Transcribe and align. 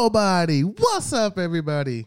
nobody. 0.00 0.62
What's 0.62 1.12
up, 1.12 1.38
everybody? 1.38 2.06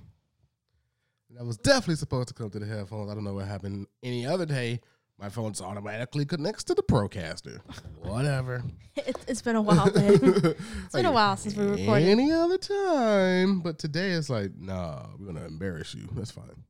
That 1.30 1.46
was 1.46 1.58
definitely 1.58 1.98
supposed 1.98 2.28
to 2.30 2.34
come 2.34 2.50
to 2.50 2.58
the 2.58 2.66
headphones. 2.66 3.12
I 3.12 3.14
don't 3.14 3.24
know 3.24 3.36
what 3.36 3.46
happened 3.46 3.86
any 4.02 4.26
other 4.26 4.48
day. 4.48 4.80
My 5.20 5.30
phone's 5.30 5.62
automatically 5.62 6.26
connects 6.26 6.64
to 6.66 6.74
the 6.74 6.82
Procaster. 6.82 7.60
Whatever. 8.02 8.64
It's, 8.96 9.26
it's 9.28 9.42
been 9.42 9.56
a 9.56 9.62
while, 9.62 9.90
babe. 9.92 10.22
It's 10.86 10.94
been 10.94 11.08
a 11.08 11.12
while 11.12 11.36
since 11.36 11.56
we 11.56 11.66
recorded. 11.66 12.08
Any 12.08 12.32
other 12.32 12.60
time, 12.60 13.60
but 13.60 13.80
today 13.80 14.12
it's 14.12 14.30
like, 14.30 14.52
nah, 14.56 15.08
we're 15.18 15.26
gonna 15.28 15.46
embarrass 15.46 15.96
you. 15.96 16.08
That's 16.14 16.30
fine. 16.30 16.64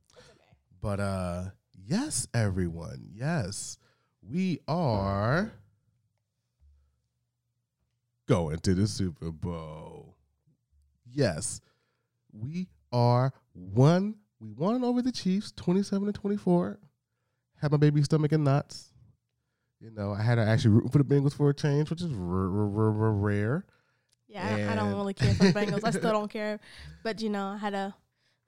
But 0.80 1.00
uh, 1.00 1.44
yes, 1.86 2.26
everyone, 2.32 3.10
yes, 3.14 3.76
we 4.22 4.60
are 4.66 5.52
going 8.26 8.58
to 8.60 8.74
the 8.74 8.86
Super 8.86 9.30
Bowl. 9.30 10.13
Yes, 11.14 11.60
we 12.32 12.68
are 12.92 13.32
one. 13.52 14.16
We 14.40 14.52
won 14.52 14.84
over 14.84 15.00
the 15.00 15.12
Chiefs, 15.12 15.52
twenty-seven 15.52 16.06
to 16.06 16.12
twenty-four. 16.12 16.78
Had 17.60 17.70
my 17.70 17.78
baby 17.78 18.02
stomach 18.02 18.32
in 18.32 18.44
knots. 18.44 18.92
You 19.80 19.90
know, 19.90 20.12
I 20.12 20.22
had 20.22 20.36
to 20.36 20.42
actually 20.42 20.72
root 20.72 20.90
for 20.92 20.98
the 20.98 21.04
Bengals 21.04 21.34
for 21.34 21.50
a 21.50 21.54
change, 21.54 21.90
which 21.90 22.00
is 22.02 22.10
r- 22.12 22.18
r- 22.18 23.04
r- 23.04 23.12
rare. 23.12 23.66
Yeah, 24.28 24.66
I, 24.68 24.72
I 24.72 24.76
don't 24.76 24.94
really 24.94 25.14
care 25.14 25.34
for 25.34 25.44
the 25.44 25.52
Bengals. 25.52 25.84
I 25.84 25.90
still 25.90 26.12
don't 26.12 26.30
care. 26.30 26.58
But, 27.02 27.20
you 27.20 27.28
know, 27.28 27.48
I 27.48 27.58
had 27.58 27.70
to 27.70 27.94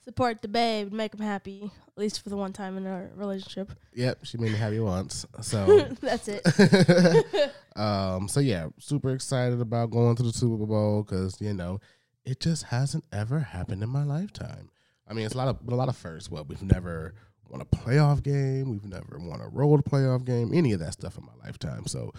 support 0.02 0.40
the 0.40 0.48
babe, 0.48 0.92
make 0.92 1.12
him 1.12 1.20
happy, 1.20 1.70
at 1.88 1.98
least 1.98 2.22
for 2.22 2.30
the 2.30 2.36
one 2.36 2.52
time 2.52 2.78
in 2.78 2.86
our 2.86 3.10
relationship. 3.14 3.70
Yep, 3.92 4.20
she 4.22 4.38
made 4.38 4.52
me 4.52 4.58
happy 4.58 4.80
once. 4.80 5.26
So, 5.42 5.88
That's 6.00 6.28
it. 6.28 7.52
um, 7.76 8.28
so 8.28 8.40
yeah, 8.40 8.68
super 8.78 9.10
excited 9.10 9.60
about 9.60 9.90
going 9.90 10.16
to 10.16 10.22
the 10.22 10.32
Super 10.32 10.64
Bowl 10.64 11.02
because 11.02 11.38
you 11.40 11.52
know 11.52 11.80
it 12.26 12.40
just 12.40 12.64
hasn't 12.64 13.04
ever 13.12 13.40
happened 13.40 13.82
in 13.82 13.88
my 13.88 14.02
lifetime. 14.02 14.68
I 15.08 15.14
mean, 15.14 15.24
it's 15.24 15.34
a 15.34 15.38
lot 15.38 15.48
of 15.48 15.58
a 15.66 15.74
lot 15.74 15.88
of 15.88 15.96
firsts. 15.96 16.30
Well, 16.30 16.44
we've 16.44 16.62
never 16.62 17.14
won 17.48 17.60
a 17.60 17.64
playoff 17.64 18.22
game. 18.22 18.70
We've 18.70 18.84
never 18.84 19.18
won 19.20 19.40
a 19.40 19.48
road 19.48 19.84
playoff 19.84 20.24
game. 20.24 20.52
Any 20.52 20.72
of 20.72 20.80
that 20.80 20.92
stuff 20.94 21.16
in 21.16 21.24
my 21.24 21.32
lifetime. 21.44 21.86
So 21.86 22.12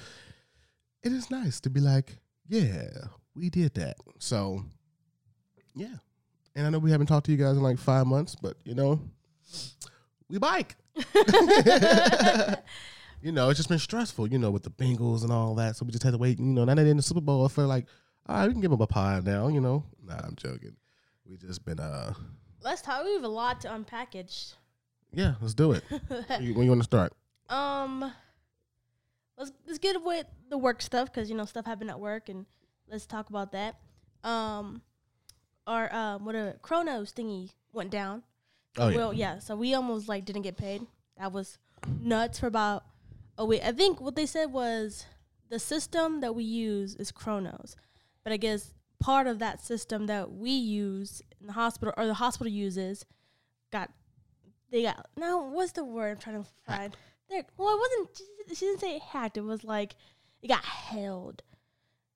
it 1.03 1.11
is 1.11 1.29
nice 1.29 1.59
to 1.61 1.69
be 1.69 1.81
like, 1.81 2.17
yeah, 2.47 2.87
we 3.35 3.49
did 3.49 3.73
that. 3.75 3.97
So 4.19 4.63
yeah, 5.75 5.95
and 6.55 6.65
I 6.65 6.69
know 6.69 6.79
we 6.79 6.91
haven't 6.91 7.07
talked 7.07 7.25
to 7.25 7.31
you 7.31 7.37
guys 7.37 7.57
in 7.57 7.63
like 7.63 7.77
five 7.77 8.07
months, 8.07 8.35
but 8.35 8.55
you 8.63 8.73
know, 8.73 9.01
we 10.29 10.39
bike. 10.39 10.75
you 13.21 13.31
know, 13.31 13.49
it's 13.49 13.57
just 13.57 13.69
been 13.69 13.79
stressful, 13.79 14.27
you 14.27 14.39
know, 14.39 14.51
with 14.51 14.63
the 14.63 14.71
Bengals 14.71 15.23
and 15.23 15.31
all 15.31 15.55
that. 15.55 15.75
So 15.75 15.85
we 15.85 15.91
just 15.91 16.03
had 16.03 16.13
to 16.13 16.17
wait. 16.17 16.39
You 16.39 16.45
know, 16.45 16.63
now 16.63 16.75
they're 16.75 16.85
in 16.85 16.97
the 16.97 17.03
Super 17.03 17.21
Bowl, 17.21 17.47
feel 17.49 17.67
like, 17.67 17.85
all 18.27 18.37
right, 18.37 18.47
we 18.47 18.53
can 18.53 18.61
give 18.61 18.71
them 18.71 18.81
a 18.81 18.87
pie 18.87 19.21
now, 19.23 19.47
you 19.47 19.61
know. 19.61 19.83
Nah, 20.05 20.19
I'm 20.23 20.35
joking. 20.35 20.75
We 21.25 21.37
just 21.37 21.65
been, 21.65 21.79
uh, 21.79 22.13
Let's 22.61 22.81
talk. 22.81 23.03
We 23.05 23.13
have 23.13 23.23
a 23.23 23.29
lot 23.29 23.61
to 23.61 23.69
unpackage. 23.69 24.53
yeah, 25.13 25.35
let's 25.41 25.53
do 25.53 25.71
it. 25.73 25.83
when 26.07 26.43
you, 26.43 26.61
you 26.61 26.69
want 26.69 26.81
to 26.81 26.85
start? 26.85 27.13
Um, 27.49 28.11
let's 29.37 29.51
let's 29.65 29.79
get 29.79 30.03
with 30.03 30.25
the 30.49 30.57
work 30.57 30.81
stuff 30.81 31.11
because 31.11 31.29
you 31.29 31.35
know 31.35 31.45
stuff 31.45 31.65
happened 31.65 31.89
at 31.89 31.99
work, 31.99 32.29
and 32.29 32.45
let's 32.89 33.05
talk 33.05 33.29
about 33.29 33.51
that. 33.53 33.75
Um, 34.23 34.81
our 35.65 35.93
um, 35.93 36.25
what 36.25 36.35
a 36.35 36.55
Kronos 36.61 37.13
thingy 37.13 37.51
went 37.73 37.91
down. 37.91 38.23
Oh, 38.77 38.89
yeah. 38.89 38.97
Well, 38.97 39.13
yeah. 39.13 39.39
So 39.39 39.55
we 39.55 39.73
almost 39.73 40.09
like 40.09 40.25
didn't 40.25 40.41
get 40.41 40.57
paid. 40.57 40.85
That 41.17 41.31
was 41.31 41.57
nuts 42.01 42.39
for 42.39 42.47
about 42.47 42.83
a 43.37 43.45
week. 43.45 43.61
I 43.63 43.71
think 43.71 44.01
what 44.01 44.15
they 44.15 44.25
said 44.25 44.51
was 44.51 45.05
the 45.49 45.59
system 45.59 46.21
that 46.21 46.35
we 46.35 46.43
use 46.43 46.95
is 46.95 47.11
Kronos, 47.11 47.75
but 48.27 48.33
I 48.33 48.37
guess 48.37 48.73
part 48.99 49.25
of 49.25 49.39
that 49.39 49.61
system 49.61 50.07
that 50.07 50.33
we 50.33 50.51
use 50.51 51.21
in 51.39 51.47
the 51.47 51.53
hospital 51.53 51.93
or 51.95 52.05
the 52.05 52.15
hospital 52.15 52.51
uses 52.51 53.05
got 53.71 53.89
they 54.69 54.83
got 54.83 55.07
now 55.15 55.47
what's 55.47 55.71
the 55.71 55.85
word 55.85 56.11
I'm 56.11 56.17
trying 56.17 56.43
to 56.43 56.49
find? 56.65 56.97
There 57.29 57.45
well 57.55 57.73
it 57.73 57.79
wasn't 57.79 58.17
she- 58.49 58.65
didn't 58.65 58.81
say 58.81 58.97
it 58.97 59.01
hacked 59.01 59.37
it 59.37 59.45
was 59.45 59.63
like 59.63 59.95
it 60.41 60.49
got 60.49 60.65
held. 60.65 61.41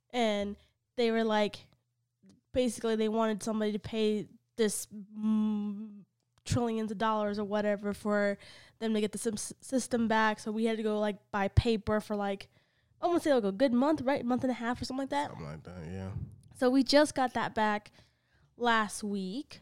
And 0.10 0.58
they 0.98 1.12
were 1.12 1.24
like 1.24 1.60
basically 2.54 2.98
they 2.98 3.08
wanted 3.08 3.42
somebody 3.42 3.72
to 3.72 3.80
pay 3.80 4.28
this 4.58 4.90
mm, 5.18 5.88
trillions 6.44 6.92
of 6.92 6.98
dollars 6.98 7.40
or 7.40 7.46
whatever 7.46 7.94
for 7.94 8.38
them 8.80 8.94
to 8.94 9.00
get 9.00 9.14
the 9.14 9.54
system 9.62 10.10
back. 10.10 10.40
So 10.42 10.52
we 10.52 10.66
had 10.66 10.76
to 10.76 10.84
go 10.84 11.00
like 11.00 11.16
buy 11.32 11.48
paper 11.48 12.02
for 12.02 12.18
like 12.18 12.50
I 13.02 13.08
want 13.08 13.24
to 13.24 13.30
say 13.30 13.34
like 13.34 13.44
a 13.44 13.52
good 13.52 13.74
month 13.74 14.02
right 14.02 14.24
month 14.24 14.44
and 14.44 14.52
a 14.52 14.56
half 14.56 14.82
or 14.82 14.86
something 14.86 15.04
like 15.04 15.10
that 15.10 15.30
Something 15.30 15.48
like 15.48 15.64
that, 15.64 15.82
yeah. 15.92 16.10
so 16.58 16.70
we 16.70 16.84
just 16.84 17.16
got 17.16 17.34
that 17.34 17.56
back 17.56 17.92
last 18.58 19.04
week. 19.04 19.62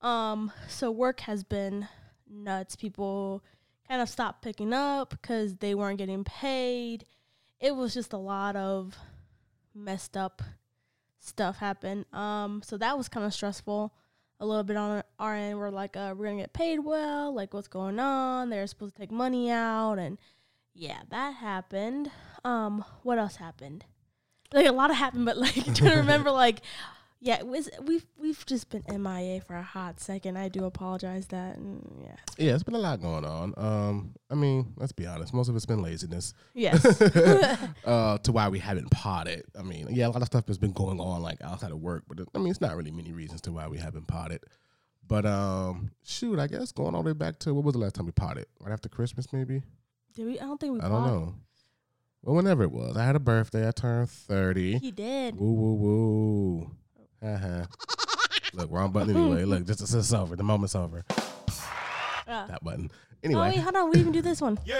Um, 0.00 0.52
so 0.68 0.90
work 0.90 1.20
has 1.20 1.44
been 1.44 1.88
nuts. 2.30 2.76
People 2.76 3.42
kind 3.88 4.00
of 4.00 4.08
stopped 4.08 4.42
picking 4.42 4.72
up 4.72 5.10
because 5.10 5.56
they 5.56 5.74
weren't 5.74 5.98
getting 5.98 6.24
paid. 6.24 7.04
It 7.60 7.74
was 7.74 7.94
just 7.94 8.12
a 8.12 8.18
lot 8.18 8.54
of 8.56 8.96
messed 9.74 10.16
up 10.16 10.42
stuff 11.20 11.56
happen. 11.58 12.04
Um, 12.12 12.62
so 12.64 12.76
that 12.78 12.96
was 12.96 13.08
kind 13.08 13.26
of 13.26 13.34
stressful. 13.34 13.92
A 14.40 14.46
little 14.46 14.62
bit 14.62 14.76
on 14.76 15.02
our 15.18 15.34
end, 15.34 15.58
we're 15.58 15.70
like, 15.70 15.96
uh, 15.96 16.14
we're 16.16 16.26
gonna 16.26 16.42
get 16.42 16.52
paid 16.52 16.78
well. 16.78 17.34
Like, 17.34 17.52
what's 17.52 17.66
going 17.66 17.98
on? 17.98 18.50
They're 18.50 18.68
supposed 18.68 18.94
to 18.94 19.02
take 19.02 19.10
money 19.10 19.50
out, 19.50 19.94
and 19.98 20.16
yeah, 20.74 21.00
that 21.10 21.34
happened. 21.34 22.10
Um, 22.48 22.84
what 23.02 23.18
else 23.18 23.36
happened? 23.36 23.84
like 24.52 24.66
a 24.66 24.72
lot 24.72 24.90
of 24.90 24.96
happened, 25.04 25.26
but 25.26 25.36
like 25.36 25.54
trying 25.74 25.74
to 25.74 25.96
remember 25.96 26.30
like 26.44 26.60
yeah, 27.20 27.42
was 27.42 27.68
we've 27.82 28.06
we've 28.16 28.46
just 28.46 28.70
been 28.70 28.84
MIA 29.02 29.40
for 29.40 29.56
a 29.56 29.62
hot 29.62 29.98
second. 29.98 30.38
I 30.38 30.48
do 30.48 30.64
apologize 30.64 31.26
that 31.28 31.56
and 31.56 31.84
yeah. 32.00 32.14
Yeah, 32.38 32.54
it's 32.54 32.62
been 32.62 32.76
a 32.76 32.78
lot 32.78 33.02
going 33.02 33.24
on. 33.24 33.54
Um, 33.56 34.14
I 34.30 34.36
mean, 34.36 34.72
let's 34.76 34.92
be 34.92 35.04
honest, 35.04 35.34
most 35.34 35.48
of 35.48 35.56
it's 35.56 35.66
been 35.66 35.82
laziness. 35.82 36.32
Yes. 36.54 36.84
uh, 37.84 38.18
to 38.18 38.30
why 38.30 38.48
we 38.48 38.60
haven't 38.60 38.92
potted. 38.92 39.42
I 39.58 39.62
mean, 39.62 39.88
yeah, 39.90 40.06
a 40.06 40.10
lot 40.10 40.22
of 40.22 40.26
stuff 40.26 40.46
has 40.46 40.58
been 40.58 40.70
going 40.70 41.00
on 41.00 41.20
like 41.20 41.42
outside 41.42 41.72
of 41.72 41.80
work, 41.80 42.04
but 42.06 42.20
it, 42.20 42.28
I 42.36 42.38
mean, 42.38 42.50
it's 42.50 42.60
not 42.60 42.76
really 42.76 42.92
many 42.92 43.12
reasons 43.12 43.40
to 43.42 43.52
why 43.52 43.66
we 43.66 43.78
haven't 43.78 44.06
potted. 44.06 44.44
But 45.04 45.26
um, 45.26 45.90
shoot, 46.04 46.38
I 46.38 46.46
guess 46.46 46.70
going 46.70 46.94
all 46.94 47.02
the 47.02 47.08
way 47.08 47.14
back 47.14 47.40
to 47.40 47.52
what 47.52 47.64
was 47.64 47.72
the 47.72 47.80
last 47.80 47.96
time 47.96 48.06
we 48.06 48.12
potted? 48.12 48.46
Right 48.60 48.72
after 48.72 48.88
Christmas, 48.88 49.32
maybe. 49.32 49.62
Did 50.14 50.26
we 50.26 50.38
I 50.38 50.44
don't 50.44 50.60
think 50.60 50.74
we 50.74 50.80
I 50.80 50.88
don't 50.88 51.04
know. 51.04 51.34
Well, 52.22 52.34
whenever 52.36 52.62
it 52.64 52.72
was, 52.72 52.96
I 52.96 53.04
had 53.04 53.16
a 53.16 53.20
birthday. 53.20 53.66
I 53.66 53.70
turned 53.70 54.10
thirty. 54.10 54.78
He 54.78 54.90
did. 54.90 55.38
Woo 55.38 55.52
woo 55.52 55.74
woo. 55.74 56.70
Uh-huh. 57.22 57.64
Look, 58.54 58.70
wrong 58.70 58.90
button 58.92 59.16
anyway. 59.16 59.44
Look, 59.44 59.64
just 59.66 59.80
it's, 59.80 59.94
it's 59.94 60.12
over. 60.12 60.36
The 60.36 60.42
moment's 60.42 60.74
over. 60.74 61.04
Uh, 62.26 62.46
That 62.46 62.62
button. 62.62 62.90
oh 62.92 62.96
Anyway, 63.24 63.48
wait, 63.50 63.58
hold 63.58 63.74
on, 63.76 63.88
we 63.90 63.96
didn't 63.96 64.12
do 64.12 64.22
this 64.22 64.40
one. 64.40 64.58
yeah, 64.64 64.78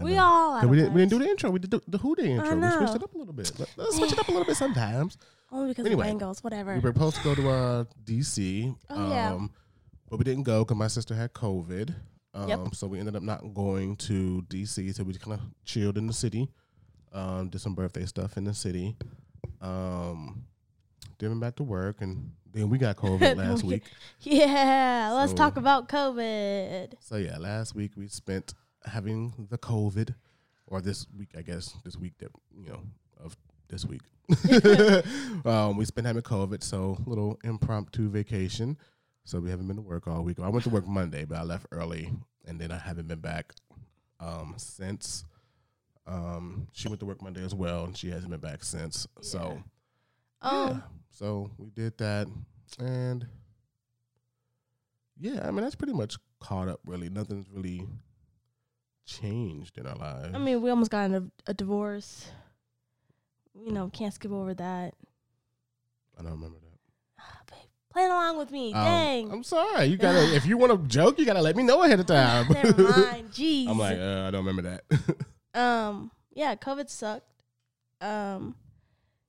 We 0.00 0.14
know. 0.14 0.22
all 0.22 0.54
'Cause 0.54 0.64
out 0.64 0.70
we 0.70 0.78
of 0.78 0.82
didn't, 0.84 0.94
we 0.94 1.00
didn't 1.00 1.10
do 1.10 1.18
the 1.18 1.28
intro. 1.28 1.50
We 1.50 1.58
did 1.58 1.70
the, 1.70 1.80
the 1.88 1.98
Who 1.98 2.14
Day 2.14 2.30
intro. 2.32 2.54
We 2.56 2.70
switched 2.70 2.94
it 2.96 3.02
up 3.02 3.14
a 3.14 3.18
little 3.18 3.32
bit. 3.32 3.50
Let, 3.58 3.88
us 3.88 3.96
switch 3.96 4.12
it 4.12 4.18
up 4.18 4.28
a 4.28 4.30
little 4.30 4.46
bit 4.46 4.56
sometimes. 4.56 5.16
Only 5.50 5.68
because 5.68 5.86
Anyway, 5.86 6.10
of 6.10 6.16
Bengals, 6.18 6.44
whatever. 6.44 6.74
We 6.74 6.80
were 6.80 6.92
supposed 6.92 7.16
to 7.16 7.22
go 7.24 7.34
to 7.34 7.48
uh, 7.50 7.84
DC, 8.04 8.76
Oh, 8.90 9.10
yeah. 9.10 9.32
um, 9.32 9.50
but 10.10 10.18
we 10.18 10.24
didn't 10.24 10.42
go 10.44 10.64
because 10.64 10.76
my 10.76 10.88
sister 10.88 11.14
had 11.14 11.32
COVID. 11.32 11.94
Um, 12.36 12.48
Yep. 12.48 12.74
So 12.74 12.86
we 12.86 12.98
ended 13.00 13.16
up 13.16 13.22
not 13.22 13.54
going 13.54 13.96
to 13.96 14.42
DC. 14.48 14.94
So 14.94 15.04
we 15.04 15.14
kind 15.14 15.40
of 15.40 15.46
chilled 15.64 15.96
in 15.96 16.06
the 16.06 16.12
city, 16.12 16.48
um, 17.12 17.48
did 17.48 17.60
some 17.60 17.74
birthday 17.74 18.04
stuff 18.04 18.36
in 18.36 18.44
the 18.44 18.52
city, 18.54 18.94
um, 19.62 20.44
then 21.18 21.30
went 21.30 21.40
back 21.40 21.56
to 21.56 21.62
work, 21.62 22.02
and 22.02 22.30
then 22.52 22.68
we 22.68 22.76
got 22.78 22.96
COVID 23.06 23.36
last 23.36 23.64
week. 23.64 23.84
yeah, 24.20 25.10
let's 25.14 25.32
So- 25.32 25.36
talk 25.36 25.56
about 25.56 25.88
COVID. 25.88 26.92
So 27.00 27.16
yeah, 27.16 27.38
last 27.38 27.74
week 27.74 27.92
we 27.96 28.06
spent 28.08 28.52
having 28.84 29.46
the 29.50 29.58
COVID, 29.58 30.14
or 30.66 30.80
this 30.82 31.06
week, 31.16 31.30
I 31.36 31.42
guess, 31.42 31.74
this 31.84 31.96
week 31.96 32.18
that 32.18 32.30
you 32.54 32.68
know 32.68 32.80
of 33.18 33.34
this 33.68 33.84
week. 33.86 34.02
um, 35.46 35.76
we 35.76 35.84
spent 35.86 36.06
having 36.06 36.22
COVID, 36.22 36.62
so 36.62 36.98
little 37.06 37.38
impromptu 37.44 38.10
vacation. 38.10 38.76
So 39.26 39.40
we 39.40 39.50
haven't 39.50 39.66
been 39.66 39.74
to 39.74 39.82
work 39.82 40.06
all 40.06 40.22
week. 40.22 40.38
I 40.38 40.48
went 40.48 40.62
to 40.64 40.70
work 40.70 40.86
Monday, 40.86 41.24
but 41.24 41.36
I 41.36 41.42
left 41.42 41.66
early, 41.72 42.12
and 42.46 42.60
then 42.60 42.70
I 42.70 42.78
haven't 42.78 43.08
been 43.08 43.18
back 43.18 43.54
um, 44.20 44.54
since. 44.56 45.24
Um, 46.06 46.68
she 46.72 46.86
went 46.86 47.00
to 47.00 47.06
work 47.06 47.20
Monday 47.20 47.44
as 47.44 47.52
well, 47.52 47.82
and 47.84 47.96
she 47.96 48.08
hasn't 48.08 48.30
been 48.30 48.38
back 48.38 48.62
since. 48.62 49.04
So 49.20 49.60
Um, 50.42 50.68
yeah, 50.68 50.80
so 51.10 51.50
we 51.58 51.70
did 51.70 51.98
that, 51.98 52.28
and 52.78 53.26
yeah, 55.18 55.40
I 55.44 55.50
mean 55.50 55.62
that's 55.64 55.74
pretty 55.74 55.92
much 55.92 56.18
caught 56.38 56.68
up. 56.68 56.78
Really, 56.86 57.08
nothing's 57.08 57.50
really 57.50 57.84
changed 59.06 59.76
in 59.76 59.88
our 59.88 59.96
lives. 59.96 60.36
I 60.36 60.38
mean, 60.38 60.62
we 60.62 60.70
almost 60.70 60.92
got 60.92 61.06
in 61.06 61.14
a, 61.16 61.50
a 61.50 61.54
divorce. 61.54 62.30
You 63.60 63.72
know, 63.72 63.90
can't 63.92 64.14
skip 64.14 64.30
over 64.30 64.54
that. 64.54 64.94
I 66.16 66.22
don't 66.22 66.30
remember 66.30 66.58
that. 66.60 66.65
Playing 67.96 68.10
along 68.10 68.36
with 68.36 68.50
me. 68.50 68.74
Um, 68.74 68.84
Dang. 68.84 69.32
I'm 69.32 69.42
sorry. 69.42 69.86
You 69.86 69.96
gotta 69.96 70.18
if 70.36 70.44
you 70.44 70.58
want 70.58 70.70
to 70.70 70.86
joke, 70.86 71.18
you 71.18 71.24
gotta 71.24 71.40
let 71.40 71.56
me 71.56 71.62
know 71.62 71.82
ahead 71.82 71.98
of 71.98 72.04
time. 72.04 72.46
Never 72.52 72.82
mind. 72.82 73.30
Jeez. 73.32 73.66
I'm 73.68 73.78
like, 73.78 73.96
uh, 73.96 74.24
I 74.26 74.30
don't 74.30 74.44
remember 74.44 74.80
that. 74.84 75.58
um, 75.58 76.10
yeah, 76.34 76.54
COVID 76.56 76.90
sucked. 76.90 77.24
Um, 78.02 78.54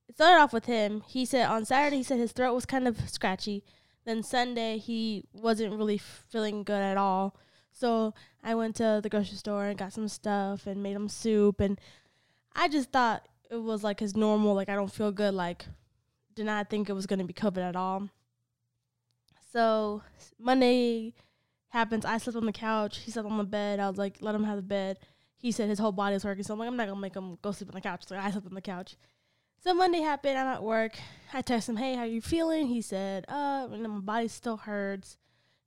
it 0.10 0.16
started 0.16 0.42
off 0.42 0.52
with 0.52 0.66
him. 0.66 1.02
He 1.08 1.24
said 1.24 1.48
on 1.48 1.64
Saturday 1.64 1.96
he 1.96 2.04
said 2.04 2.20
his 2.20 2.34
throat 2.34 2.54
was 2.54 2.66
kind 2.66 2.90
of 2.90 3.10
scratchy. 3.10 3.64
Then 4.04 4.22
Sunday 4.22 4.80
he 4.80 5.24
wasn't 5.32 5.74
really 5.74 5.98
feeling 5.98 6.66
good 6.66 6.82
at 6.82 6.98
all. 6.98 7.38
So 7.72 8.14
I 8.44 8.54
went 8.56 8.76
to 8.76 9.00
the 9.02 9.08
grocery 9.08 9.38
store 9.38 9.68
and 9.68 9.80
got 9.80 9.94
some 9.94 10.10
stuff 10.10 10.68
and 10.68 10.84
made 10.84 10.98
him 10.98 11.08
soup 11.08 11.62
and 11.62 11.80
I 12.54 12.68
just 12.68 12.92
thought 12.92 13.30
it 13.50 13.62
was 13.62 13.82
like 13.86 14.02
his 14.02 14.18
normal 14.18 14.56
like 14.56 14.68
I 14.68 14.76
don't 14.76 14.92
feel 14.92 15.14
good 15.14 15.34
like 15.34 15.66
did 16.36 16.46
not 16.46 16.70
think 16.70 16.90
it 16.90 16.94
was 16.94 17.06
going 17.06 17.20
to 17.20 17.26
be 17.26 17.34
COVID 17.34 17.60
at 17.60 17.78
all. 17.78 18.10
So 19.58 20.04
Monday 20.38 21.16
happens. 21.70 22.06
I 22.06 22.20
slept 22.20 22.38
on 22.38 22.46
the 22.46 22.52
couch. 22.52 23.00
He 23.00 23.10
slept 23.10 23.28
on 23.28 23.40
the 23.40 23.44
bed. 23.44 23.80
I 23.80 23.90
was 23.90 23.98
like, 23.98 24.18
let 24.22 24.36
him 24.36 24.44
have 24.44 24.58
the 24.58 24.62
bed. 24.62 25.00
He 25.36 25.52
said 25.52 25.68
his 25.68 25.80
whole 25.80 25.92
body 25.92 26.14
was 26.14 26.24
working. 26.24 26.44
So 26.44 26.54
I'm 26.54 26.60
like, 26.60 26.68
I'm 26.68 26.78
not 26.78 26.88
gonna 26.88 27.00
make 27.00 27.16
him 27.16 27.40
go 27.42 27.52
sleep 27.52 27.72
on 27.72 27.74
the 27.74 27.82
couch. 27.82 28.04
So 28.06 28.16
I 28.16 28.30
slept 28.30 28.46
on 28.46 28.54
the 28.54 28.62
couch. 28.62 28.98
So 29.64 29.74
Monday 29.74 30.02
happened. 30.02 30.38
I'm 30.38 30.46
at 30.46 30.62
work. 30.62 31.00
I 31.34 31.42
text 31.42 31.70
him, 31.70 31.76
hey, 31.76 31.96
how 31.96 32.04
you 32.04 32.22
feeling? 32.22 32.68
He 32.68 32.84
said, 32.84 33.26
uh, 33.30 33.68
my 33.68 34.00
body 34.00 34.28
still 34.28 34.58
hurts. 34.58 35.18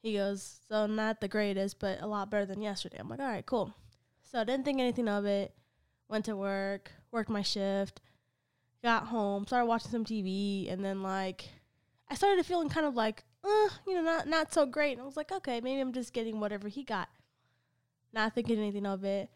He 0.05 0.13
goes, 0.13 0.61
so 0.69 0.87
not 0.87 1.21
the 1.21 1.27
greatest, 1.27 1.81
but 1.81 2.01
a 2.01 2.07
lot 2.07 2.31
better 2.31 2.47
than 2.47 2.63
yesterday. 2.63 2.99
I'm 3.01 3.09
like, 3.09 3.19
all 3.19 3.27
right, 3.27 3.45
cool. 3.45 3.75
So 4.23 4.39
I 4.41 4.45
didn't 4.45 4.65
think 4.65 4.79
anything 4.79 5.09
of 5.09 5.27
it. 5.27 5.53
Went 6.09 6.27
to 6.27 6.37
work, 6.37 6.93
worked 7.11 7.29
my 7.29 7.43
shift, 7.43 8.01
got 8.85 9.09
home, 9.09 9.49
started 9.49 9.67
watching 9.67 9.91
some 9.91 10.05
TV, 10.05 10.73
and 10.73 10.85
then 10.85 11.03
like 11.03 11.49
I 12.09 12.15
started 12.15 12.47
feeling 12.47 12.69
kind 12.69 12.87
of 12.87 12.95
like, 12.95 13.25
uh, 13.45 13.69
you 13.87 13.95
know, 13.95 14.03
not 14.03 14.29
not 14.29 14.53
so 14.53 14.67
great. 14.67 14.93
And 14.93 15.03
I 15.03 15.05
was 15.05 15.17
like, 15.17 15.33
okay, 15.33 15.61
maybe 15.61 15.81
I'm 15.81 15.93
just 15.93 16.13
getting 16.13 16.41
whatever 16.41 16.69
he 16.69 16.85
got. 16.85 17.09
Not 18.13 18.35
thinking 18.35 18.59
anything 18.59 18.87
of 18.87 19.05
it. 19.05 19.31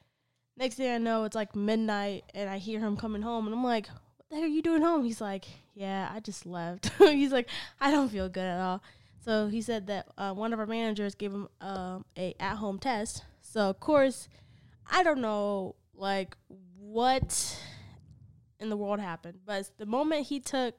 Next 0.56 0.76
thing 0.76 0.92
I 0.92 0.98
know, 0.98 1.24
it's 1.24 1.34
like 1.34 1.56
midnight, 1.56 2.24
and 2.34 2.48
I 2.48 2.58
hear 2.58 2.80
him 2.80 2.96
coming 2.96 3.22
home, 3.22 3.46
and 3.46 3.54
I'm 3.54 3.64
like, 3.64 3.88
what 3.88 4.28
the 4.30 4.36
heck 4.36 4.44
are 4.44 4.48
you 4.48 4.62
doing 4.62 4.82
home? 4.82 5.04
He's 5.04 5.20
like, 5.20 5.46
yeah, 5.74 6.10
I 6.12 6.20
just 6.20 6.46
left. 6.46 6.90
He's 6.98 7.32
like, 7.32 7.48
I 7.80 7.90
don't 7.90 8.08
feel 8.08 8.28
good 8.28 8.44
at 8.44 8.60
all. 8.60 8.82
So 9.24 9.48
he 9.48 9.62
said 9.62 9.86
that 9.86 10.06
uh, 10.18 10.32
one 10.32 10.52
of 10.52 10.60
our 10.60 10.66
managers 10.66 11.14
gave 11.14 11.32
him 11.32 11.48
uh, 11.60 12.00
a 12.16 12.34
at 12.38 12.56
home 12.56 12.78
test. 12.78 13.24
So 13.40 13.70
of 13.70 13.80
course, 13.80 14.28
I 14.90 15.02
don't 15.02 15.20
know 15.20 15.76
like 15.94 16.36
what 16.78 17.58
in 18.60 18.68
the 18.68 18.76
world 18.76 19.00
happened, 19.00 19.38
but 19.46 19.70
the 19.78 19.86
moment 19.86 20.26
he 20.26 20.40
took 20.40 20.74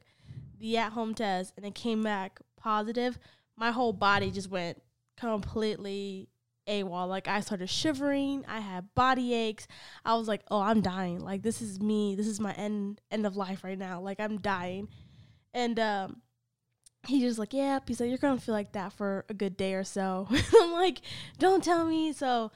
the 0.59 0.77
at 0.77 0.91
home 0.91 1.15
test 1.15 1.53
and 1.57 1.65
it 1.65 1.73
came 1.73 2.03
back 2.03 2.39
positive, 2.65 3.19
my 3.55 3.71
whole 3.71 3.93
body 3.93 4.31
just 4.31 4.49
went 4.49 4.81
completely 5.17 6.27
AWOL. 6.67 7.07
Like 7.07 7.27
I 7.27 7.41
started 7.41 7.69
shivering, 7.69 8.43
I 8.47 8.59
had 8.59 8.93
body 8.95 9.35
aches. 9.35 9.67
I 10.03 10.15
was 10.15 10.27
like, 10.27 10.41
"Oh, 10.49 10.59
I'm 10.59 10.81
dying. 10.81 11.19
Like 11.19 11.43
this 11.43 11.61
is 11.61 11.79
me. 11.79 12.15
This 12.15 12.27
is 12.27 12.39
my 12.39 12.53
end 12.53 13.01
end 13.11 13.25
of 13.27 13.37
life 13.37 13.63
right 13.63 13.77
now. 13.77 14.01
Like 14.01 14.19
I'm 14.19 14.39
dying." 14.39 14.89
And 15.53 15.79
um 15.79 16.21
he 17.07 17.21
just 17.21 17.37
like, 17.37 17.53
"Yeah." 17.53 17.79
He's 17.87 17.99
like, 17.99 18.09
"You're 18.09 18.17
going 18.17 18.37
to 18.39 18.43
feel 18.43 18.55
like 18.55 18.71
that 18.73 18.93
for 18.93 19.25
a 19.29 19.33
good 19.35 19.55
day 19.57 19.75
or 19.75 19.83
so." 19.83 20.27
I'm 20.61 20.71
like, 20.71 21.01
"Don't 21.37 21.63
tell 21.63 21.85
me." 21.85 22.13
So 22.13 22.51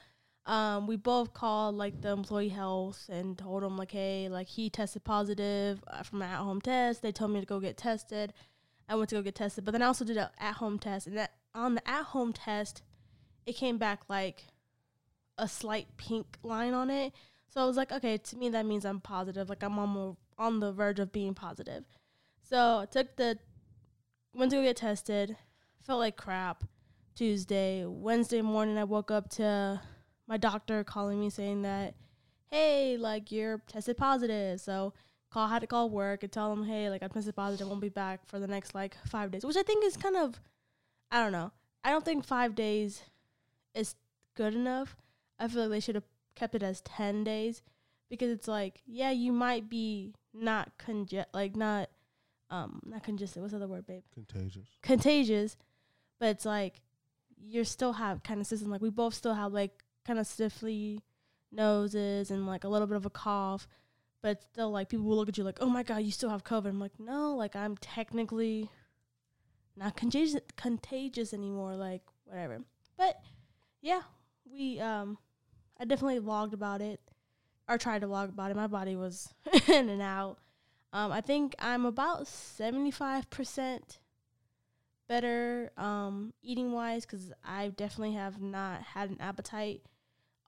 um, 0.46 0.88
we 0.88 0.96
both 0.96 1.32
called 1.32 1.76
like 1.76 2.00
the 2.00 2.10
employee 2.10 2.48
health 2.48 3.08
and 3.08 3.38
told 3.38 3.62
him 3.62 3.76
like, 3.76 3.92
hey, 3.92 4.28
like 4.28 4.48
he 4.48 4.68
tested 4.70 5.04
positive 5.04 5.82
uh, 5.86 6.02
from 6.02 6.22
an 6.22 6.30
at-home 6.30 6.60
test. 6.60 7.02
They 7.02 7.12
told 7.12 7.30
me 7.30 7.40
to 7.40 7.46
go 7.46 7.60
get 7.60 7.76
tested. 7.76 8.32
I 8.90 8.96
went 8.96 9.08
to 9.10 9.14
go 9.16 9.22
get 9.22 9.36
tested, 9.36 9.64
but 9.64 9.70
then 9.70 9.82
I 9.82 9.86
also 9.86 10.04
did 10.04 10.16
an 10.16 10.28
at-home 10.38 10.78
test, 10.80 11.06
and 11.06 11.16
that 11.16 11.32
on 11.54 11.76
the 11.76 11.88
at-home 11.88 12.32
test, 12.32 12.82
it 13.46 13.54
came 13.54 13.78
back 13.78 14.02
like 14.08 14.44
a 15.38 15.46
slight 15.48 15.96
pink 15.96 16.36
line 16.42 16.74
on 16.74 16.90
it. 16.90 17.12
So 17.48 17.62
I 17.62 17.66
was 17.66 17.76
like, 17.76 17.92
okay, 17.92 18.18
to 18.18 18.36
me 18.36 18.48
that 18.50 18.66
means 18.66 18.84
I'm 18.84 19.00
positive. 19.00 19.48
Like 19.48 19.62
I'm 19.62 19.78
on 19.78 20.16
on 20.38 20.60
the 20.60 20.72
verge 20.72 20.98
of 20.98 21.12
being 21.12 21.34
positive. 21.34 21.84
So 22.42 22.80
I 22.80 22.86
took 22.86 23.16
the 23.16 23.38
went 24.34 24.50
to 24.50 24.58
go 24.58 24.62
get 24.62 24.76
tested. 24.76 25.36
Felt 25.82 26.00
like 26.00 26.16
crap. 26.16 26.64
Tuesday, 27.14 27.84
Wednesday 27.86 28.42
morning, 28.42 28.78
I 28.78 28.84
woke 28.84 29.10
up 29.10 29.28
to 29.30 29.80
my 30.26 30.36
doctor 30.36 30.84
calling 30.84 31.20
me 31.20 31.28
saying 31.28 31.62
that, 31.62 31.94
hey, 32.46 32.96
like 32.96 33.32
you're 33.32 33.62
tested 33.66 33.96
positive. 33.96 34.60
So 34.60 34.94
call 35.32 35.48
had 35.48 35.60
to 35.60 35.66
call 35.66 35.90
work 35.90 36.22
and 36.22 36.32
tell 36.32 36.50
them, 36.54 36.64
hey, 36.64 36.90
like 36.90 37.02
I 37.02 37.08
tested 37.08 37.36
positive, 37.36 37.66
I 37.66 37.70
won't 37.70 37.80
be 37.80 37.88
back 37.88 38.26
for 38.26 38.38
the 38.38 38.46
next 38.46 38.74
like 38.74 38.96
five 39.06 39.30
days, 39.30 39.44
which 39.44 39.56
I 39.56 39.62
think 39.62 39.84
is 39.84 39.96
kind 39.96 40.16
of, 40.16 40.40
I 41.10 41.22
don't 41.22 41.32
know. 41.32 41.52
I 41.84 41.90
don't 41.90 42.04
think 42.04 42.24
five 42.24 42.54
days 42.54 43.02
is 43.74 43.94
good 44.36 44.54
enough. 44.54 44.96
I 45.38 45.48
feel 45.48 45.62
like 45.62 45.70
they 45.70 45.80
should 45.80 45.94
have 45.94 46.04
kept 46.34 46.54
it 46.54 46.62
as 46.62 46.80
ten 46.82 47.24
days 47.24 47.62
because 48.08 48.30
it's 48.30 48.48
like, 48.48 48.82
yeah, 48.86 49.10
you 49.10 49.32
might 49.32 49.70
be 49.70 50.12
not 50.34 50.72
conge 50.78 51.14
like 51.32 51.56
not 51.56 51.88
um 52.50 52.80
not 52.84 53.02
congested. 53.02 53.40
What's 53.40 53.52
the 53.52 53.58
other 53.58 53.68
word, 53.68 53.86
babe? 53.86 54.02
Contagious. 54.12 54.68
Contagious, 54.82 55.56
but 56.18 56.28
it's 56.28 56.44
like 56.44 56.82
you're 57.42 57.64
still 57.64 57.94
have 57.94 58.22
kind 58.22 58.40
of 58.40 58.46
system 58.46 58.70
like 58.70 58.82
we 58.82 58.90
both 58.90 59.14
still 59.14 59.34
have 59.34 59.52
like 59.52 59.84
kind 60.06 60.18
of 60.18 60.26
stiffly 60.26 61.00
noses 61.52 62.30
and 62.30 62.46
like 62.46 62.64
a 62.64 62.68
little 62.68 62.86
bit 62.86 62.96
of 62.96 63.06
a 63.06 63.10
cough, 63.10 63.66
but 64.22 64.42
still 64.42 64.70
like 64.70 64.88
people 64.88 65.06
will 65.06 65.16
look 65.16 65.28
at 65.28 65.38
you 65.38 65.44
like, 65.44 65.58
"Oh 65.60 65.68
my 65.68 65.82
god, 65.82 65.98
you 65.98 66.10
still 66.10 66.30
have 66.30 66.44
COVID." 66.44 66.66
I'm 66.66 66.80
like, 66.80 66.98
"No, 66.98 67.34
like 67.36 67.56
I'm 67.56 67.76
technically 67.76 68.70
not 69.76 69.96
contagious 69.96 70.40
contagious 70.56 71.32
anymore, 71.32 71.76
like 71.76 72.02
whatever." 72.24 72.60
But 72.96 73.20
yeah, 73.80 74.02
we 74.50 74.80
um 74.80 75.18
I 75.78 75.84
definitely 75.84 76.20
vlogged 76.20 76.52
about 76.52 76.82
it 76.82 77.00
or 77.68 77.78
tried 77.78 78.00
to 78.00 78.08
vlog 78.08 78.28
about 78.28 78.50
it. 78.50 78.56
My 78.56 78.66
body 78.66 78.96
was 78.96 79.32
in 79.68 79.88
and 79.88 80.02
out. 80.02 80.38
Um, 80.92 81.12
I 81.12 81.20
think 81.20 81.54
I'm 81.60 81.86
about 81.86 82.24
75% 82.24 83.98
better 85.08 85.70
um, 85.76 86.32
eating 86.42 86.72
wise 86.72 87.06
because 87.06 87.32
I 87.44 87.68
definitely 87.68 88.14
have 88.14 88.40
not 88.42 88.82
had 88.82 89.10
an 89.10 89.18
appetite 89.20 89.82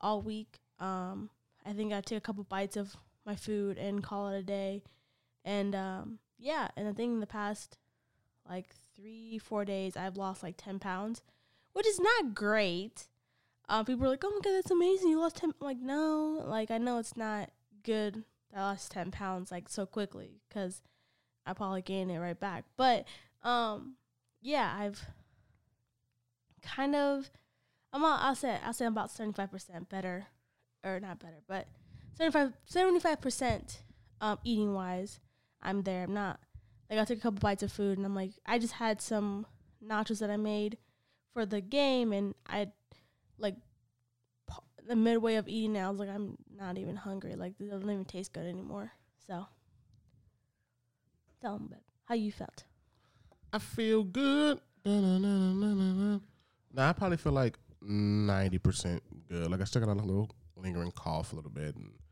all 0.01 0.21
week. 0.21 0.59
Um, 0.79 1.29
I 1.65 1.71
think 1.71 1.93
I 1.93 2.01
took 2.01 2.17
a 2.17 2.21
couple 2.21 2.43
bites 2.43 2.75
of 2.75 2.95
my 3.25 3.35
food 3.35 3.77
and 3.77 4.03
call 4.03 4.29
it 4.29 4.39
a 4.39 4.43
day. 4.43 4.83
And 5.45 5.75
um, 5.75 6.19
yeah, 6.37 6.69
and 6.75 6.87
I 6.87 6.93
think 6.93 7.13
in 7.13 7.19
the 7.19 7.27
past 7.27 7.77
like 8.47 8.67
three, 8.95 9.37
four 9.37 9.65
days, 9.65 9.95
I've 9.95 10.17
lost 10.17 10.43
like 10.43 10.55
10 10.57 10.79
pounds, 10.79 11.21
which 11.73 11.87
is 11.87 11.99
not 11.99 12.35
great. 12.35 13.07
Um, 13.69 13.85
people 13.85 14.05
are 14.05 14.09
like, 14.09 14.23
oh 14.25 14.29
my 14.29 14.41
God, 14.43 14.55
that's 14.55 14.71
amazing. 14.71 15.09
You 15.09 15.19
lost 15.19 15.37
10. 15.37 15.53
I'm 15.61 15.65
like, 15.65 15.79
no, 15.79 16.43
like, 16.45 16.69
I 16.69 16.77
know 16.77 16.99
it's 16.99 17.15
not 17.15 17.49
good 17.83 18.23
that 18.51 18.59
I 18.59 18.63
lost 18.63 18.91
10 18.91 19.11
pounds 19.11 19.51
like 19.51 19.69
so 19.69 19.85
quickly 19.85 20.41
because 20.47 20.81
I 21.45 21.53
probably 21.53 21.81
gained 21.81 22.11
it 22.11 22.19
right 22.19 22.39
back. 22.39 22.65
But 22.77 23.05
um, 23.41 23.95
yeah, 24.41 24.73
I've 24.77 25.05
kind 26.61 26.95
of 26.95 27.29
I'm 27.93 28.03
all, 28.03 28.17
I'll 28.19 28.35
say 28.35 28.57
I'll 28.65 28.73
say 28.73 28.85
I'm 28.85 28.93
about 28.93 29.13
75% 29.13 29.87
better 29.87 30.27
or 30.83 30.99
not 30.99 31.19
better, 31.19 31.41
but 31.47 31.67
75 32.17 33.21
percent 33.21 33.81
um 34.21 34.39
eating 34.43 34.73
wise, 34.73 35.19
I'm 35.61 35.83
there. 35.83 36.03
I'm 36.03 36.13
not 36.13 36.39
like 36.89 36.99
I 36.99 37.05
took 37.05 37.17
a 37.17 37.21
couple 37.21 37.39
bites 37.39 37.63
of 37.63 37.71
food 37.71 37.97
and 37.97 38.05
I'm 38.05 38.15
like 38.15 38.31
I 38.45 38.59
just 38.59 38.73
had 38.73 39.01
some 39.01 39.45
nachos 39.85 40.19
that 40.19 40.29
I 40.29 40.37
made 40.37 40.77
for 41.33 41.45
the 41.45 41.61
game 41.61 42.13
and 42.13 42.35
I 42.47 42.67
like 43.37 43.55
the 44.87 44.95
midway 44.95 45.35
of 45.35 45.47
eating 45.47 45.75
it, 45.75 45.81
I 45.81 45.89
was 45.89 45.99
like 45.99 46.09
I'm 46.09 46.37
not 46.55 46.77
even 46.77 46.95
hungry. 46.95 47.35
Like 47.35 47.53
it 47.59 47.69
doesn't 47.69 47.89
even 47.89 48.05
taste 48.05 48.33
good 48.33 48.45
anymore. 48.45 48.91
So 49.27 49.45
tell 51.41 51.57
them 51.57 51.73
how 52.05 52.15
you 52.15 52.31
felt. 52.31 52.63
I 53.51 53.59
feel 53.59 54.03
good. 54.03 54.59
Nah, 54.85 56.19
I 56.89 56.93
probably 56.93 57.17
feel 57.17 57.31
like 57.31 57.57
ninety 57.81 58.57
percent 58.57 59.01
good. 59.29 59.49
Like 59.49 59.61
I 59.61 59.65
still 59.65 59.85
got 59.85 59.97
a 59.97 60.01
little 60.01 60.29
lingering 60.55 60.91
cough 60.91 61.33
a 61.33 61.35
little 61.35 61.51
bit 61.51 61.75
and 61.75 61.87
a 61.87 62.02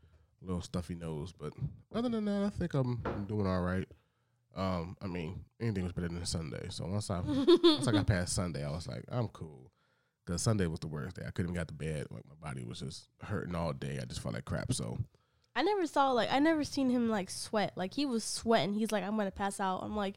little 0.44 0.62
stuffy 0.62 0.94
nose, 0.94 1.32
but 1.32 1.52
other 1.94 2.08
than 2.08 2.24
that, 2.26 2.44
I 2.44 2.50
think 2.50 2.74
I'm, 2.74 3.02
doing 3.26 3.46
all 3.46 3.60
right. 3.60 3.88
Um, 4.54 4.96
I 5.00 5.06
mean, 5.06 5.44
anything 5.60 5.84
was 5.84 5.92
better 5.92 6.08
than 6.08 6.24
Sunday. 6.26 6.66
So 6.68 6.86
once 6.86 7.10
I 7.10 7.20
once 7.20 7.88
I 7.88 7.92
got 7.92 8.06
past 8.06 8.34
Sunday, 8.34 8.64
I 8.64 8.70
was 8.70 8.86
like, 8.86 9.04
I'm 9.08 9.28
cool. 9.28 9.70
Cause 10.26 10.42
Sunday 10.42 10.66
was 10.66 10.78
the 10.78 10.86
worst 10.86 11.16
day. 11.16 11.22
I 11.26 11.30
couldn't 11.30 11.50
even 11.50 11.60
get 11.60 11.68
to 11.68 11.74
bed. 11.74 12.06
Like 12.10 12.24
my 12.28 12.48
body 12.48 12.64
was 12.64 12.78
just 12.78 13.08
hurting 13.22 13.56
all 13.56 13.72
day. 13.72 13.98
I 14.00 14.04
just 14.04 14.20
felt 14.20 14.34
like 14.34 14.44
crap. 14.44 14.72
So 14.72 14.98
I 15.56 15.62
never 15.62 15.86
saw 15.86 16.12
like 16.12 16.30
I 16.30 16.38
never 16.38 16.64
seen 16.64 16.90
him 16.90 17.08
like 17.08 17.28
sweat. 17.28 17.72
Like 17.76 17.94
he 17.94 18.06
was 18.06 18.22
sweating. 18.22 18.74
He's 18.74 18.92
like, 18.92 19.04
I'm 19.04 19.16
gonna 19.16 19.32
pass 19.32 19.58
out. 19.58 19.80
I'm 19.82 19.96
like, 19.96 20.14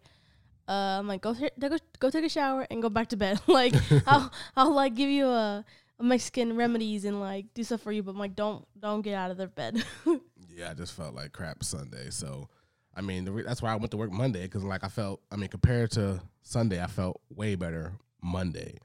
uh, 0.68 0.98
I'm 1.00 1.08
like, 1.08 1.22
go, 1.22 1.36
go 1.60 1.78
go 2.00 2.10
take 2.10 2.26
a 2.26 2.30
shower 2.30 2.68
and 2.70 2.82
go 2.82 2.90
back 2.90 3.10
to 3.10 3.18
bed. 3.18 3.40
like 3.48 3.74
I'll 4.08 4.32
I'll 4.56 4.74
like 4.74 4.96
give 4.96 5.10
you 5.10 5.28
a, 5.28 5.66
Mexican 6.00 6.56
remedies 6.56 7.06
and 7.06 7.20
like 7.20 7.54
do 7.54 7.64
stuff 7.64 7.82
for 7.82 7.92
you, 7.92 8.04
but 8.04 8.12
I'm 8.12 8.20
like, 8.20 8.36
don't 8.36 8.66
don't 8.80 9.02
get 9.02 9.16
out 9.16 9.32
of 9.32 9.38
the 9.38 9.48
bed. 9.48 9.84
yeah, 10.50 10.72
I 10.72 10.74
just 10.74 10.94
felt 10.94 11.16
like 11.16 11.32
crap 11.32 11.64
Sunday. 11.64 12.10
So, 12.10 12.50
I 12.96 13.02
mean, 13.02 13.28
re- 13.30 13.44
that's 13.44 13.62
why 13.62 13.72
I 13.72 13.76
went 13.76 13.92
to 13.92 13.98
work 13.98 14.12
Monday 14.12 14.44
because 14.44 14.64
like 14.64 14.84
I 14.84 14.90
felt. 14.90 15.22
I 15.32 15.36
mean, 15.38 15.50
compared 15.50 15.92
to 15.92 16.22
Sunday, 16.44 16.82
I 16.84 16.88
felt 16.88 17.22
way 17.30 17.56
better 17.56 17.94
Monday. 18.22 18.78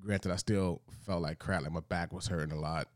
Granted, 0.00 0.32
I 0.32 0.36
still 0.36 0.82
felt 1.04 1.22
like 1.22 1.38
crap. 1.38 1.62
Like 1.62 1.72
my 1.72 1.80
back 1.80 2.12
was 2.12 2.26
hurting 2.26 2.56
a 2.56 2.60
lot, 2.60 2.88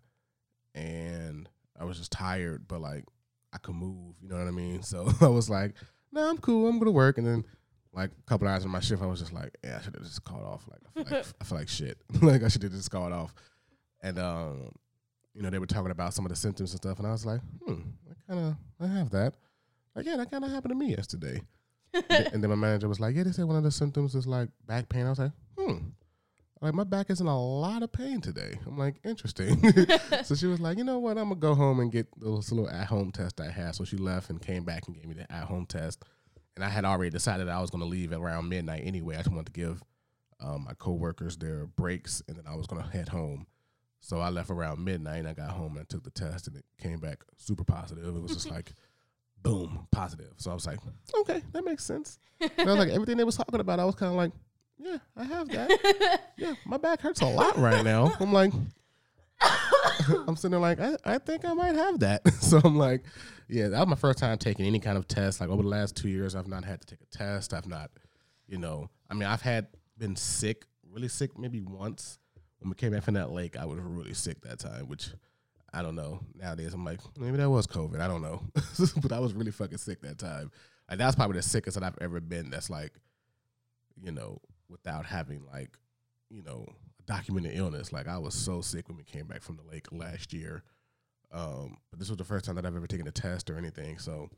and 0.75 1.49
I 1.79 1.85
was 1.85 1.99
just 1.99 2.13
tired. 2.13 2.67
But 2.69 2.81
like 2.81 3.05
I 3.53 3.59
could 3.59 3.75
move. 3.75 4.17
You 4.21 4.29
know 4.29 4.39
what 4.39 4.49
I 4.49 4.53
mean? 4.53 4.83
So 4.83 5.09
I 5.21 5.29
was 5.29 5.51
like, 5.51 5.75
"No, 6.13 6.29
I'm 6.29 6.39
cool. 6.39 6.69
I'm 6.69 6.79
gonna 6.79 6.91
work." 6.93 7.19
And 7.19 7.27
then 7.27 7.45
like 7.93 8.11
a 8.11 8.23
couple 8.31 8.47
hours 8.47 8.65
in 8.65 8.71
my 8.71 8.81
shift, 8.81 9.03
I 9.03 9.07
was 9.07 9.21
just 9.21 9.33
like, 9.33 9.57
"Yeah, 9.65 9.79
I 9.79 9.83
should 9.83 9.95
have 9.95 10.05
just 10.05 10.23
called 10.25 10.45
off. 10.45 10.65
Like, 10.71 10.81
I 10.85 11.03
feel 11.03 11.19
like, 11.19 11.27
I 11.41 11.45
feel 11.45 11.59
like 11.59 11.69
shit. 11.69 11.99
like 12.23 12.43
I 12.43 12.49
should 12.49 12.63
have 12.63 12.73
just 12.73 12.91
called 12.91 13.13
off." 13.13 13.35
And 14.07 14.21
um, 14.21 14.71
you 15.35 15.43
know, 15.43 15.51
they 15.51 15.59
were 15.59 15.67
talking 15.67 15.91
about 15.91 16.15
some 16.15 16.25
of 16.25 16.31
the 16.31 16.37
symptoms 16.37 16.71
and 16.71 16.81
stuff, 16.81 16.99
and 16.99 17.09
I 17.09 17.11
was 17.11 17.27
like, 17.27 17.41
"Hmm, 17.67 17.81
I 18.09 18.33
kind 18.33 18.47
of 18.47 18.57
I 18.81 18.87
have 18.87 19.11
that." 19.11 19.35
Like, 19.97 20.07
yeah, 20.07 20.17
that 20.17 20.31
kind 20.31 20.45
of 20.45 20.51
happened 20.51 20.71
to 20.71 20.77
me 20.77 20.91
yesterday. 20.91 21.43
and 21.93 22.05
and 22.33 22.43
then 22.43 22.51
my 22.51 22.57
manager 22.57 22.89
was 22.89 23.01
like, 23.01 23.17
"Yeah, 23.17 23.25
they 23.25 23.33
said 23.33 23.47
one 23.47 23.57
of 23.57 23.65
the 23.65 23.73
symptoms 23.73 24.15
is 24.15 24.25
like 24.25 24.49
back 24.65 24.89
pain." 24.89 25.07
I 25.07 25.11
was 25.11 25.19
like, 25.19 25.33
"Hmm." 25.59 25.79
Like 26.63 26.73
my 26.73 26.85
back 26.85 27.11
is 27.11 27.21
in 27.21 27.27
a 27.27 27.39
lot 27.39 27.83
of 27.83 27.93
pain 27.93 28.21
today. 28.21 28.59
I'm 28.65 28.79
like, 28.79 28.97
interesting. 29.05 29.61
so 30.25 30.35
she 30.35 30.47
was 30.47 30.59
like, 30.59 30.79
you 30.79 30.85
know 30.85 30.99
what? 30.99 31.19
I'm 31.19 31.29
gonna 31.29 31.35
go 31.35 31.55
home 31.55 31.81
and 31.81 31.93
get 31.93 32.07
this 32.19 32.51
little 32.51 32.71
at 32.71 32.87
home 32.87 33.13
test 33.13 33.43
I 33.43 33.51
had. 33.51 33.75
So 33.75 33.85
she 33.85 33.99
left 33.99 34.31
and 34.31 34.41
came 34.41 34.65
back 34.65 34.87
and 34.87 34.97
gave 34.97 35.05
me 35.05 35.15
the 35.15 35.31
at 35.31 35.45
home 35.45 35.67
test. 35.67 36.03
And 36.55 36.65
I 36.65 36.71
had 36.71 36.87
already 36.87 37.11
decided 37.11 37.51
I 37.51 37.61
was 37.61 37.69
gonna 37.69 37.85
leave 37.85 38.11
around 38.11 38.49
midnight 38.49 38.85
anyway. 38.87 39.17
I 39.17 39.19
just 39.19 39.31
wanted 39.31 39.47
to 39.47 39.53
give 39.53 39.83
um, 40.41 40.65
my 40.65 40.73
coworkers 40.79 41.37
their 41.37 41.67
breaks, 41.67 42.23
and 42.27 42.39
then 42.39 42.47
I 42.49 42.57
was 42.57 42.67
gonna 42.67 42.89
head 42.89 43.11
home. 43.11 43.47
So 44.00 44.21
I 44.21 44.29
left 44.29 44.50
around 44.50 44.85
midnight. 44.85 45.19
and 45.19 45.29
I 45.29 45.33
got 45.35 45.50
home 45.50 45.73
and 45.73 45.81
I 45.81 45.85
took 45.88 46.05
the 46.05 46.11
test, 46.11 46.47
and 46.49 46.57
it 46.57 46.65
came 46.81 47.00
back 47.00 47.25
super 47.37 47.65
positive. 47.65 48.05
It 48.17 48.23
was 48.23 48.33
just 48.33 48.50
like, 48.50 48.73
boom, 49.43 49.87
positive. 49.91 50.33
So 50.37 50.50
I 50.50 50.55
was 50.55 50.67
like, 50.67 50.79
okay, 51.21 51.43
that 51.53 51.65
makes 51.65 51.85
sense. 51.85 52.19
And 52.41 52.50
I 52.59 52.65
was 52.65 52.79
like, 52.79 52.88
everything 52.93 53.17
they 53.17 53.25
was 53.25 53.37
talking 53.37 53.61
about, 53.61 53.81
I 53.81 53.85
was 53.85 53.95
kind 53.95 54.11
of 54.11 54.17
like, 54.17 54.33
yeah, 54.79 54.99
I 55.17 55.25
have 55.25 55.49
that. 55.49 56.21
yeah, 56.37 56.55
my 56.67 56.76
back 56.76 57.00
hurts 57.00 57.21
a 57.23 57.26
lot 57.26 57.57
right 57.57 57.85
now. 57.85 58.12
I'm 58.21 58.33
like, 58.33 58.53
I'm 60.29 60.37
sitting 60.37 60.50
there 60.53 60.61
like, 60.61 60.81
I, 60.81 60.97
I 61.05 61.19
think 61.19 61.45
I 61.45 61.53
might 61.55 61.75
have 61.75 62.00
that. 62.00 62.29
so 62.35 62.61
I'm 62.62 62.76
like, 62.76 63.05
yeah, 63.49 63.69
that 63.69 63.79
was 63.79 63.88
my 63.88 63.97
first 63.97 64.19
time 64.19 64.37
taking 64.38 64.67
any 64.67 64.81
kind 64.81 64.99
of 64.99 65.09
test. 65.09 65.41
Like 65.41 65.49
over 65.49 65.62
the 65.62 65.69
last 65.69 65.97
two 65.97 66.09
years, 66.09 66.35
I've 66.35 66.49
not 66.49 66.65
had 66.65 66.81
to 66.83 66.87
take 66.87 67.00
a 67.00 67.17
test. 67.17 67.55
I've 67.55 67.67
not, 67.67 67.91
you 68.47 68.59
know, 68.59 68.91
I 69.11 69.15
mean, 69.15 69.29
I've 69.29 69.43
had 69.43 69.69
been 69.97 70.17
sick, 70.17 70.67
really 70.91 71.09
sick, 71.09 71.38
maybe 71.38 71.62
once. 71.62 72.19
When 72.67 72.71
we 72.71 72.75
came 72.75 72.91
back 72.91 73.05
from 73.05 73.15
that 73.15 73.31
lake, 73.31 73.57
I 73.57 73.65
was 73.65 73.79
really 73.79 74.13
sick 74.13 74.41
that 74.41 74.59
time, 74.59 74.89
which 74.89 75.11
I 75.73 75.83
don't 75.83 75.95
know. 75.95 76.19
Nowadays, 76.35 76.75
I'm 76.75 76.85
like, 76.85 76.99
maybe 77.17 77.37
that 77.37 77.49
was 77.49 77.65
COVID. 77.65 78.01
I 78.01 78.09
don't 78.09 78.23
know, 78.23 78.43
but 79.03 79.13
I 79.13 79.21
was 79.21 79.35
really 79.35 79.53
fucking 79.53 79.79
sick 79.79 80.01
that 80.01 80.19
time. 80.19 80.51
Like 80.91 80.99
that's 80.99 81.15
probably 81.15 81.37
the 81.37 81.45
sickest 81.45 81.79
that 81.79 81.87
I've 81.87 81.97
ever 82.01 82.21
been. 82.21 82.51
That's 82.51 82.69
like, 82.69 82.91
you 84.03 84.11
know, 84.11 84.41
without 84.69 85.07
having 85.07 85.45
like, 85.47 85.79
you 86.29 86.43
know, 86.43 86.67
a 86.99 87.03
documented 87.05 87.57
illness. 87.57 87.93
Like 87.93 88.09
I 88.09 88.19
was 88.19 88.35
so 88.35 88.63
sick 88.63 88.89
when 88.89 88.97
we 88.97 89.05
came 89.05 89.29
back 89.29 89.43
from 89.43 89.59
the 89.59 89.71
lake 89.71 89.87
last 89.93 90.33
year. 90.33 90.65
Um, 91.31 91.77
but 91.93 92.01
this 92.01 92.09
was 92.09 92.19
the 92.19 92.25
first 92.25 92.47
time 92.47 92.57
that 92.57 92.67
I've 92.67 92.75
ever 92.75 92.89
taken 92.89 93.07
a 93.07 93.13
test 93.13 93.49
or 93.49 93.59
anything. 93.59 94.01
So, 94.01 94.29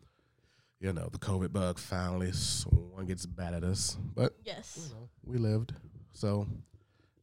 you 0.81 0.93
know, 0.93 1.09
the 1.11 1.19
COVID 1.19 1.51
bug 1.51 1.79
finally 1.79 2.33
one 2.91 3.07
gets 3.07 3.25
bad 3.25 3.55
at 3.55 3.65
us. 3.65 3.97
But 4.15 4.35
yes. 4.45 4.79
you 4.83 4.95
know, 4.95 5.09
we 5.25 5.39
lived. 5.39 5.73
So, 6.13 6.47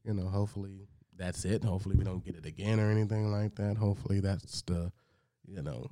you 0.04 0.16
know, 0.16 0.28
hopefully 0.30 0.88
that's 1.17 1.45
it. 1.45 1.63
Hopefully 1.63 1.95
we 1.95 2.03
don't 2.03 2.24
get 2.24 2.36
it 2.36 2.45
again 2.45 2.79
or 2.79 2.91
anything 2.91 3.31
like 3.31 3.55
that. 3.55 3.77
Hopefully 3.77 4.19
that's 4.19 4.62
the, 4.63 4.91
you 5.45 5.62
know, 5.62 5.88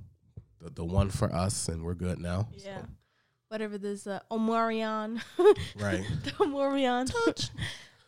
the, 0.59 0.69
the 0.71 0.85
one 0.85 1.09
for 1.09 1.33
us 1.33 1.67
and 1.67 1.83
we're 1.83 1.93
good 1.95 2.19
now. 2.19 2.47
Yeah. 2.53 2.81
Whatever 3.49 3.77
this 3.77 4.07
uh, 4.07 4.19
Omarion. 4.31 5.21
Right. 5.75 6.03
the 6.23 6.31
Omarion. 6.31 7.11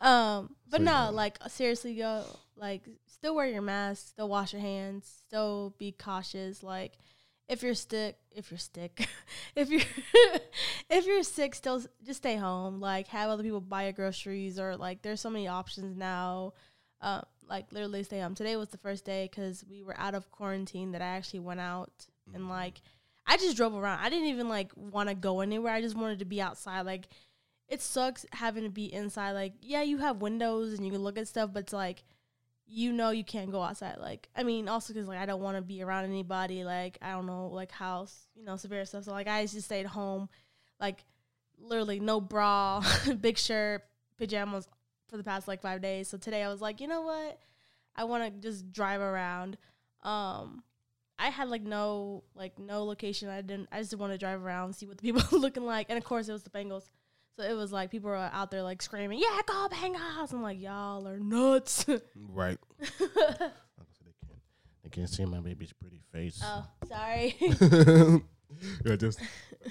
um, 0.00 0.54
but 0.68 0.78
So, 0.78 0.84
no, 0.84 0.90
yeah. 0.92 1.08
like 1.08 1.38
seriously, 1.48 1.92
yo, 1.92 2.24
like 2.56 2.82
still 3.06 3.34
wear 3.34 3.46
your 3.46 3.62
mask, 3.62 4.08
still 4.08 4.28
wash 4.28 4.52
your 4.52 4.62
hands, 4.62 5.10
still 5.26 5.74
be 5.78 5.92
cautious. 5.92 6.62
Like 6.62 6.98
if 7.48 7.62
you're 7.62 7.74
sick, 7.74 8.16
if 8.32 8.50
you're 8.50 8.58
sick, 8.58 9.08
if 9.56 9.70
you're 9.70 9.80
if 10.90 11.06
you're 11.06 11.22
sick, 11.22 11.54
still 11.54 11.82
just 12.04 12.18
stay 12.18 12.36
home. 12.36 12.80
Like 12.80 13.06
have 13.08 13.30
other 13.30 13.42
people 13.42 13.60
buy 13.60 13.84
your 13.84 13.92
groceries, 13.92 14.58
or 14.58 14.76
like 14.76 15.02
there's 15.02 15.20
so 15.20 15.30
many 15.30 15.46
options 15.46 15.96
now. 15.96 16.54
Um, 17.06 17.22
like 17.48 17.70
literally 17.70 18.02
stay 18.02 18.18
home. 18.18 18.34
Today 18.34 18.56
was 18.56 18.70
the 18.70 18.78
first 18.78 19.04
day 19.04 19.28
because 19.30 19.64
we 19.70 19.84
were 19.84 19.94
out 19.96 20.16
of 20.16 20.28
quarantine 20.32 20.90
that 20.90 21.00
I 21.00 21.06
actually 21.06 21.38
went 21.38 21.60
out 21.60 21.92
and 22.34 22.48
like 22.48 22.82
I 23.24 23.36
just 23.36 23.56
drove 23.56 23.76
around. 23.76 24.00
I 24.00 24.08
didn't 24.08 24.26
even 24.26 24.48
like 24.48 24.72
want 24.74 25.08
to 25.08 25.14
go 25.14 25.40
anywhere. 25.40 25.72
I 25.72 25.80
just 25.80 25.96
wanted 25.96 26.18
to 26.18 26.24
be 26.24 26.42
outside. 26.42 26.80
Like 26.80 27.06
it 27.68 27.80
sucks 27.80 28.26
having 28.32 28.64
to 28.64 28.70
be 28.70 28.92
inside. 28.92 29.32
Like 29.32 29.52
yeah, 29.62 29.82
you 29.82 29.98
have 29.98 30.20
windows 30.20 30.72
and 30.72 30.84
you 30.84 30.90
can 30.90 31.02
look 31.04 31.16
at 31.16 31.28
stuff, 31.28 31.50
but 31.52 31.60
it's 31.60 31.72
like 31.72 32.02
you 32.66 32.92
know 32.92 33.10
you 33.10 33.22
can't 33.22 33.52
go 33.52 33.62
outside. 33.62 33.98
Like 34.00 34.28
I 34.34 34.42
mean, 34.42 34.68
also 34.68 34.92
because 34.92 35.06
like 35.06 35.20
I 35.20 35.26
don't 35.26 35.40
want 35.40 35.56
to 35.56 35.62
be 35.62 35.84
around 35.84 36.06
anybody. 36.06 36.64
Like 36.64 36.98
I 37.00 37.12
don't 37.12 37.26
know, 37.26 37.46
like 37.46 37.70
house, 37.70 38.26
you 38.34 38.44
know, 38.44 38.56
severe 38.56 38.84
stuff. 38.84 39.04
So 39.04 39.12
like 39.12 39.28
I 39.28 39.46
just 39.46 39.62
stayed 39.62 39.86
home, 39.86 40.28
like 40.80 41.04
literally 41.56 42.00
no 42.00 42.20
bra, 42.20 42.82
big 43.20 43.38
shirt, 43.38 43.84
pajamas 44.18 44.66
for 45.08 45.16
the 45.16 45.24
past 45.24 45.48
like 45.48 45.60
five 45.60 45.80
days. 45.82 46.08
So 46.08 46.18
today 46.18 46.42
I 46.42 46.48
was 46.48 46.60
like, 46.60 46.80
you 46.80 46.88
know 46.88 47.02
what, 47.02 47.38
I 47.94 48.04
want 48.04 48.24
to 48.24 48.48
just 48.48 48.72
drive 48.72 49.00
around. 49.00 49.56
Um, 50.02 50.62
I 51.18 51.30
had 51.30 51.48
like 51.48 51.62
no 51.62 52.24
like 52.34 52.58
no 52.58 52.84
location. 52.84 53.28
I 53.28 53.40
didn't. 53.40 53.68
I 53.72 53.80
just 53.80 53.96
want 53.96 54.12
to 54.12 54.18
drive 54.18 54.42
around, 54.42 54.74
see 54.74 54.86
what 54.86 54.98
the 54.98 55.02
people 55.12 55.22
are 55.32 55.40
looking 55.40 55.64
like, 55.64 55.86
and 55.88 55.98
of 55.98 56.04
course 56.04 56.28
it 56.28 56.32
was 56.32 56.42
the 56.42 56.50
Bengals. 56.50 56.88
So 57.36 57.42
it 57.42 57.52
was 57.54 57.72
like 57.72 57.90
people 57.90 58.10
were 58.10 58.16
out 58.16 58.50
there 58.50 58.62
like 58.62 58.82
screaming, 58.82 59.18
"Yeah, 59.18 59.40
go 59.46 59.68
Bengals!" 59.68 60.32
I'm 60.32 60.42
like, 60.42 60.60
y'all 60.60 61.06
are 61.06 61.18
nuts. 61.18 61.86
Right. 62.16 62.58
I 62.80 62.86
they 62.98 64.12
can't, 64.26 64.40
they 64.84 64.90
can't 64.90 65.08
see 65.08 65.24
my 65.24 65.40
baby's 65.40 65.72
pretty 65.72 66.00
face. 66.12 66.40
oh, 66.44 66.66
sorry. 66.86 67.34
yeah, 67.40 68.96
just, 68.96 69.18
just 69.18 69.20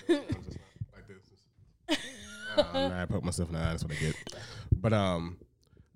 like 0.10 1.08
this. 1.08 1.98
Nah, 2.58 3.02
I 3.02 3.06
put 3.06 3.24
myself 3.24 3.50
in 3.50 3.56
the 3.56 3.62
eye. 3.62 3.72
That's 3.72 3.84
what 3.84 3.94
I 3.94 3.96
get. 3.96 4.16
But 4.86 4.94
um, 4.94 5.38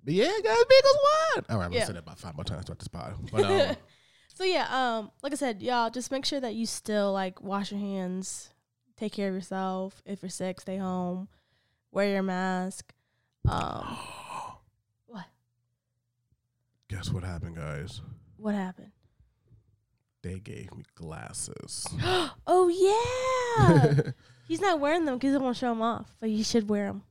but 0.02 0.14
yeah, 0.14 0.24
guys, 0.24 0.64
Beagles 0.68 0.98
won. 1.36 1.44
All 1.48 1.58
right, 1.58 1.66
I'm 1.66 1.72
Yeah. 1.72 1.78
gonna 1.78 1.86
say 1.86 1.92
that 1.92 1.98
about 2.00 2.18
five 2.18 2.34
more 2.34 2.42
times 2.42 2.64
throughout 2.64 2.80
this 2.80 2.88
pod. 2.88 3.14
But 3.30 3.44
um, 3.44 3.76
so 4.34 4.42
yeah, 4.42 4.66
um, 4.68 5.12
like 5.22 5.32
I 5.32 5.36
said, 5.36 5.62
y'all 5.62 5.90
just 5.90 6.10
make 6.10 6.24
sure 6.24 6.40
that 6.40 6.56
you 6.56 6.66
still 6.66 7.12
like 7.12 7.40
wash 7.40 7.70
your 7.70 7.78
hands, 7.78 8.50
take 8.96 9.12
care 9.12 9.28
of 9.28 9.34
yourself. 9.34 10.02
If 10.04 10.22
you're 10.22 10.28
sick, 10.28 10.60
stay 10.60 10.76
home, 10.76 11.28
wear 11.92 12.08
your 12.08 12.24
mask. 12.24 12.92
Um, 13.48 13.96
what? 15.06 15.26
guess 16.88 17.12
what 17.12 17.22
happened, 17.22 17.54
guys? 17.54 18.00
What 18.38 18.56
happened? 18.56 18.90
They 20.22 20.40
gave 20.40 20.74
me 20.74 20.82
glasses. 20.96 21.86
oh 22.44 22.66
yeah, 23.94 24.10
he's 24.48 24.60
not 24.60 24.80
wearing 24.80 25.04
them 25.04 25.14
because 25.14 25.30
he 25.30 25.38
won't 25.38 25.56
show 25.56 25.68
them 25.68 25.80
off, 25.80 26.12
but 26.18 26.28
you 26.28 26.42
should 26.42 26.68
wear 26.68 26.86
them. 26.86 27.02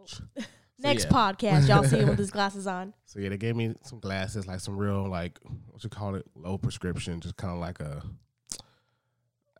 Ouch. 0.00 0.22
Next 0.82 1.04
yeah. 1.04 1.10
podcast, 1.10 1.68
y'all 1.68 1.84
see 1.84 1.98
him 1.98 2.08
with 2.08 2.18
his 2.24 2.30
glasses 2.30 2.66
on. 2.66 2.94
So 3.04 3.20
yeah, 3.20 3.28
they 3.28 3.36
gave 3.36 3.56
me 3.56 3.74
some 3.82 4.00
glasses, 4.00 4.46
like 4.46 4.60
some 4.60 4.76
real 4.76 5.08
like 5.08 5.38
what 5.68 5.82
you 5.84 5.90
call 5.90 6.14
it, 6.14 6.24
low 6.34 6.58
prescription, 6.58 7.20
just 7.20 7.36
kind 7.36 7.52
of 7.52 7.58
like 7.58 7.80
a, 7.80 8.02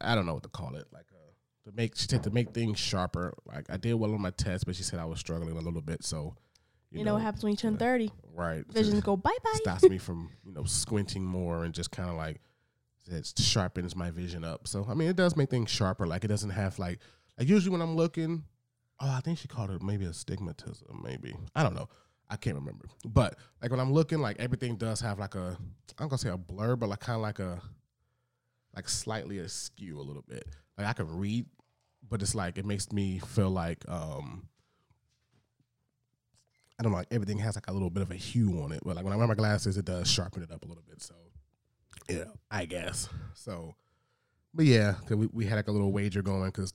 I 0.00 0.15
don't 0.15 0.27
know 0.27 0.35
what 0.35 0.43
to 0.45 0.49
call 0.49 0.77
it, 0.77 0.87
like 0.93 1.07
a 1.12 1.69
to 1.71 1.77
make 1.77 1.97
she 1.97 2.07
said 2.09 2.23
to 2.25 2.31
make 2.31 2.53
things 2.53 2.79
sharper. 2.79 3.35
Like 3.45 3.67
I 3.71 3.77
did 3.77 3.95
well 3.95 4.12
on 4.15 4.21
my 4.21 4.31
test, 4.31 4.67
but 4.67 4.77
she 4.77 4.83
said 4.83 4.99
I 4.99 5.05
was 5.05 5.19
struggling 5.19 5.57
a 5.57 5.61
little 5.61 5.83
bit. 5.83 6.05
So 6.05 6.37
You, 6.91 7.05
know, 7.05 7.15
what 7.15 7.23
happens 7.23 7.45
when 7.45 7.53
you 7.53 7.57
turn 7.57 7.77
thirty? 7.77 8.12
right? 8.35 8.65
Visions 8.73 9.00
go 9.03 9.17
bye 9.17 9.37
bye. 9.45 9.50
stops 9.55 9.83
me 9.85 9.99
from 9.99 10.31
you 10.45 10.53
know 10.53 10.65
squinting 10.65 11.25
more 11.25 11.65
and 11.65 11.75
just 11.75 11.91
kind 11.91 12.09
of 12.09 12.17
like 12.17 12.41
it 13.07 13.33
sharpens 13.39 13.97
my 13.97 14.11
vision 14.11 14.45
up. 14.45 14.69
So 14.69 14.87
I 14.89 14.95
mean, 14.95 15.09
it 15.09 15.17
does 15.17 15.37
make 15.37 15.50
things 15.50 15.71
sharper. 15.71 16.07
Like 16.07 16.25
it 16.25 16.29
doesn't 16.29 16.50
have 16.50 16.79
like 16.79 17.00
like 17.39 17.49
usually 17.49 17.73
when 17.73 17.83
I'm 17.83 17.97
looking, 17.97 18.45
oh, 19.00 19.11
I 19.11 19.21
think 19.21 19.38
she 19.38 19.49
called 19.49 19.71
it 19.71 19.83
maybe 19.83 20.04
astigmatism, 20.04 21.00
maybe 21.02 21.35
I 21.54 21.62
don't 21.62 21.75
know. 21.75 21.88
I 22.28 22.37
can't 22.37 22.57
remember. 22.57 22.85
But 23.04 23.37
like 23.61 23.71
when 23.73 23.80
I'm 23.80 23.92
looking, 23.92 24.21
like 24.21 24.38
everything 24.38 24.76
does 24.76 25.00
have 25.00 25.19
like 25.19 25.35
a 25.35 25.57
I'm 25.99 26.09
gonna 26.09 26.19
say 26.19 26.28
a 26.30 26.37
blur, 26.37 26.76
but 26.76 26.88
like 26.88 27.00
kind 27.00 27.16
of 27.16 27.23
like 27.23 27.38
a 27.40 27.61
like 28.76 28.88
slightly 28.88 29.38
askew 29.38 29.99
a 29.99 30.02
little 30.02 30.23
bit. 30.28 30.47
Like 30.78 30.87
I 30.87 30.92
can 30.92 31.09
read, 31.19 31.47
but 32.09 32.23
it's 32.23 32.35
like 32.37 32.57
it 32.57 32.64
makes 32.64 32.92
me 32.92 33.19
feel 33.19 33.50
like 33.50 33.85
um 33.88 34.47
I 36.78 36.83
don't 36.83 36.92
know, 36.92 36.99
like 36.99 37.09
everything 37.11 37.38
has 37.38 37.57
like 37.57 37.69
a 37.69 37.73
little 37.73 37.90
bit 37.90 38.02
of 38.02 38.11
a 38.11 38.14
hue 38.14 38.62
on 38.62 38.73
it. 38.73 38.80
But 38.85 38.97
like 38.97 39.04
when 39.04 39.12
I 39.12 39.16
wear 39.16 39.26
my 39.26 39.35
glasses, 39.35 39.76
it 39.76 39.85
does 39.85 40.09
sharpen 40.11 40.42
it 40.42 40.50
up 40.50 40.64
a 40.64 40.69
little 40.69 40.85
bit. 40.88 41.02
So 41.02 41.14
yeah, 42.09 42.25
I 42.50 42.64
guess. 42.64 43.09
So, 43.35 43.75
but 44.54 44.64
yeah, 44.64 44.95
'cause 45.07 45.16
we, 45.16 45.26
we 45.33 45.47
had 45.47 45.57
like 45.57 45.69
a 45.69 45.73
little 45.73 45.92
wager 45.92 46.23
going 46.23 46.47
because, 46.47 46.73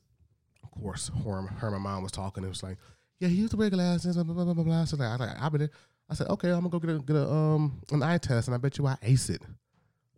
of 0.71 0.81
course, 0.81 1.11
her, 1.23 1.41
her 1.41 1.71
my 1.71 1.77
mom 1.77 2.03
was 2.03 2.11
talking. 2.11 2.43
It 2.43 2.49
was 2.49 2.63
like, 2.63 2.77
yeah, 3.19 3.27
he 3.27 3.35
used 3.35 3.51
to 3.51 3.57
wear 3.57 3.69
glasses, 3.69 4.15
blah, 4.15 4.23
blah, 4.23 4.43
blah, 4.43 4.53
blah, 4.53 4.63
blah. 4.63 4.85
So 4.85 4.97
like, 4.97 5.19
I 5.19 5.47
I. 5.47 5.69
I 6.07 6.13
said, 6.13 6.27
okay, 6.29 6.49
I'm 6.49 6.67
gonna 6.67 6.69
go 6.69 6.79
get 6.79 6.89
a, 6.91 6.99
get 6.99 7.15
a 7.15 7.27
um 7.27 7.81
an 7.91 8.03
eye 8.03 8.19
test, 8.19 8.47
and 8.47 8.53
I 8.55 8.57
bet 8.57 8.77
you 8.77 8.85
I 8.85 8.95
ace 9.01 9.29
it. 9.29 9.41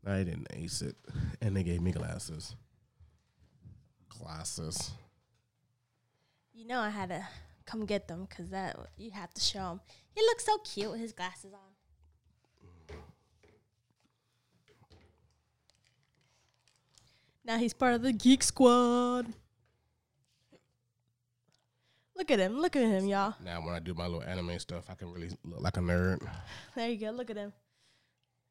I 0.05 0.17
didn't 0.17 0.47
ace 0.53 0.81
it, 0.81 0.95
and 1.41 1.55
they 1.55 1.63
gave 1.63 1.81
me 1.81 1.91
glasses. 1.91 2.55
Glasses. 4.09 4.91
You 6.53 6.67
know 6.67 6.79
I 6.79 6.89
had 6.89 7.09
to 7.09 7.25
come 7.65 7.85
get 7.85 8.07
them 8.07 8.25
because 8.29 8.49
that 8.49 8.77
you 8.97 9.11
have 9.11 9.33
to 9.33 9.41
show 9.41 9.71
him. 9.71 9.81
He 10.13 10.21
looks 10.21 10.45
so 10.45 10.57
cute 10.59 10.91
with 10.91 10.99
his 10.99 11.13
glasses 11.13 11.53
on. 11.53 11.59
Now 17.45 17.57
he's 17.57 17.73
part 17.73 17.93
of 17.93 18.01
the 18.01 18.11
Geek 18.11 18.43
Squad. 18.43 19.27
Look 22.17 22.31
at 22.31 22.39
him. 22.39 22.59
Look 22.59 22.75
at 22.75 22.81
him, 22.81 23.05
y'all. 23.05 23.35
Now 23.43 23.63
when 23.63 23.75
I 23.75 23.79
do 23.79 23.93
my 23.93 24.05
little 24.05 24.23
anime 24.23 24.57
stuff, 24.59 24.89
I 24.89 24.95
can 24.95 25.11
really 25.11 25.29
look 25.45 25.61
like 25.61 25.77
a 25.77 25.81
nerd. 25.81 26.27
There 26.75 26.89
you 26.89 26.97
go. 26.97 27.11
Look 27.11 27.29
at 27.29 27.37
him. 27.37 27.53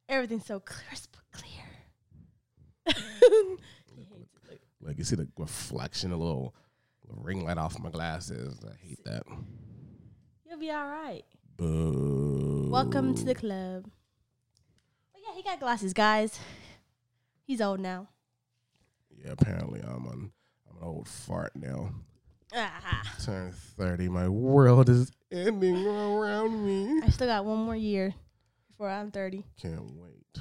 Everything's 0.09 0.47
so 0.47 0.61
crisp, 0.61 1.17
clear. 1.33 1.65
Like 4.87 4.99
you 4.99 5.05
see 5.05 5.17
the 5.17 5.27
reflection, 5.37 6.13
a 6.13 6.17
little, 6.17 6.55
little 7.05 7.21
ring 7.25 7.45
light 7.45 7.59
off 7.59 7.77
my 7.81 7.91
glasses. 7.91 8.61
I 8.65 8.87
hate 8.87 9.03
that. 9.05 9.25
You'll 10.49 10.61
be 10.61 10.71
all 10.71 10.87
right. 10.87 11.25
Boo. 11.57 12.69
Welcome 12.71 13.17
to 13.17 13.25
the 13.25 13.35
club. 13.35 13.91
But 15.13 15.23
yeah, 15.27 15.35
he 15.35 15.43
got 15.43 15.59
glasses, 15.59 15.93
guys. 15.93 16.39
He's 17.43 17.61
old 17.61 17.81
now. 17.81 18.11
Yeah, 19.11 19.33
apparently 19.33 19.81
I'm 19.81 20.07
an 20.07 20.33
I'm 20.71 20.77
an 20.77 20.83
old 20.83 21.09
fart 21.09 21.57
now. 21.57 21.91
Ah, 22.55 23.03
Turn 23.25 23.53
thirty, 23.53 24.09
my 24.09 24.29
world 24.29 24.89
is 24.89 25.11
ending 25.33 25.85
around 25.87 26.65
me. 26.65 27.01
I 27.05 27.09
still 27.11 27.27
got 27.27 27.45
one 27.45 27.59
more 27.59 27.77
year 27.77 28.15
before 28.69 28.89
I'm 28.89 29.11
30. 29.11 29.45
Can't 29.61 29.83
wait. 29.97 30.39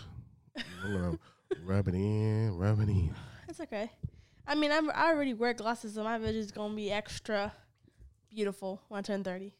Rub 1.65 1.87
it 1.87 1.95
in, 1.95 2.55
rub 2.57 2.79
it 2.81 2.89
in. 2.89 3.13
It's 3.47 3.59
okay. 3.59 3.89
I 4.47 4.55
mean, 4.55 4.71
I'm, 4.71 4.89
I 4.91 5.07
already 5.09 5.33
wear 5.33 5.53
glasses, 5.53 5.95
so 5.95 6.03
my 6.03 6.17
vision 6.17 6.41
is 6.41 6.51
gonna 6.51 6.75
be 6.75 6.91
extra 6.91 7.51
beautiful 8.29 8.81
when 8.89 8.99
I 8.99 9.01
turn 9.01 9.23
30. 9.23 9.53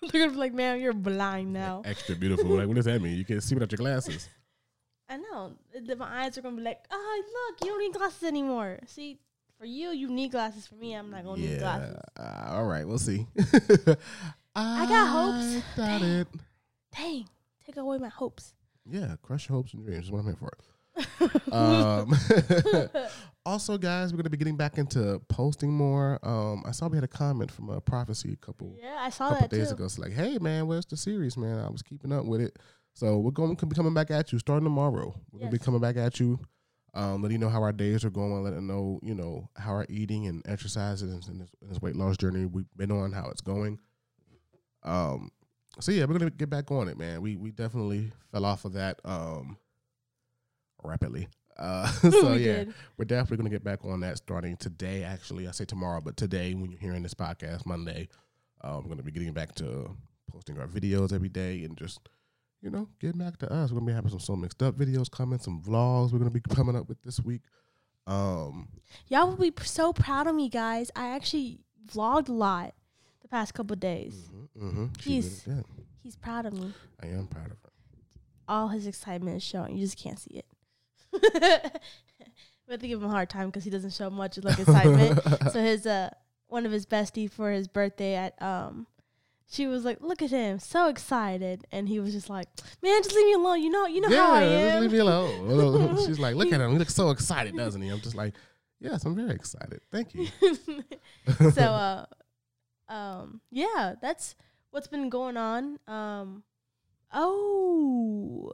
They're 0.02 0.20
gonna 0.22 0.32
be 0.32 0.38
like, 0.38 0.52
"Man, 0.54 0.80
you're 0.80 0.92
blind 0.92 1.52
now." 1.52 1.82
Extra 1.84 2.14
beautiful. 2.14 2.46
Like 2.56 2.66
what 2.66 2.76
does 2.76 2.84
that 2.84 3.00
mean? 3.00 3.16
You 3.16 3.24
can't 3.24 3.42
see 3.42 3.54
without 3.54 3.72
your 3.72 3.78
glasses. 3.78 4.28
I 5.08 5.16
know. 5.16 5.52
My 5.96 6.24
eyes 6.24 6.36
are 6.36 6.42
gonna 6.42 6.56
be 6.56 6.62
like, 6.62 6.84
"Oh, 6.90 7.22
look, 7.50 7.64
you 7.66 7.68
don't 7.72 7.80
need 7.80 7.94
glasses 7.94 8.22
anymore." 8.24 8.80
See, 8.86 9.18
for 9.58 9.66
you, 9.66 9.90
you 9.90 10.08
need 10.08 10.30
glasses. 10.30 10.66
For 10.66 10.76
me, 10.76 10.94
I'm 10.94 11.10
not 11.10 11.24
gonna 11.24 11.40
need 11.40 11.58
glasses. 11.58 11.96
Uh, 12.18 12.44
all 12.50 12.64
right, 12.66 12.86
we'll 12.86 12.98
see. 12.98 13.26
I 14.54 14.86
got 14.86 15.06
hopes. 15.08 15.62
Got 15.76 16.02
it. 16.02 16.28
Dang, 16.96 17.28
take 17.64 17.76
away 17.76 17.98
my 17.98 18.08
hopes. 18.08 18.54
Yeah, 18.90 19.16
crush 19.22 19.48
your 19.48 19.56
hopes 19.56 19.74
and 19.74 19.84
dreams. 19.84 20.06
Is 20.06 20.10
what 20.10 20.20
I'm 20.20 20.24
here 20.26 20.36
for. 20.36 20.50
um, 21.52 22.12
also, 23.46 23.78
guys, 23.78 24.12
we're 24.12 24.16
gonna 24.16 24.30
be 24.30 24.36
getting 24.36 24.56
back 24.56 24.78
into 24.78 25.20
posting 25.28 25.72
more. 25.72 26.18
Um, 26.22 26.62
I 26.66 26.72
saw 26.72 26.88
we 26.88 26.96
had 26.96 27.04
a 27.04 27.08
comment 27.08 27.50
from 27.50 27.68
a 27.70 27.80
prophecy 27.80 28.32
a 28.32 28.36
couple 28.36 28.76
Yeah, 28.82 28.96
I 28.98 29.10
saw 29.10 29.28
couple 29.28 29.42
that 29.42 29.50
days 29.50 29.68
too. 29.68 29.74
ago. 29.74 29.84
It's 29.84 29.98
like, 29.98 30.12
hey 30.12 30.38
man, 30.38 30.66
where's 30.66 30.86
the 30.86 30.96
series, 30.96 31.36
man? 31.36 31.58
I 31.60 31.70
was 31.70 31.82
keeping 31.82 32.12
up 32.12 32.24
with 32.24 32.40
it. 32.40 32.58
So 32.94 33.18
we're 33.18 33.30
going 33.30 33.54
to 33.54 33.66
be 33.66 33.76
coming 33.76 33.94
back 33.94 34.10
at 34.10 34.32
you 34.32 34.40
starting 34.40 34.64
tomorrow. 34.64 35.14
We're 35.30 35.40
gonna 35.40 35.52
be 35.52 35.58
coming 35.58 35.80
back 35.80 35.96
at 35.96 36.18
you, 36.18 36.40
um, 36.94 37.22
letting 37.22 37.36
you 37.36 37.38
know 37.38 37.48
how 37.50 37.62
our 37.62 37.72
days 37.72 38.04
are 38.04 38.10
going, 38.10 38.42
letting 38.42 38.66
know, 38.66 38.98
you 39.02 39.14
know, 39.14 39.48
how 39.56 39.70
our 39.72 39.86
eating 39.88 40.26
and 40.26 40.42
exercises 40.46 41.02
and 41.28 41.40
this, 41.40 41.50
and 41.60 41.70
this 41.70 41.80
weight 41.82 41.96
loss 41.96 42.16
journey 42.16 42.46
we've 42.46 42.66
been 42.76 42.90
on, 42.90 43.12
how 43.12 43.28
it's 43.30 43.40
going. 43.40 43.78
Um, 44.82 45.30
so 45.80 45.92
yeah, 45.92 46.04
we're 46.04 46.18
gonna 46.18 46.30
get 46.30 46.50
back 46.50 46.70
on 46.70 46.88
it, 46.88 46.98
man. 46.98 47.20
We 47.22 47.36
we 47.36 47.50
definitely 47.50 48.10
fell 48.32 48.44
off 48.44 48.64
of 48.64 48.72
that 48.74 49.00
um 49.04 49.58
rapidly. 50.82 51.28
Uh, 51.56 51.86
so 52.10 52.32
We 52.32 52.46
yeah, 52.46 52.64
did. 52.64 52.74
we're 52.96 53.04
definitely 53.04 53.38
going 53.38 53.50
to 53.50 53.54
get 53.54 53.64
back 53.64 53.84
on 53.84 54.00
that 54.00 54.16
starting 54.16 54.56
today. 54.56 55.02
Actually, 55.02 55.48
I 55.48 55.50
say 55.50 55.64
tomorrow, 55.64 56.00
but 56.00 56.16
today, 56.16 56.54
when 56.54 56.70
you're 56.70 56.80
hearing 56.80 57.02
this 57.02 57.14
podcast, 57.14 57.66
Monday, 57.66 58.08
uh, 58.62 58.74
we're 58.76 58.84
going 58.84 58.98
to 58.98 59.02
be 59.02 59.10
getting 59.10 59.32
back 59.32 59.54
to 59.56 59.90
posting 60.30 60.58
our 60.60 60.68
videos 60.68 61.12
every 61.12 61.28
day 61.28 61.64
and 61.64 61.76
just, 61.76 61.98
you 62.62 62.70
know, 62.70 62.88
get 63.00 63.16
back 63.18 63.36
to 63.38 63.52
us. 63.52 63.70
We're 63.70 63.76
going 63.80 63.86
to 63.86 63.92
be 63.92 63.94
having 63.94 64.10
some 64.10 64.20
so 64.20 64.34
mixed 64.36 64.62
up 64.62 64.76
videos 64.76 65.10
coming, 65.10 65.38
some 65.38 65.62
vlogs 65.62 66.12
we're 66.12 66.18
going 66.18 66.30
to 66.32 66.40
be 66.40 66.40
coming 66.54 66.74
up 66.76 66.88
with 66.88 67.00
this 67.02 67.20
week. 67.20 67.42
Um, 68.06 68.68
Y'all 69.08 69.28
will 69.28 69.36
be 69.36 69.50
p- 69.50 69.64
so 69.64 69.92
proud 69.92 70.26
of 70.26 70.34
me, 70.34 70.48
guys. 70.48 70.90
I 70.96 71.14
actually 71.14 71.60
vlogged 71.86 72.28
a 72.28 72.32
lot 72.32 72.74
the 73.22 73.28
past 73.28 73.54
couple 73.54 73.76
days. 73.76 74.28
mhm, 74.56 74.72
mhm. 74.74 75.00
He's- 75.00 75.46
really. 75.46 75.62
He's 76.02 76.16
proud 76.16 76.46
of 76.46 76.54
me. 76.54 76.72
I 77.02 77.08
am 77.08 77.26
proud 77.26 77.50
of 77.50 77.58
her. 77.62 77.70
All 78.48 78.68
his 78.68 78.86
excitement 78.86 79.36
is 79.36 79.42
showing. 79.42 79.76
You 79.76 79.84
just 79.84 79.98
can't 79.98 80.18
see 80.18 80.40
it. 80.42 80.46
we 82.66 82.72
have 82.72 82.80
to 82.80 82.88
give 82.88 83.00
him 83.02 83.08
a 83.08 83.10
hard 83.10 83.28
time 83.28 83.46
because 83.48 83.64
he 83.64 83.70
doesn't 83.70 83.92
show 83.92 84.08
much 84.08 84.38
like 84.38 84.58
excitement. 84.58 85.20
so 85.52 85.60
his 85.62 85.86
uh 85.86 86.08
one 86.46 86.64
of 86.64 86.72
his 86.72 86.86
bestie 86.86 87.30
for 87.30 87.50
his 87.50 87.68
birthday 87.68 88.14
at 88.14 88.40
um 88.40 88.86
she 89.50 89.66
was 89.66 89.84
like, 89.84 90.00
Look 90.00 90.22
at 90.22 90.30
him, 90.30 90.58
so 90.58 90.88
excited 90.88 91.66
and 91.72 91.88
he 91.88 92.00
was 92.00 92.12
just 92.12 92.30
like, 92.30 92.48
Man, 92.82 93.02
just 93.02 93.14
leave 93.14 93.26
me 93.26 93.32
alone. 93.34 93.62
You 93.62 93.70
know 93.70 93.86
you 93.86 94.00
know 94.00 94.08
how 94.10 94.32
I 94.32 94.44
yeah, 94.44 94.70
just 94.70 94.82
leave 94.82 94.92
me 94.92 94.98
alone. 94.98 95.96
She's 96.06 96.18
like, 96.18 96.36
look 96.36 96.52
at 96.52 96.60
him. 96.60 96.72
He 96.72 96.78
looks 96.78 96.94
so 96.94 97.10
excited, 97.10 97.56
doesn't 97.56 97.80
he? 97.80 97.88
I'm 97.88 98.00
just 98.00 98.14
like, 98.14 98.34
yes, 98.78 99.04
I'm 99.04 99.16
very 99.16 99.34
excited. 99.34 99.80
Thank 99.90 100.14
you. 100.14 100.28
so 101.52 101.62
uh 101.62 102.06
um 102.88 103.40
yeah, 103.50 103.94
that's 104.00 104.34
what's 104.70 104.88
been 104.88 105.08
going 105.08 105.36
on. 105.36 105.78
Um 105.86 106.44
oh 107.12 108.52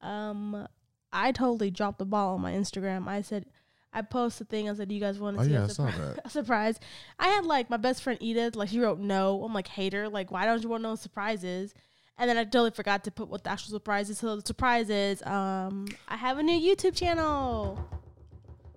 um 0.00 0.66
I 1.12 1.32
totally 1.32 1.70
dropped 1.70 1.98
the 1.98 2.04
ball 2.04 2.34
on 2.34 2.40
my 2.40 2.52
Instagram. 2.52 3.08
I 3.08 3.22
said 3.22 3.46
I 3.92 4.02
posted 4.02 4.46
a 4.46 4.50
thing. 4.50 4.68
I 4.70 4.74
said, 4.74 4.88
"Do 4.88 4.94
"You 4.94 5.00
guys 5.00 5.18
want 5.18 5.36
to 5.36 5.42
Oh, 5.42 5.46
see 5.46 5.52
yeah, 5.52 5.62
a, 5.62 5.64
I 5.64 5.68
saw 5.68 5.86
surpri- 5.88 6.14
that. 6.16 6.20
a 6.26 6.30
surprise?" 6.30 6.78
I 7.18 7.28
had 7.28 7.44
like 7.44 7.68
my 7.70 7.76
best 7.76 8.02
friend 8.02 8.18
Edith. 8.20 8.54
Like 8.56 8.68
she 8.68 8.78
wrote 8.80 8.98
no. 9.00 9.42
I'm 9.44 9.52
like 9.52 9.68
hater. 9.68 10.08
Like 10.08 10.30
why 10.30 10.44
don't 10.44 10.62
you 10.62 10.68
want 10.68 10.80
to 10.80 10.82
know 10.84 10.90
what 10.90 11.00
surprise 11.00 11.42
is? 11.44 11.74
And 12.18 12.28
then 12.28 12.36
I 12.36 12.44
totally 12.44 12.70
forgot 12.70 13.04
to 13.04 13.10
put 13.10 13.28
what 13.28 13.44
the 13.44 13.50
actual 13.50 13.72
surprise 13.72 14.10
is. 14.10 14.18
So 14.18 14.36
the 14.36 14.46
surprise 14.46 14.90
is, 14.90 15.22
um, 15.22 15.86
I 16.06 16.16
have 16.18 16.36
a 16.36 16.42
new 16.42 16.52
YouTube 16.60 16.94
channel. 16.94 17.78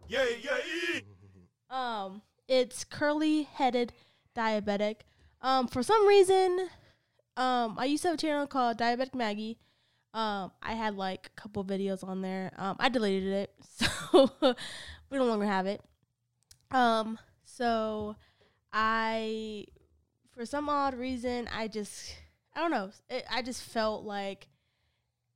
Yeah, 0.08 0.24
yeah, 0.42 1.00
Um, 1.70 2.22
it's 2.48 2.84
curly 2.86 3.44
headed 3.44 3.92
diabetic. 4.36 4.98
Um, 5.42 5.68
for 5.68 5.84
some 5.84 6.08
reason, 6.08 6.70
um, 7.36 7.76
I 7.78 7.86
used 7.86 8.04
to 8.04 8.10
have 8.10 8.16
a 8.16 8.22
channel 8.22 8.48
called 8.48 8.78
Diabetic 8.78 9.14
Maggie. 9.14 9.58
Um, 10.14 10.52
I 10.62 10.74
had 10.74 10.96
like 10.96 11.28
a 11.36 11.42
couple 11.42 11.66
videos 11.66 12.04
on 12.04 12.22
there. 12.22 12.52
Um, 12.58 12.76
I 12.80 12.90
deleted 12.90 13.34
it, 13.34 13.54
so 13.78 14.56
we 15.10 15.18
no 15.18 15.26
longer 15.26 15.46
have 15.46 15.66
it. 15.66 15.82
Um, 16.72 17.18
so 17.44 18.16
I, 18.72 19.66
for 20.36 20.46
some 20.46 20.70
odd 20.70 20.96
reason, 20.96 21.50
I 21.56 21.68
just, 21.68 22.16
I 22.56 22.62
don't 22.62 22.72
know, 22.72 22.92
it, 23.10 23.26
I 23.32 23.42
just 23.42 23.64
felt 23.64 24.04
like 24.04 24.50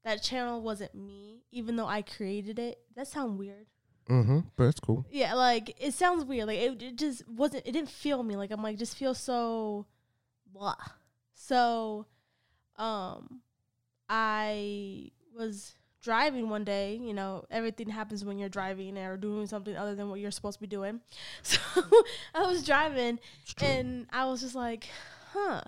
that 0.04 0.22
channel 0.22 0.62
wasn't 0.62 0.94
me, 0.96 1.44
even 1.52 1.76
though 1.76 1.88
I 1.88 2.02
created 2.02 2.60
it. 2.60 2.80
That 2.96 3.08
sound 3.08 3.38
weird. 3.38 3.68
Mm-hmm. 4.10 4.40
But 4.56 4.66
that's 4.66 4.80
cool. 4.80 5.06
Yeah, 5.12 5.34
like 5.34 5.76
it 5.80 5.94
sounds 5.94 6.24
weird. 6.24 6.48
Like 6.48 6.60
it, 6.60 6.82
it 6.82 6.96
just 6.98 7.28
wasn't. 7.28 7.68
It 7.68 7.74
didn't 7.74 7.90
feel 7.90 8.24
me. 8.24 8.38
Like 8.38 8.52
I'm 8.52 8.63
like 8.63 8.78
just 8.78 8.96
feel 8.98 9.13
so 9.13 9.86
blah. 10.46 10.76
So, 11.34 12.06
um, 12.78 13.42
I 14.10 15.12
was 15.36 15.76
driving 16.02 16.50
one 16.50 16.63
day. 16.63 17.00
You 17.02 17.13
know, 17.13 17.46
everything 17.52 17.89
happens 17.89 18.24
when 18.24 18.38
you're 18.38 18.50
driving 18.50 18.98
or 18.98 19.17
doing 19.17 19.48
something 19.48 19.76
other 19.76 19.96
than 19.96 20.10
what 20.10 20.20
you're 20.20 20.32
supposed 20.32 20.58
to 20.58 20.62
be 20.62 20.67
doing. 20.67 21.02
So 21.43 21.60
I 22.36 22.43
was 22.43 22.65
driving 22.65 23.20
and 23.62 24.08
I 24.12 24.26
was 24.26 24.41
just 24.41 24.56
like, 24.56 24.88
huh, 25.34 25.62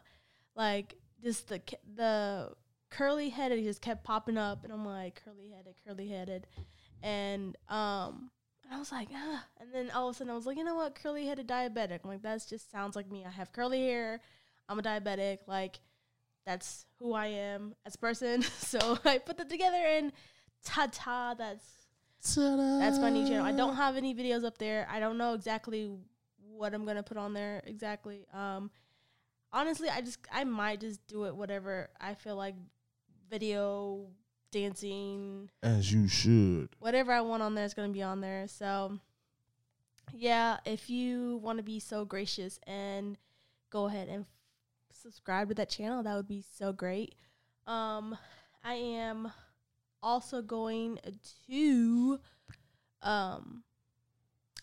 like 0.56 0.96
just 1.24 1.48
the 1.48 1.62
the 1.96 2.52
curly 2.90 3.30
headed 3.30 3.64
just 3.64 3.82
kept 3.82 4.04
popping 4.04 4.38
up, 4.38 4.64
and 4.64 4.74
I'm 4.74 4.86
like 4.86 5.22
curly 5.24 5.50
headed, 5.56 5.76
curly 5.86 6.08
headed, 6.08 6.48
and 7.04 7.56
um, 7.70 8.32
I 8.72 8.78
was 8.78 8.92
like, 8.92 9.10
ah, 9.14 9.46
and 9.60 9.74
then 9.74 9.90
all 9.92 10.10
of 10.10 10.16
a 10.16 10.18
sudden 10.18 10.32
I 10.32 10.36
was 10.36 10.46
like, 10.46 10.58
you 10.58 10.64
know 10.64 10.76
what, 10.76 10.96
curly 10.96 11.26
headed 11.26 11.48
diabetic. 11.48 12.00
I'm 12.04 12.10
like, 12.10 12.22
that 12.24 12.46
just 12.48 12.72
sounds 12.72 12.96
like 12.96 13.12
me. 13.12 13.26
I 13.26 13.32
have 13.32 13.52
curly 13.52 13.82
hair. 13.82 14.22
I'm 14.68 14.80
a 14.80 14.84
diabetic. 14.84 15.40
Like 15.48 15.80
that's 16.50 16.88
who 16.98 17.14
I 17.14 17.28
am 17.28 17.76
as 17.86 17.94
a 17.94 18.00
person. 18.00 18.42
so 18.58 18.98
I 19.06 19.20
put 19.20 19.38
that 19.38 19.50
together, 19.50 19.78
and 19.78 20.12
ta 20.66 20.88
ta, 20.92 21.36
that's 21.38 21.64
that's 22.36 23.00
my 23.00 23.12
new 23.12 23.28
channel. 23.28 23.46
I 23.46 23.52
don't 23.52 23.76
have 23.76 23.96
any 23.96 24.16
videos 24.16 24.44
up 24.44 24.58
there. 24.58 24.88
I 24.92 25.00
don't 25.00 25.18
know 25.18 25.34
exactly 25.36 25.92
what 26.38 26.74
I'm 26.74 26.86
gonna 26.86 27.04
put 27.04 27.18
on 27.18 27.34
there 27.34 27.62
exactly. 27.66 28.26
Um, 28.34 28.72
honestly, 29.54 29.90
I 29.90 30.02
just 30.02 30.18
I 30.32 30.44
might 30.44 30.82
just 30.82 31.06
do 31.08 31.26
it 31.26 31.36
whatever 31.36 31.90
I 32.02 32.16
feel 32.16 32.36
like. 32.36 32.56
Video, 33.30 34.08
dancing, 34.52 35.52
As 35.62 35.94
you 35.94 36.08
should. 36.08 36.70
whatever 36.80 37.12
I 37.12 37.22
want 37.22 37.44
on 37.44 37.54
there 37.54 37.64
is 37.64 37.76
gonna 37.76 37.90
be 37.94 38.02
on 38.02 38.22
there. 38.22 38.48
So, 38.48 38.98
yeah, 40.16 40.58
if 40.66 40.90
you 40.90 41.38
want 41.44 41.60
to 41.60 41.64
be 41.64 41.80
so 41.80 42.06
gracious 42.06 42.60
and 42.66 43.20
go 43.70 43.86
ahead 43.86 44.08
and 44.10 44.26
subscribe 45.02 45.50
to 45.50 45.56
that 45.56 45.70
channel, 45.70 46.04
that 46.04 46.16
would 46.16 46.28
be 46.28 46.44
so 46.58 46.72
great. 46.74 47.16
Um, 47.68 48.18
I 48.64 48.74
am 48.76 49.32
also 50.02 50.42
going 50.42 50.98
to 51.48 52.20
um 53.02 53.64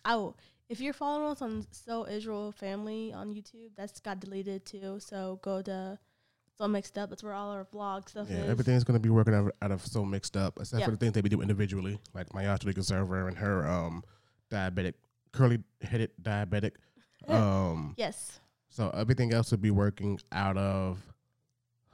oh 0.04 0.34
if 0.68 0.80
you're 0.80 0.92
following 0.92 1.30
us 1.30 1.40
on 1.42 1.64
So 1.70 2.06
Israel 2.08 2.52
Family 2.52 3.12
on 3.12 3.32
YouTube, 3.32 3.70
that's 3.76 4.00
got 4.00 4.18
deleted 4.20 4.64
too. 4.66 4.98
So 5.00 5.38
go 5.42 5.62
to 5.62 5.98
So 6.58 6.66
Mixed 6.66 6.98
Up. 6.98 7.08
That's 7.10 7.22
where 7.22 7.34
all 7.34 7.50
our 7.50 7.64
vlog 7.66 8.08
stuff 8.08 8.28
Yeah, 8.30 8.38
is. 8.38 8.50
everything's 8.50 8.82
gonna 8.84 8.98
be 8.98 9.10
working 9.10 9.34
out 9.34 9.46
of, 9.46 9.52
out 9.62 9.70
of 9.70 9.86
so 9.86 10.04
mixed 10.04 10.36
up, 10.36 10.58
except 10.58 10.80
Yep. 10.80 10.86
for 10.86 10.90
the 10.92 10.96
things 10.96 11.12
that 11.12 11.22
we 11.22 11.28
do 11.30 11.40
individually, 11.40 11.98
like 12.14 12.32
my 12.34 12.44
Yachtalica 12.44 12.84
server 12.84 13.28
and 13.28 13.36
her 13.38 13.66
um 13.66 14.02
diabetic, 14.50 14.94
curly 15.32 15.58
headed 15.82 16.10
diabetic. 16.20 16.72
Um, 17.28 17.94
Yes. 17.96 18.38
So 18.76 18.90
everything 18.90 19.32
else 19.32 19.50
would 19.52 19.62
be 19.62 19.70
working 19.70 20.20
out 20.32 20.58
of 20.58 20.98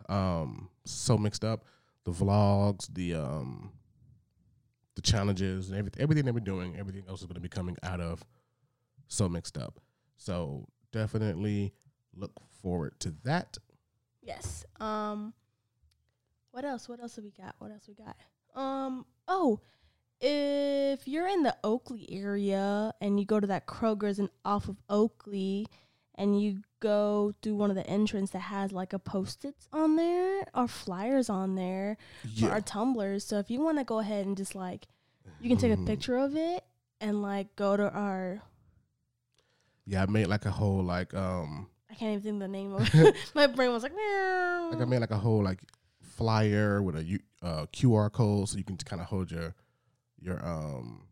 um 0.09 0.69
so 0.85 1.17
mixed 1.17 1.45
up. 1.45 1.65
The 2.05 2.11
vlogs, 2.11 2.93
the 2.93 3.15
um 3.15 3.71
the 4.97 5.01
challenges 5.01 5.69
and 5.69 5.79
everything 5.79 6.03
everything 6.03 6.25
that 6.25 6.35
we're 6.35 6.41
doing, 6.41 6.77
everything 6.77 7.05
else 7.09 7.21
is 7.21 7.29
gonna 7.29 7.39
be 7.39 7.49
coming 7.49 7.77
out 7.85 8.01
of 8.01 8.25
so 9.07 9.29
mixed 9.29 9.57
up. 9.57 9.79
So 10.17 10.67
definitely 10.91 11.73
look 12.17 12.33
forward 12.61 12.99
to 12.99 13.15
that. 13.23 13.59
Yes. 14.21 14.65
Um 14.81 15.35
what 16.51 16.65
else? 16.65 16.89
What 16.89 16.99
else 16.99 17.15
have 17.15 17.25
we 17.25 17.31
got? 17.31 17.55
What 17.59 17.71
else 17.71 17.87
we 17.87 17.95
got? 17.95 18.17
Um 18.61 19.07
oh, 19.29 19.61
if 20.21 21.07
you're 21.07 21.29
in 21.29 21.45
the 21.45 21.57
Oakley 21.63 22.09
area 22.11 22.93
and 23.01 23.21
you 23.21 23.25
go 23.25 23.39
to 23.39 23.47
that 23.47 23.69
Kroger's 23.69 24.19
and 24.19 24.31
off 24.45 24.69
of 24.69 24.83
Oakley 24.91 25.69
and 26.15 26.41
you 26.41 26.63
go 26.81 27.33
through 27.43 27.55
one 27.57 27.71
of 27.71 27.77
the 27.77 27.87
entrance 27.87 28.31
that 28.31 28.41
has 28.41 28.73
like 28.73 28.93
a 28.93 28.99
post-its 28.99 29.69
on 29.73 29.97
there 29.97 30.45
or 30.55 30.69
flyers 30.69 31.31
on 31.31 31.55
there 31.55 31.97
for 32.39 32.51
our 32.51 32.61
tumblers. 32.61 33.25
So 33.25 33.39
if 33.39 33.51
you 33.51 33.61
want 33.61 33.79
to 33.79 33.85
go 33.85 33.99
ahead 34.01 34.27
and 34.27 34.37
just 34.37 34.55
like 34.55 34.87
you 35.41 35.49
can 35.49 35.59
take 35.59 35.73
a 35.73 35.77
Mhm. 35.77 35.87
picture 35.87 36.17
of 36.19 36.37
it 36.37 36.65
and 37.01 37.23
like 37.23 37.55
go 37.57 37.77
to 37.77 37.91
our 37.91 38.43
Yeah, 39.87 40.03
I 40.03 40.07
made 40.07 40.27
like 40.27 40.45
a 40.47 40.51
whole 40.51 40.83
like 40.83 41.15
um 41.15 41.69
I 41.91 41.95
can't 41.95 42.13
even 42.13 42.23
think 42.23 42.39
the 42.41 42.49
name 42.49 42.73
of 42.75 42.89
it. 42.95 43.17
My 43.35 43.47
brain 43.47 43.71
was 43.73 43.83
like, 43.83 43.95
meow. 43.95 44.69
like 44.73 44.81
I 44.81 44.85
made 44.85 44.99
like 45.01 45.11
a 45.11 45.19
whole 45.19 45.43
like 45.43 45.61
flyer 46.01 46.83
with 46.83 46.97
a 46.97 47.19
uh, 47.43 47.67
QR 47.73 48.11
code 48.11 48.49
so 48.49 48.57
you 48.59 48.65
can 48.65 48.77
kind 48.77 49.01
of 49.03 49.09
hold 49.09 49.31
your 49.31 49.55
your 50.21 50.45
um 50.47 51.07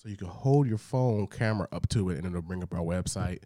so 0.00 0.08
you 0.08 0.16
can 0.16 0.28
hold 0.28 0.68
your 0.68 0.78
phone 0.78 1.26
camera 1.26 1.68
up 1.72 1.88
to 1.88 2.10
it 2.10 2.18
and 2.18 2.26
it'll 2.26 2.42
bring 2.42 2.62
up 2.62 2.72
our 2.72 2.80
website. 2.80 3.42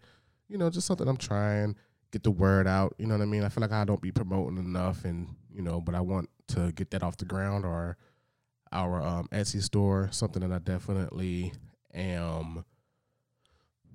You 0.47 0.57
know, 0.57 0.69
just 0.69 0.85
something 0.85 1.07
I'm 1.07 1.17
trying 1.17 1.75
get 2.13 2.23
the 2.23 2.31
word 2.31 2.67
out. 2.67 2.93
You 2.97 3.07
know 3.07 3.17
what 3.17 3.23
I 3.23 3.25
mean? 3.25 3.43
I 3.43 3.49
feel 3.49 3.61
like 3.61 3.71
I 3.71 3.83
don't 3.83 4.01
be 4.01 4.11
promoting 4.11 4.57
enough, 4.57 5.03
and 5.03 5.35
you 5.51 5.61
know, 5.61 5.81
but 5.81 5.95
I 5.95 6.01
want 6.01 6.29
to 6.49 6.71
get 6.71 6.91
that 6.91 7.03
off 7.03 7.17
the 7.17 7.25
ground 7.25 7.65
or 7.65 7.97
our 8.71 9.01
um, 9.01 9.27
Etsy 9.31 9.61
store. 9.61 10.09
Something 10.11 10.47
that 10.47 10.55
I 10.55 10.59
definitely 10.59 11.51
am. 11.93 12.63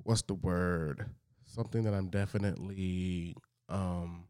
What's 0.03 0.23
the 0.23 0.35
word? 0.35 1.07
Something 1.47 1.85
that 1.85 1.95
I'm 1.95 2.09
definitely 2.09 3.37
um 3.71 4.25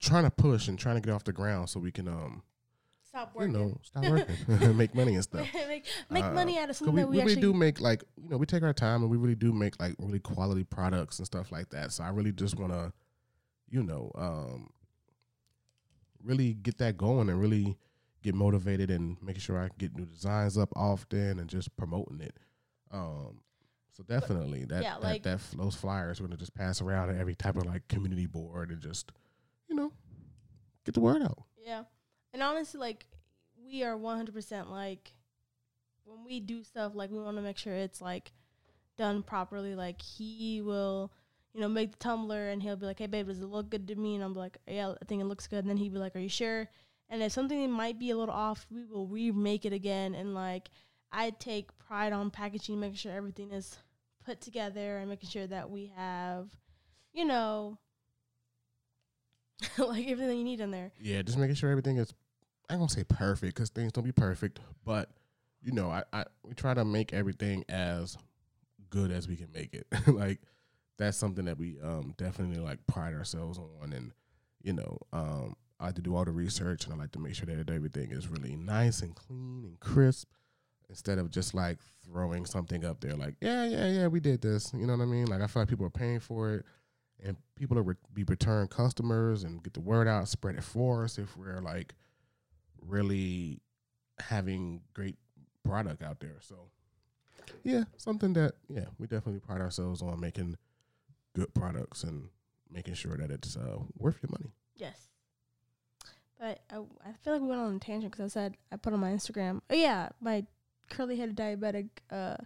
trying 0.00 0.24
to 0.24 0.30
push 0.30 0.68
and 0.68 0.78
trying 0.78 0.96
to 0.96 1.00
get 1.00 1.14
off 1.14 1.24
the 1.24 1.32
ground 1.32 1.70
so 1.70 1.78
we 1.80 1.92
can 1.92 2.08
um 2.08 2.42
Stop 3.12 3.32
you 3.34 3.40
working. 3.40 3.52
know 3.52 3.78
stop 3.82 4.04
working, 4.06 4.76
make 4.78 4.94
money 4.94 5.14
and 5.16 5.22
stuff. 5.22 5.46
make 5.68 5.86
make 6.08 6.24
Uh, 6.24 6.32
money 6.32 6.58
out 6.58 6.70
of 6.70 6.76
something 6.76 6.94
we, 6.94 7.02
that 7.02 7.08
we, 7.08 7.16
we 7.16 7.18
really 7.20 7.32
actually 7.32 7.42
do 7.42 7.52
make 7.52 7.78
like 7.78 8.02
you 8.16 8.28
know 8.30 8.38
we 8.38 8.46
take 8.46 8.62
our 8.62 8.72
time 8.72 9.02
and 9.02 9.10
we 9.10 9.18
really 9.18 9.34
do 9.34 9.52
make 9.52 9.78
like 9.78 9.94
really 9.98 10.18
quality 10.18 10.64
products 10.64 11.18
and 11.18 11.26
stuff 11.26 11.52
like 11.52 11.68
that. 11.70 11.92
So 11.92 12.04
I 12.04 12.08
really 12.08 12.32
just 12.32 12.58
want 12.58 12.72
to, 12.72 12.90
you 13.68 13.82
know, 13.82 14.10
um, 14.14 14.70
really 16.24 16.54
get 16.54 16.78
that 16.78 16.96
going 16.96 17.28
and 17.28 17.38
really 17.38 17.76
get 18.22 18.34
motivated 18.34 18.90
and 18.90 19.16
making 19.22 19.40
sure 19.40 19.58
I 19.58 19.68
can 19.68 19.76
get 19.78 19.94
new 19.96 20.06
designs 20.06 20.56
up 20.56 20.70
often 20.74 21.38
and 21.38 21.48
just 21.50 21.76
promoting 21.76 22.20
it. 22.20 22.38
Um, 22.90 23.40
so 23.92 24.02
definitely 24.04 24.64
that 24.66 24.82
yeah, 24.82 24.94
that, 24.94 25.02
like- 25.02 25.22
that 25.24 25.40
those 25.54 25.74
flyers 25.74 26.18
we're 26.18 26.28
gonna 26.28 26.38
just 26.38 26.54
pass 26.54 26.80
around 26.80 27.10
at 27.10 27.16
every 27.16 27.34
type 27.34 27.56
of 27.56 27.66
like 27.66 27.88
community 27.88 28.24
board 28.26 28.70
and 28.70 28.80
just 28.80 29.12
you 29.68 29.74
know 29.74 29.92
get 30.86 30.94
the 30.94 31.00
word 31.00 31.20
out. 31.20 31.42
Yeah. 31.62 31.82
And 32.32 32.42
honestly, 32.42 32.80
like, 32.80 33.06
we 33.64 33.82
are 33.82 33.96
100% 33.96 34.70
like, 34.70 35.12
when 36.04 36.24
we 36.24 36.40
do 36.40 36.64
stuff, 36.64 36.92
like, 36.94 37.10
we 37.10 37.18
want 37.20 37.36
to 37.36 37.42
make 37.42 37.58
sure 37.58 37.74
it's, 37.74 38.00
like, 38.00 38.32
done 38.98 39.22
properly. 39.22 39.74
Like, 39.74 40.00
he 40.02 40.60
will, 40.60 41.12
you 41.52 41.60
know, 41.60 41.68
make 41.68 41.92
the 41.92 41.98
tumbler 41.98 42.48
and 42.48 42.62
he'll 42.62 42.76
be 42.76 42.86
like, 42.86 42.98
hey, 42.98 43.06
babe, 43.06 43.28
does 43.28 43.40
it 43.40 43.46
look 43.46 43.70
good 43.70 43.86
to 43.88 43.94
me? 43.94 44.14
And 44.14 44.24
I'm 44.24 44.34
like, 44.34 44.58
yeah, 44.66 44.90
I 44.90 45.04
think 45.06 45.20
it 45.20 45.26
looks 45.26 45.46
good. 45.46 45.60
And 45.60 45.68
then 45.70 45.76
he'd 45.76 45.92
be 45.92 45.98
like, 45.98 46.16
are 46.16 46.20
you 46.20 46.28
sure? 46.28 46.68
And 47.08 47.22
if 47.22 47.32
something 47.32 47.70
might 47.70 47.98
be 47.98 48.10
a 48.10 48.16
little 48.16 48.34
off, 48.34 48.66
we 48.70 48.84
will 48.84 49.06
remake 49.06 49.64
it 49.64 49.72
again. 49.72 50.14
And, 50.14 50.34
like, 50.34 50.70
I 51.12 51.30
take 51.30 51.76
pride 51.78 52.12
on 52.12 52.30
packaging, 52.30 52.80
making 52.80 52.96
sure 52.96 53.12
everything 53.12 53.52
is 53.52 53.78
put 54.24 54.40
together 54.40 54.98
and 54.98 55.10
making 55.10 55.28
sure 55.28 55.46
that 55.46 55.70
we 55.70 55.92
have, 55.94 56.48
you 57.12 57.24
know, 57.24 57.78
like 59.78 60.08
everything 60.08 60.38
you 60.38 60.44
need 60.44 60.60
in 60.60 60.70
there. 60.70 60.92
Yeah, 61.00 61.22
just 61.22 61.38
making 61.38 61.56
sure 61.56 61.70
everything 61.70 61.98
is. 61.98 62.12
I 62.68 62.74
gonna 62.74 62.88
say 62.88 63.04
perfect 63.04 63.54
because 63.54 63.70
things 63.70 63.92
don't 63.92 64.04
be 64.04 64.12
perfect, 64.12 64.60
but 64.84 65.10
you 65.62 65.72
know, 65.72 65.90
I, 65.90 66.02
I 66.12 66.24
we 66.42 66.54
try 66.54 66.74
to 66.74 66.84
make 66.84 67.12
everything 67.12 67.64
as 67.68 68.16
good 68.90 69.10
as 69.10 69.28
we 69.28 69.36
can 69.36 69.50
make 69.52 69.74
it. 69.74 69.86
like 70.06 70.40
that's 70.98 71.16
something 71.16 71.44
that 71.46 71.58
we 71.58 71.78
um 71.82 72.14
definitely 72.16 72.62
like 72.62 72.86
pride 72.86 73.14
ourselves 73.14 73.58
on, 73.58 73.92
and 73.92 74.12
you 74.62 74.72
know, 74.72 74.98
um, 75.12 75.56
I 75.80 75.86
like 75.86 75.96
to 75.96 76.02
do 76.02 76.14
all 76.14 76.24
the 76.24 76.30
research 76.30 76.84
and 76.84 76.94
I 76.94 76.96
like 76.96 77.12
to 77.12 77.18
make 77.18 77.34
sure 77.34 77.46
that 77.46 77.70
everything 77.70 78.12
is 78.12 78.28
really 78.28 78.56
nice 78.56 79.02
and 79.02 79.14
clean 79.14 79.64
and 79.64 79.80
crisp. 79.80 80.28
Instead 80.88 81.18
of 81.18 81.30
just 81.30 81.54
like 81.54 81.78
throwing 82.04 82.44
something 82.44 82.84
up 82.84 83.00
there, 83.00 83.14
like 83.14 83.34
yeah, 83.40 83.64
yeah, 83.64 83.88
yeah, 83.88 84.06
we 84.08 84.20
did 84.20 84.42
this. 84.42 84.72
You 84.74 84.86
know 84.86 84.94
what 84.94 85.02
I 85.02 85.06
mean? 85.06 85.26
Like 85.26 85.40
I 85.40 85.46
feel 85.46 85.62
like 85.62 85.68
people 85.68 85.86
are 85.86 85.90
paying 85.90 86.20
for 86.20 86.54
it 86.54 86.66
and 87.24 87.36
people 87.56 87.76
will 87.76 87.84
re- 87.84 87.94
be 88.12 88.24
return 88.24 88.68
customers 88.68 89.44
and 89.44 89.62
get 89.62 89.72
the 89.72 89.80
word 89.80 90.06
out, 90.06 90.28
spread 90.28 90.56
it 90.56 90.64
for 90.64 91.04
us 91.04 91.18
if 91.18 91.36
we're 91.36 91.60
like 91.60 91.94
really 92.86 93.60
having 94.18 94.82
great 94.94 95.16
product 95.64 96.02
out 96.02 96.20
there. 96.20 96.38
So 96.40 96.68
yeah, 97.64 97.84
something 97.96 98.32
that 98.34 98.54
yeah, 98.68 98.86
we 98.98 99.06
definitely 99.06 99.40
pride 99.40 99.60
ourselves 99.60 100.02
on 100.02 100.20
making 100.20 100.56
good 101.34 101.52
products 101.54 102.04
and 102.04 102.28
making 102.70 102.94
sure 102.94 103.16
that 103.16 103.30
it's 103.30 103.56
uh, 103.56 103.78
worth 103.96 104.18
your 104.22 104.30
money. 104.30 104.52
Yes. 104.76 105.08
But 106.38 106.60
I, 106.70 106.76
I 106.76 107.12
feel 107.22 107.34
like 107.34 107.42
we 107.42 107.48
went 107.48 107.60
on 107.60 107.76
a 107.76 107.78
tangent 107.78 108.12
because 108.12 108.32
I 108.36 108.40
said 108.40 108.56
I 108.72 108.76
put 108.76 108.92
on 108.92 109.00
my 109.00 109.10
Instagram. 109.10 109.60
Oh 109.70 109.74
yeah, 109.74 110.08
my 110.20 110.44
curly 110.90 111.16
headed 111.16 111.36
diabetic. 111.36 111.88
Uh, 112.10 112.36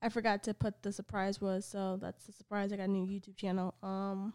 I 0.00 0.08
forgot 0.08 0.42
to 0.44 0.54
put 0.54 0.82
the 0.82 0.92
surprise 0.92 1.40
was 1.40 1.64
so 1.64 1.98
that's 2.00 2.24
the 2.24 2.32
surprise. 2.32 2.72
I 2.72 2.76
got 2.76 2.88
a 2.88 2.90
new 2.90 3.06
YouTube 3.06 3.36
channel. 3.36 3.74
Um, 3.82 4.32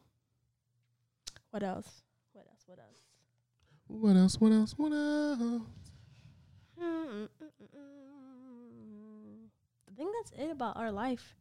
what 1.51 1.63
else? 1.63 2.03
What 2.33 2.45
else? 2.47 2.63
What 2.67 2.79
else? 2.79 3.06
What 3.87 4.15
else? 4.15 4.39
What 4.39 4.51
else? 4.51 4.73
What 4.77 4.91
else? 4.91 5.39
Mm, 5.39 5.61
mm, 6.81 7.27
mm, 7.27 7.29
I 9.87 9.91
think 9.95 10.09
that's 10.19 10.31
it 10.41 10.51
about 10.51 10.77
our 10.77 10.91
life. 10.91 11.35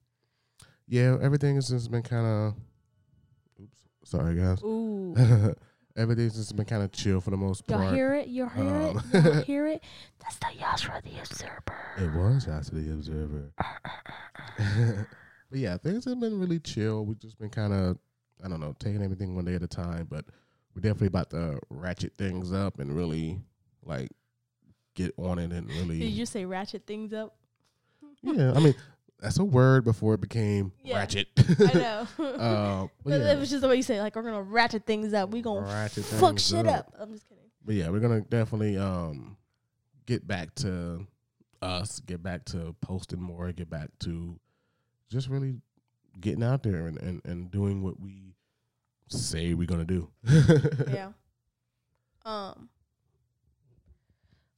Yeah, 0.89 1.17
everything 1.21 1.57
has 1.57 1.69
just 1.69 1.91
been 1.91 2.03
kind 2.03 2.27
of. 2.27 2.55
Oops, 3.63 3.79
sorry 4.05 4.37
guys. 4.37 4.63
Ooh, 4.63 5.15
Everything's 5.97 6.35
just 6.37 6.55
been 6.55 6.67
kind 6.67 6.83
of 6.83 6.93
chill 6.93 7.23
for 7.23 7.31
the 7.31 7.39
most 7.39 7.67
part. 7.67 7.83
y'all 7.85 7.95
hear 7.95 8.15
it? 8.15 8.29
You 8.29 8.49
hear 8.51 8.65
Um, 8.65 9.03
it? 9.15 9.25
Y'all 9.25 9.43
hear 9.43 9.67
it? 9.67 9.83
Um, 9.83 9.89
that's 10.21 10.37
the 10.37 10.47
Yashra 10.63 11.03
the 11.03 11.19
Observer. 11.19 11.79
It 11.97 12.13
was 12.15 12.45
to 12.45 12.75
the 12.75 12.93
observer. 12.93 13.51
Uh, 13.59 13.65
uh, 13.85 13.89
uh, 14.59 14.93
but 15.51 15.59
yeah, 15.59 15.79
things 15.79 16.05
have 16.05 16.21
been 16.21 16.39
really 16.39 16.61
chill. 16.61 17.07
We've 17.07 17.19
just 17.19 17.39
been 17.39 17.49
kind 17.49 17.73
of, 17.73 17.99
I 18.45 18.49
don't 18.49 18.61
know, 18.61 18.75
taking 18.79 19.03
everything 19.03 19.35
one 19.35 19.47
day 19.47 19.55
at 19.55 19.63
a 19.63 19.67
time. 19.67 20.07
But 20.11 20.27
we're 20.77 20.83
definitely 20.83 21.07
about 21.07 21.31
to 21.31 21.59
ratchet 21.71 22.13
things 22.19 22.53
up 22.53 22.79
and 22.79 22.95
really 22.95 23.41
like 23.85 24.11
get 24.95 25.13
on 25.17 25.39
it 25.39 25.51
and 25.51 25.69
really. 25.71 25.99
Did 25.99 26.11
you 26.11 26.19
just 26.19 26.33
say 26.33 26.45
ratchet 26.45 26.87
things 26.87 27.13
up? 27.15 27.35
yeah, 28.23 28.53
I 28.55 28.61
mean 28.61 28.75
that's 29.19 29.39
a 29.39 29.45
word 29.45 29.85
before 29.85 30.13
it 30.15 30.21
became 30.21 30.73
Yeah. 30.85 30.99
ratchet. 30.99 31.29
I 31.39 31.73
know. 31.73 32.07
uh, 32.19 32.83
but 32.83 32.91
But 33.05 33.21
yeah, 33.21 33.33
It 33.33 33.39
was 33.39 33.49
just 33.49 33.63
the 33.63 33.69
way 33.69 33.77
you 33.77 33.83
say, 33.83 34.01
like, 34.03 34.15
we're 34.15 34.23
gonna 34.23 34.43
ratchet 34.43 34.85
things 34.85 35.15
up. 35.15 35.31
We 35.31 35.41
gonna 35.41 35.63
Ratchet 35.67 36.05
fuck 36.05 36.39
shit 36.39 36.67
up. 36.67 36.89
up. 36.89 36.95
I'm 36.99 37.13
just 37.13 37.27
kidding. 37.27 37.43
but 37.65 37.75
yeah, 37.75 37.89
we're 37.89 38.01
gonna 38.01 38.21
definitely 38.21 38.77
um 38.77 39.39
get 40.05 40.27
back 40.27 40.55
to 40.57 41.07
us, 41.63 42.01
get 42.01 42.23
back 42.23 42.45
to 42.47 42.75
posting 42.83 43.21
more, 43.23 43.51
get 43.53 43.71
back 43.71 43.89
to 44.01 44.39
just 45.09 45.29
really 45.31 45.55
getting 46.21 46.43
out 46.43 46.63
there 46.63 46.87
and, 46.87 46.99
and, 47.01 47.23
and 47.25 47.51
doing 47.51 47.83
what 47.83 47.99
we 47.99 48.35
say 49.09 49.55
we're 49.55 49.67
gonna 49.67 49.85
do. 49.85 50.11
yeah. 50.89 51.11
Um. 52.25 52.69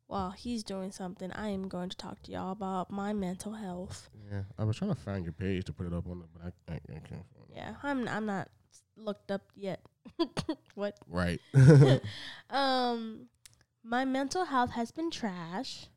While 0.06 0.30
he's 0.30 0.64
doing 0.64 0.90
something, 0.90 1.30
I 1.32 1.48
am 1.48 1.68
going 1.68 1.90
to 1.90 1.96
talk 1.96 2.22
to 2.22 2.32
y'all 2.32 2.52
about 2.52 2.90
my 2.90 3.12
mental 3.12 3.52
health. 3.52 4.08
Yeah, 4.32 4.44
I 4.58 4.64
was 4.64 4.78
trying 4.78 4.94
to 4.94 4.98
find 4.98 5.22
your 5.22 5.34
page 5.34 5.66
to 5.66 5.72
put 5.74 5.86
it 5.86 5.92
up 5.92 6.06
on 6.06 6.22
it, 6.22 6.28
but 6.32 6.46
I, 6.46 6.72
I, 6.72 6.76
I 6.76 6.98
can't 7.00 7.10
find 7.10 7.50
it. 7.50 7.56
Yeah, 7.56 7.74
I'm 7.82 8.08
I'm 8.08 8.24
not 8.24 8.48
looked 8.96 9.30
up 9.30 9.42
yet. 9.54 9.80
what? 10.74 10.98
Right. 11.06 11.40
Um, 12.50 13.26
my 13.84 14.06
mental 14.06 14.46
health 14.46 14.70
has 14.70 14.90
been 14.90 15.10
trash, 15.10 15.88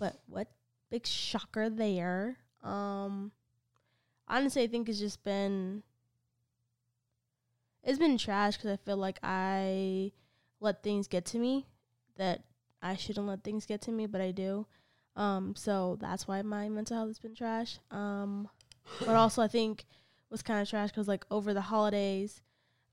but 0.00 0.20
what 0.26 0.48
big 0.90 1.06
shocker 1.06 1.70
there. 1.70 2.38
Um, 2.62 3.30
honestly, 4.26 4.64
I 4.64 4.66
think 4.66 4.88
it's 4.88 4.98
just 4.98 5.22
been 5.22 5.84
it's 7.90 7.98
been 7.98 8.16
trash 8.16 8.56
because 8.56 8.70
I 8.70 8.76
feel 8.76 8.96
like 8.96 9.18
I 9.20 10.12
let 10.60 10.84
things 10.84 11.08
get 11.08 11.24
to 11.26 11.38
me 11.40 11.66
that 12.16 12.44
I 12.80 12.94
shouldn't 12.94 13.26
let 13.26 13.42
things 13.42 13.66
get 13.66 13.80
to 13.82 13.90
me, 13.90 14.06
but 14.06 14.20
I 14.20 14.30
do. 14.30 14.66
Um, 15.16 15.56
so 15.56 15.98
that's 16.00 16.28
why 16.28 16.40
my 16.42 16.68
mental 16.68 16.96
health 16.96 17.08
has 17.08 17.18
been 17.18 17.34
trash. 17.34 17.80
Um, 17.90 18.48
but 19.00 19.16
also 19.16 19.42
I 19.42 19.48
think 19.48 19.86
was 20.30 20.40
kind 20.40 20.62
of 20.62 20.70
trash 20.70 20.90
because 20.90 21.08
like 21.08 21.26
over 21.32 21.52
the 21.52 21.62
holidays, 21.62 22.42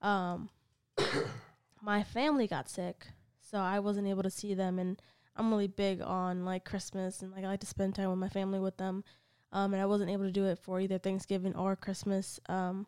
um, 0.02 0.50
my 1.82 2.04
family 2.04 2.48
got 2.48 2.68
sick, 2.68 3.06
so 3.40 3.60
I 3.60 3.80
wasn't 3.80 4.08
able 4.08 4.24
to 4.24 4.32
see 4.32 4.56
them, 4.56 4.80
and 4.80 5.00
I'm 5.36 5.52
really 5.52 5.68
big 5.68 6.02
on 6.02 6.44
like 6.44 6.66
Christmas 6.66 7.22
and 7.22 7.32
like 7.32 7.44
I 7.44 7.48
like 7.48 7.60
to 7.60 7.68
spend 7.68 7.94
time 7.94 8.10
with 8.10 8.18
my 8.18 8.30
family 8.30 8.60
with 8.60 8.78
them, 8.78 9.04
um, 9.52 9.74
and 9.76 9.82
I 9.82 9.86
wasn't 9.86 10.10
able 10.10 10.26
to 10.26 10.32
do 10.32 10.46
it 10.46 10.58
for 10.58 10.82
either 10.82 10.98
Thanksgiving 10.98 11.56
or 11.56 11.76
Christmas, 11.76 12.40
um, 12.50 12.88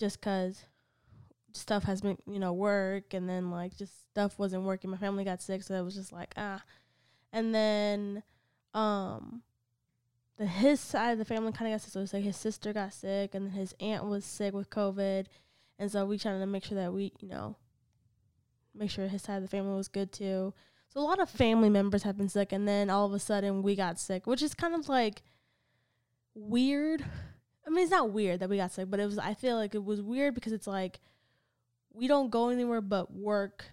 just 0.00 0.20
cause 0.20 0.64
stuff 1.52 1.84
has 1.84 2.00
been 2.00 2.18
you 2.26 2.38
know 2.38 2.52
work 2.52 3.14
and 3.14 3.28
then 3.28 3.50
like 3.50 3.76
just 3.76 4.08
stuff 4.10 4.38
wasn't 4.38 4.64
working. 4.64 4.90
My 4.90 4.96
family 4.96 5.24
got 5.24 5.42
sick, 5.42 5.62
so 5.62 5.74
it 5.74 5.82
was 5.82 5.94
just 5.94 6.12
like 6.12 6.32
ah, 6.36 6.62
and 7.32 7.54
then 7.54 8.22
um 8.74 9.42
the 10.38 10.46
his 10.46 10.80
side 10.80 11.12
of 11.12 11.18
the 11.18 11.24
family 11.24 11.52
kind 11.52 11.72
of 11.72 11.74
got 11.74 11.82
sick. 11.82 11.92
So 11.92 12.00
it's 12.00 12.12
like 12.12 12.24
his 12.24 12.36
sister 12.36 12.72
got 12.72 12.94
sick, 12.94 13.34
and 13.34 13.46
then 13.46 13.52
his 13.52 13.74
aunt 13.80 14.04
was 14.04 14.24
sick 14.24 14.54
with 14.54 14.70
COVID, 14.70 15.26
and 15.78 15.90
so 15.90 16.06
we 16.06 16.18
trying 16.18 16.40
to 16.40 16.46
make 16.46 16.64
sure 16.64 16.78
that 16.78 16.92
we, 16.92 17.12
you 17.20 17.28
know, 17.28 17.56
make 18.74 18.90
sure 18.90 19.08
his 19.08 19.22
side 19.22 19.36
of 19.36 19.42
the 19.42 19.48
family 19.48 19.74
was 19.74 19.88
good 19.88 20.12
too. 20.12 20.54
So 20.88 21.00
a 21.00 21.02
lot 21.02 21.20
of 21.20 21.28
family 21.28 21.68
members 21.68 22.04
have 22.04 22.16
been 22.16 22.28
sick, 22.28 22.52
and 22.52 22.66
then 22.66 22.88
all 22.88 23.06
of 23.06 23.12
a 23.12 23.18
sudden 23.18 23.62
we 23.62 23.74
got 23.74 23.98
sick, 23.98 24.26
which 24.26 24.42
is 24.42 24.54
kind 24.54 24.74
of 24.74 24.88
like 24.88 25.22
weird. 26.34 27.04
I 27.66 27.70
mean, 27.70 27.82
it's 27.82 27.90
not 27.90 28.12
weird 28.12 28.40
that 28.40 28.48
we 28.48 28.56
got 28.56 28.72
sick, 28.72 28.88
but 28.88 29.00
it 29.00 29.06
was. 29.06 29.18
I 29.18 29.34
feel 29.34 29.56
like 29.56 29.74
it 29.74 29.84
was 29.84 30.00
weird 30.00 30.34
because 30.34 30.52
it's 30.52 30.66
like 30.66 31.00
we 31.98 32.06
don't 32.06 32.30
go 32.30 32.48
anywhere 32.48 32.80
but 32.80 33.12
work 33.12 33.64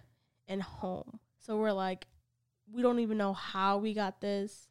and 0.48 0.62
home. 0.62 1.20
So 1.38 1.56
we're 1.56 1.72
like, 1.72 2.06
we 2.72 2.82
don't 2.82 2.98
even 2.98 3.18
know 3.18 3.32
how 3.32 3.78
we 3.78 3.94
got 3.94 4.20
this 4.20 4.68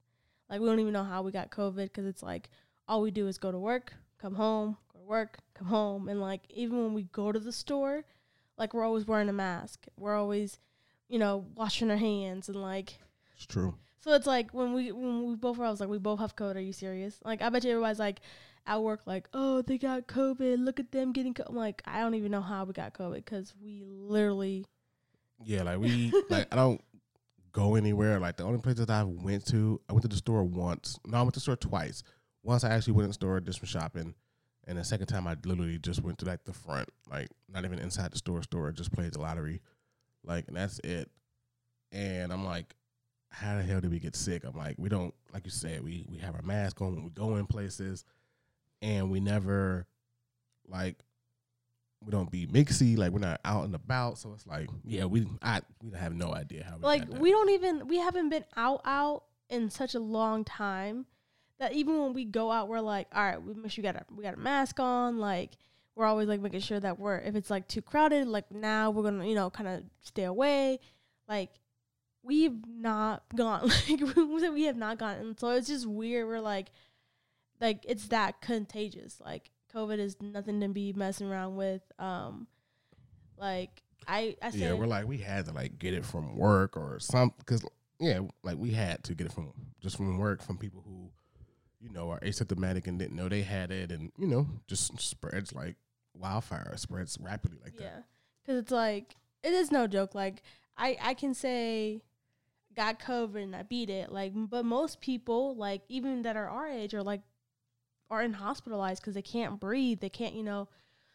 like 0.49 0.61
we 0.61 0.67
don't 0.67 0.79
even 0.79 0.93
know 0.93 1.03
how 1.03 1.21
we 1.21 1.31
got 1.31 1.49
COVID 1.51 1.83
because 1.85 2.05
it's 2.05 2.23
like 2.23 2.49
all 2.87 3.01
we 3.01 3.11
do 3.11 3.27
is 3.27 3.37
go 3.37 3.51
to 3.51 3.57
work, 3.57 3.93
come 4.21 4.35
home, 4.35 4.77
go 4.93 4.99
to 4.99 5.05
work, 5.05 5.39
come 5.55 5.67
home, 5.67 6.07
and 6.07 6.21
like 6.21 6.41
even 6.49 6.83
when 6.83 6.93
we 6.93 7.03
go 7.03 7.31
to 7.31 7.39
the 7.39 7.51
store, 7.51 8.05
like 8.57 8.73
we're 8.73 8.85
always 8.85 9.05
wearing 9.05 9.29
a 9.29 9.33
mask. 9.33 9.85
We're 9.97 10.15
always, 10.15 10.59
you 11.09 11.17
know, 11.17 11.45
washing 11.55 11.89
our 11.89 11.97
hands 11.97 12.47
and 12.47 12.61
like. 12.61 12.99
It's 13.35 13.45
true. 13.45 13.75
So 13.99 14.13
it's 14.13 14.27
like 14.27 14.53
when 14.53 14.73
we 14.73 14.91
when 14.91 15.27
we 15.27 15.35
both 15.35 15.57
were, 15.57 15.65
I 15.65 15.71
was 15.71 15.79
like, 15.79 15.89
we 15.89 15.97
both 15.97 16.19
have 16.19 16.35
COVID. 16.35 16.55
Are 16.55 16.59
you 16.59 16.73
serious? 16.73 17.17
Like 17.25 17.41
I 17.41 17.49
bet 17.49 17.63
you 17.63 17.71
everybody's 17.71 17.99
like 17.99 18.21
at 18.67 18.81
work, 18.81 19.01
like, 19.05 19.27
oh, 19.33 19.61
they 19.61 19.77
got 19.77 20.07
COVID. 20.07 20.63
Look 20.63 20.79
at 20.79 20.91
them 20.91 21.11
getting. 21.11 21.33
COVID. 21.33 21.49
I'm 21.49 21.55
like, 21.55 21.81
I 21.85 21.99
don't 22.01 22.15
even 22.15 22.31
know 22.31 22.41
how 22.41 22.63
we 22.63 22.73
got 22.73 22.93
COVID 22.93 23.15
because 23.15 23.53
we 23.61 23.83
literally. 23.85 24.65
Yeah, 25.43 25.63
like 25.63 25.79
we 25.79 26.13
like 26.29 26.47
I 26.51 26.55
don't 26.55 26.81
go 27.51 27.75
anywhere. 27.75 28.19
Like 28.19 28.37
the 28.37 28.43
only 28.43 28.59
places 28.59 28.89
I 28.89 29.03
went 29.03 29.45
to, 29.47 29.81
I 29.89 29.93
went 29.93 30.03
to 30.03 30.07
the 30.07 30.15
store 30.15 30.43
once. 30.43 30.99
No, 31.05 31.17
I 31.17 31.21
went 31.21 31.33
to 31.33 31.39
the 31.39 31.41
store 31.41 31.55
twice. 31.55 32.03
Once 32.43 32.63
I 32.63 32.69
actually 32.69 32.93
went 32.93 33.05
in 33.05 33.09
the 33.09 33.15
store, 33.15 33.39
did 33.39 33.55
some 33.55 33.65
shopping, 33.65 34.13
and 34.67 34.77
the 34.77 34.83
second 34.83 35.07
time 35.07 35.27
I 35.27 35.35
literally 35.45 35.79
just 35.79 36.03
went 36.03 36.19
to 36.19 36.25
like 36.25 36.43
the 36.43 36.53
front, 36.53 36.89
like 37.09 37.29
not 37.51 37.65
even 37.65 37.79
inside 37.79 38.11
the 38.11 38.17
store 38.17 38.43
store, 38.43 38.71
just 38.71 38.91
played 38.91 39.13
the 39.13 39.19
lottery, 39.19 39.61
like 40.23 40.47
and 40.47 40.55
that's 40.55 40.79
it. 40.79 41.09
And 41.91 42.31
I'm 42.31 42.45
like, 42.45 42.75
how 43.29 43.57
the 43.57 43.63
hell 43.63 43.81
did 43.81 43.91
we 43.91 43.99
get 43.99 44.15
sick? 44.15 44.43
I'm 44.43 44.55
like, 44.55 44.75
we 44.77 44.89
don't, 44.89 45.13
like 45.33 45.45
you 45.45 45.51
said, 45.51 45.83
we 45.83 46.05
we 46.09 46.17
have 46.19 46.35
our 46.35 46.41
mask 46.41 46.81
on 46.81 46.93
when 46.93 47.03
we 47.03 47.09
go 47.09 47.35
in 47.35 47.45
places, 47.47 48.05
and 48.85 49.09
we 49.09 49.19
never 49.19 49.87
like 50.67 50.97
we 52.05 52.11
don't 52.11 52.29
be 52.29 52.45
mixy, 52.45 52.95
like 52.95 53.11
we're 53.11 53.19
not 53.19 53.41
out 53.43 53.65
and 53.65 53.73
about. 53.73 54.19
So 54.19 54.31
it's 54.33 54.45
like, 54.45 54.69
yeah, 54.83 55.05
we 55.05 55.25
I 55.41 55.61
we 55.81 55.97
have 55.97 56.13
no 56.13 56.33
idea 56.33 56.63
how 56.63 56.77
we 56.77 56.83
like 56.83 57.09
we 57.19 57.31
don't 57.31 57.49
even 57.49 57.87
we 57.87 57.97
haven't 57.97 58.29
been 58.29 58.45
out 58.55 58.81
out 58.85 59.23
in 59.49 59.71
such 59.71 59.95
a 59.95 59.99
long 59.99 60.43
time 60.43 61.07
that 61.59 61.73
even 61.73 61.99
when 61.99 62.13
we 62.13 62.25
go 62.25 62.51
out, 62.51 62.67
we're 62.67 62.79
like, 62.79 63.07
all 63.13 63.23
right, 63.23 63.41
we 63.41 63.53
make 63.55 63.71
sure 63.71 63.81
we 63.81 63.91
got 63.91 63.95
a 63.95 64.05
we 64.15 64.23
got 64.23 64.35
a 64.35 64.39
mask 64.39 64.79
on. 64.79 65.17
Like 65.17 65.51
we're 65.95 66.05
always 66.05 66.27
like 66.27 66.41
making 66.41 66.59
sure 66.59 66.79
that 66.79 66.99
we're 66.99 67.17
if 67.17 67.35
it's 67.35 67.49
like 67.49 67.67
too 67.67 67.81
crowded, 67.81 68.27
like 68.27 68.51
now 68.51 68.91
we're 68.91 69.03
gonna 69.03 69.25
you 69.25 69.35
know 69.35 69.49
kind 69.49 69.67
of 69.67 69.83
stay 70.01 70.25
away. 70.25 70.79
Like 71.27 71.49
we've 72.21 72.67
not 72.67 73.23
gone 73.35 73.71
like 73.89 74.01
we 74.53 74.63
have 74.65 74.77
not 74.77 74.99
gone, 74.99 75.17
and 75.17 75.39
so 75.39 75.49
it's 75.49 75.69
just 75.69 75.87
weird. 75.87 76.27
We're 76.27 76.39
like, 76.39 76.67
like 77.61 77.85
it's 77.87 78.07
that 78.09 78.41
contagious. 78.41 79.21
Like 79.23 79.51
COVID 79.73 79.99
is 79.99 80.17
nothing 80.21 80.61
to 80.61 80.67
be 80.67 80.93
messing 80.93 81.29
around 81.29 81.55
with. 81.55 81.81
Um, 81.99 82.47
like 83.37 83.83
I, 84.07 84.35
I 84.41 84.51
said, 84.51 84.59
yeah, 84.59 84.73
we're 84.73 84.87
like 84.87 85.07
we 85.07 85.17
had 85.17 85.45
to 85.45 85.53
like 85.53 85.79
get 85.79 85.93
it 85.93 86.05
from 86.05 86.37
work 86.37 86.77
or 86.77 86.99
something 86.99 87.35
because 87.39 87.65
yeah, 87.99 88.19
like 88.43 88.57
we 88.57 88.71
had 88.71 89.03
to 89.05 89.15
get 89.15 89.27
it 89.27 89.33
from 89.33 89.51
just 89.81 89.97
from 89.97 90.17
work 90.17 90.41
from 90.41 90.57
people 90.57 90.83
who 90.85 91.09
you 91.79 91.89
know 91.91 92.09
are 92.09 92.19
asymptomatic 92.21 92.87
and 92.87 92.99
didn't 92.99 93.15
know 93.15 93.29
they 93.29 93.41
had 93.41 93.71
it, 93.71 93.91
and 93.91 94.11
you 94.17 94.27
know 94.27 94.47
just 94.67 94.99
spreads 94.99 95.53
like 95.53 95.75
wildfire, 96.13 96.73
spreads 96.77 97.17
rapidly 97.19 97.57
like 97.63 97.73
yeah, 97.79 97.85
that. 97.85 98.03
because 98.43 98.59
it's 98.61 98.71
like 98.71 99.15
it 99.43 99.53
is 99.53 99.71
no 99.71 99.87
joke. 99.87 100.15
Like 100.15 100.41
I, 100.77 100.97
I 101.01 101.13
can 101.13 101.33
say 101.33 102.01
got 102.75 102.99
COVID 102.99 103.41
and 103.41 103.55
I 103.55 103.63
beat 103.63 103.89
it. 103.89 104.11
Like, 104.11 104.33
but 104.35 104.65
most 104.65 105.01
people, 105.01 105.55
like 105.55 105.81
even 105.89 106.23
that 106.23 106.35
are 106.35 106.49
our 106.49 106.67
age, 106.67 106.93
are 106.93 107.03
like 107.03 107.21
are 108.09 108.21
in 108.21 108.33
hospitalized 108.33 109.01
because 109.01 109.15
they 109.15 109.21
can't 109.21 109.59
breathe. 109.59 109.99
They 109.99 110.09
can't, 110.09 110.35
you 110.35 110.43
know. 110.43 110.67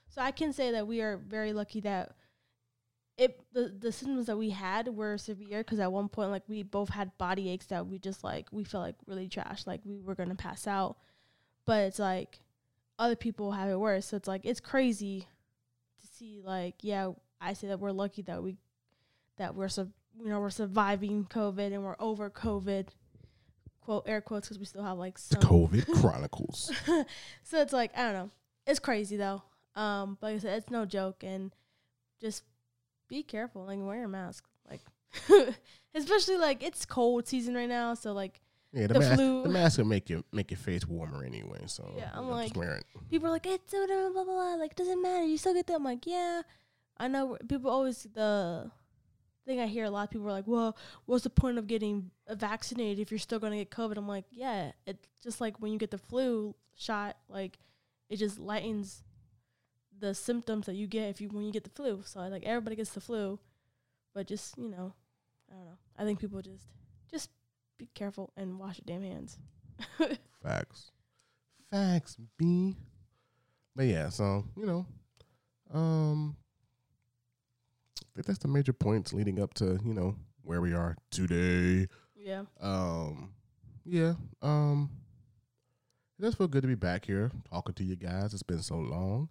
So 0.08 0.20
I 0.20 0.30
can 0.32 0.52
say 0.52 0.72
that 0.72 0.86
we 0.86 1.00
are 1.00 1.16
very 1.16 1.52
lucky 1.52 1.80
that 1.80 2.12
it 3.20 3.38
the 3.52 3.72
the 3.78 3.92
symptoms 3.92 4.26
that 4.26 4.38
we 4.38 4.48
had 4.48 4.88
were 4.88 5.18
severe 5.18 5.58
because 5.58 5.78
at 5.78 5.92
one 5.92 6.08
point 6.08 6.30
like 6.30 6.42
we 6.48 6.62
both 6.62 6.88
had 6.88 7.16
body 7.18 7.50
aches 7.50 7.66
that 7.66 7.86
we 7.86 7.98
just 7.98 8.24
like 8.24 8.48
we 8.50 8.64
felt 8.64 8.82
like 8.82 8.94
really 9.06 9.28
trash 9.28 9.66
like 9.66 9.80
we 9.84 10.00
were 10.00 10.14
gonna 10.14 10.34
pass 10.34 10.66
out 10.66 10.96
but 11.66 11.82
it's 11.82 11.98
like 11.98 12.40
other 12.98 13.14
people 13.14 13.52
have 13.52 13.68
it 13.68 13.78
worse 13.78 14.06
so 14.06 14.16
it's 14.16 14.26
like 14.26 14.40
it's 14.44 14.58
crazy 14.58 15.26
to 16.00 16.06
see 16.06 16.40
like 16.42 16.76
yeah 16.80 17.10
i 17.42 17.52
say 17.52 17.68
that 17.68 17.78
we're 17.78 17.92
lucky 17.92 18.22
that 18.22 18.42
we 18.42 18.56
that 19.36 19.54
we're 19.54 19.68
su- 19.68 19.92
you 20.18 20.28
know 20.30 20.40
we're 20.40 20.48
surviving 20.48 21.26
covid 21.26 21.74
and 21.74 21.84
we're 21.84 21.96
over 22.00 22.30
covid 22.30 22.86
quote 23.80 24.04
air 24.06 24.20
quotes 24.20 24.48
because 24.48 24.58
we 24.58 24.64
still 24.64 24.82
have 24.84 24.98
like 24.98 25.18
some 25.18 25.40
COVID 25.42 25.86
Chronicles. 26.00 26.70
so 27.42 27.60
it's 27.60 27.72
like 27.72 27.96
I 27.96 28.02
don't 28.04 28.14
know. 28.14 28.30
It's 28.66 28.78
crazy 28.78 29.16
though. 29.16 29.42
Um, 29.76 30.18
but 30.20 30.28
like 30.28 30.36
I 30.36 30.38
said, 30.38 30.58
it's 30.58 30.70
no 30.70 30.84
joke, 30.84 31.22
and 31.24 31.52
just 32.20 32.42
be 33.08 33.22
careful. 33.22 33.64
Like 33.66 33.78
wear 33.80 33.98
your 33.98 34.08
mask. 34.08 34.44
Like 34.68 34.80
especially 35.94 36.36
like 36.36 36.62
it's 36.62 36.84
cold 36.86 37.26
season 37.26 37.54
right 37.54 37.68
now, 37.68 37.94
so 37.94 38.12
like 38.12 38.40
Yeah, 38.72 38.86
the, 38.86 38.94
The 38.94 39.00
mask. 39.00 39.14
flu. 39.14 39.42
The 39.42 39.48
mask 39.48 39.78
will 39.78 39.84
make 39.86 40.10
you 40.10 40.24
make 40.32 40.50
your 40.50 40.58
face 40.58 40.86
warmer 40.86 41.24
anyway. 41.24 41.62
So 41.66 41.92
Yeah, 41.96 42.10
I'm 42.14 42.24
you 42.24 42.30
know, 42.30 42.36
like- 42.36 42.56
wear 42.56 42.76
it. 42.76 42.84
people 43.10 43.28
are 43.28 43.32
like 43.32 43.46
it's 43.46 43.72
blah 43.72 43.86
blah 43.86 44.10
blah 44.10 44.24
blah. 44.24 44.54
Like 44.56 44.76
doesn't 44.76 45.02
matter. 45.02 45.24
You 45.24 45.38
still 45.38 45.54
get 45.54 45.66
that. 45.68 45.74
I'm 45.76 45.84
like 45.84 46.06
yeah. 46.06 46.42
I 46.98 47.08
know 47.08 47.38
people 47.48 47.70
always 47.70 48.06
the 48.12 48.70
thing 49.50 49.60
I 49.60 49.66
hear 49.66 49.84
a 49.84 49.90
lot 49.90 50.04
of 50.04 50.10
people 50.10 50.28
are 50.28 50.32
like, 50.32 50.46
well, 50.46 50.76
what's 51.06 51.24
the 51.24 51.30
point 51.30 51.58
of 51.58 51.66
getting 51.66 52.10
vaccinated 52.28 53.00
if 53.00 53.10
you're 53.10 53.18
still 53.18 53.38
gonna 53.38 53.56
get 53.56 53.70
COVID? 53.70 53.96
I'm 53.96 54.08
like, 54.08 54.24
yeah, 54.30 54.72
it's 54.86 55.06
just 55.22 55.40
like 55.40 55.60
when 55.60 55.72
you 55.72 55.78
get 55.78 55.90
the 55.90 55.98
flu 55.98 56.54
shot, 56.76 57.16
like 57.28 57.58
it 58.08 58.16
just 58.16 58.38
lightens 58.38 59.02
the 59.98 60.14
symptoms 60.14 60.66
that 60.66 60.74
you 60.74 60.86
get 60.86 61.10
if 61.10 61.20
you 61.20 61.28
when 61.28 61.44
you 61.44 61.52
get 61.52 61.64
the 61.64 61.70
flu. 61.70 62.02
So 62.04 62.20
like 62.20 62.44
everybody 62.44 62.76
gets 62.76 62.90
the 62.90 63.00
flu, 63.00 63.38
but 64.14 64.26
just 64.26 64.56
you 64.56 64.68
know, 64.68 64.94
I 65.50 65.54
don't 65.54 65.64
know. 65.66 65.78
I 65.98 66.04
think 66.04 66.20
people 66.20 66.40
just 66.42 66.66
just 67.10 67.30
be 67.78 67.88
careful 67.94 68.32
and 68.36 68.58
wash 68.58 68.78
your 68.78 68.84
damn 68.86 69.02
hands. 69.02 69.38
Facts. 70.42 70.90
Facts, 71.70 72.16
B. 72.36 72.76
But 73.76 73.86
yeah, 73.86 74.08
so, 74.08 74.44
you 74.56 74.66
know, 74.66 74.86
um 75.72 76.09
I 78.12 78.16
think 78.16 78.26
that's 78.26 78.38
the 78.38 78.48
major 78.48 78.72
points 78.72 79.12
leading 79.12 79.40
up 79.40 79.54
to, 79.54 79.78
you 79.84 79.94
know, 79.94 80.16
where 80.42 80.60
we 80.60 80.74
are 80.74 80.96
today. 81.10 81.88
yeah. 82.16 82.42
Um 82.60 83.30
yeah, 83.84 84.14
um 84.42 84.90
it 86.18 86.22
does 86.22 86.34
feel 86.34 86.48
good 86.48 86.62
to 86.62 86.68
be 86.68 86.74
back 86.74 87.06
here 87.06 87.30
talking 87.50 87.74
to 87.74 87.84
you 87.84 87.96
guys. 87.96 88.34
It's 88.34 88.42
been 88.42 88.62
so 88.62 88.76
long. 88.76 89.28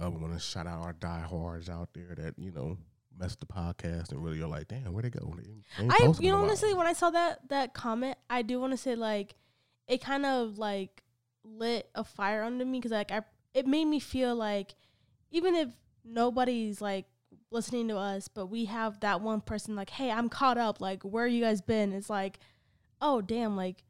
Uh, 0.00 0.10
we 0.10 0.20
want 0.20 0.34
to 0.34 0.38
shout 0.38 0.68
out 0.68 0.84
our 0.84 0.92
diehards 0.92 1.68
out 1.68 1.88
there 1.92 2.14
that, 2.16 2.38
you 2.38 2.52
know, 2.52 2.78
messed 3.18 3.40
the 3.40 3.46
podcast 3.46 4.12
and 4.12 4.22
really 4.22 4.40
are 4.40 4.46
like, 4.46 4.68
damn, 4.68 4.92
where'd 4.92 5.04
they 5.04 5.10
go? 5.10 5.34
They 5.36 5.88
I 5.88 6.14
you 6.20 6.30
know 6.30 6.38
honestly 6.38 6.74
when 6.74 6.86
I 6.86 6.92
saw 6.92 7.10
that 7.10 7.48
that 7.48 7.74
comment, 7.74 8.16
I 8.30 8.42
do 8.42 8.60
want 8.60 8.72
to 8.72 8.76
say 8.76 8.94
like 8.94 9.34
it 9.88 10.00
kind 10.00 10.24
of 10.24 10.58
like 10.58 11.02
lit 11.44 11.88
a 11.94 12.04
fire 12.04 12.42
under 12.44 12.64
me 12.64 12.78
because 12.78 12.92
like 12.92 13.10
I 13.10 13.22
it 13.54 13.66
made 13.66 13.86
me 13.86 13.98
feel 13.98 14.34
like 14.34 14.74
even 15.30 15.54
if 15.54 15.68
nobody's 16.04 16.80
like 16.80 17.06
listening 17.50 17.88
to 17.88 17.96
us, 17.96 18.28
but 18.28 18.46
we 18.46 18.66
have 18.66 19.00
that 19.00 19.20
one 19.20 19.40
person 19.40 19.74
like, 19.74 19.90
hey, 19.90 20.10
I'm 20.10 20.28
caught 20.28 20.58
up. 20.58 20.80
Like, 20.80 21.02
where 21.02 21.26
you 21.26 21.42
guys 21.42 21.60
been? 21.60 21.92
It's 21.92 22.10
like, 22.10 22.38
oh 23.00 23.20
damn, 23.20 23.56
like 23.56 23.84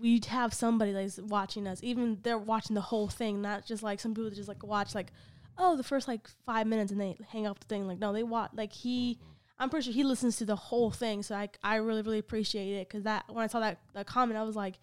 we 0.00 0.20
have 0.28 0.54
somebody 0.54 0.92
that's 0.92 1.18
watching 1.18 1.66
us. 1.66 1.80
Even 1.82 2.18
they're 2.22 2.38
watching 2.38 2.74
the 2.74 2.80
whole 2.80 3.08
thing, 3.08 3.40
not 3.40 3.66
just 3.66 3.82
like 3.82 4.00
some 4.00 4.14
people 4.14 4.30
that 4.30 4.36
just 4.36 4.48
like 4.48 4.62
watch 4.62 4.94
like, 4.94 5.12
oh, 5.56 5.76
the 5.76 5.82
first 5.82 6.08
like 6.08 6.28
five 6.46 6.66
minutes 6.66 6.92
and 6.92 7.00
they 7.00 7.16
hang 7.30 7.46
up 7.46 7.60
the 7.60 7.66
thing. 7.66 7.86
Like, 7.86 7.98
no, 7.98 8.12
they 8.12 8.22
watch 8.22 8.50
like 8.54 8.72
he. 8.72 9.14
Mm-hmm. 9.14 9.32
I'm 9.60 9.70
pretty 9.70 9.86
sure 9.86 9.92
he 9.94 10.04
listens 10.04 10.36
to 10.36 10.44
the 10.44 10.54
whole 10.54 10.92
thing, 10.92 11.22
so 11.22 11.34
I 11.34 11.48
I 11.62 11.76
really 11.76 12.02
really 12.02 12.20
appreciate 12.20 12.74
it 12.74 12.88
because 12.88 13.02
that 13.04 13.24
when 13.28 13.42
I 13.42 13.48
saw 13.48 13.60
that 13.60 13.78
that 13.94 14.06
comment, 14.06 14.38
I 14.38 14.44
was 14.44 14.54
like, 14.54 14.78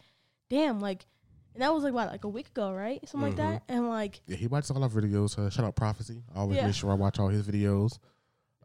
damn, 0.50 0.80
like 0.80 1.06
and 1.56 1.62
that 1.64 1.74
was 1.74 1.84
like 1.84 1.94
what, 1.94 2.10
like 2.12 2.24
a 2.24 2.30
week 2.30 2.50
ago, 2.50 2.72
right? 2.74 3.00
Something 3.10 3.34
Mhm. 3.34 3.38
like 3.40 3.50
that. 3.68 3.74
And 3.74 3.90
like, 3.90 4.22
Yeah, 4.28 4.36
he 4.38 4.46
watches 4.48 4.70
all 4.72 4.84
our 4.84 4.90
videos. 4.90 5.38
Uh, 5.40 5.50
shout 5.50 5.66
out 5.66 5.76
Prophecy. 5.76 6.24
I 6.36 6.40
always 6.40 6.58
Yeah. 6.58 6.68
make 6.68 6.76
sure 6.76 6.92
I 6.92 6.96
watch 6.96 7.18
all 7.20 7.30
his 7.30 7.48
videos. 7.48 7.98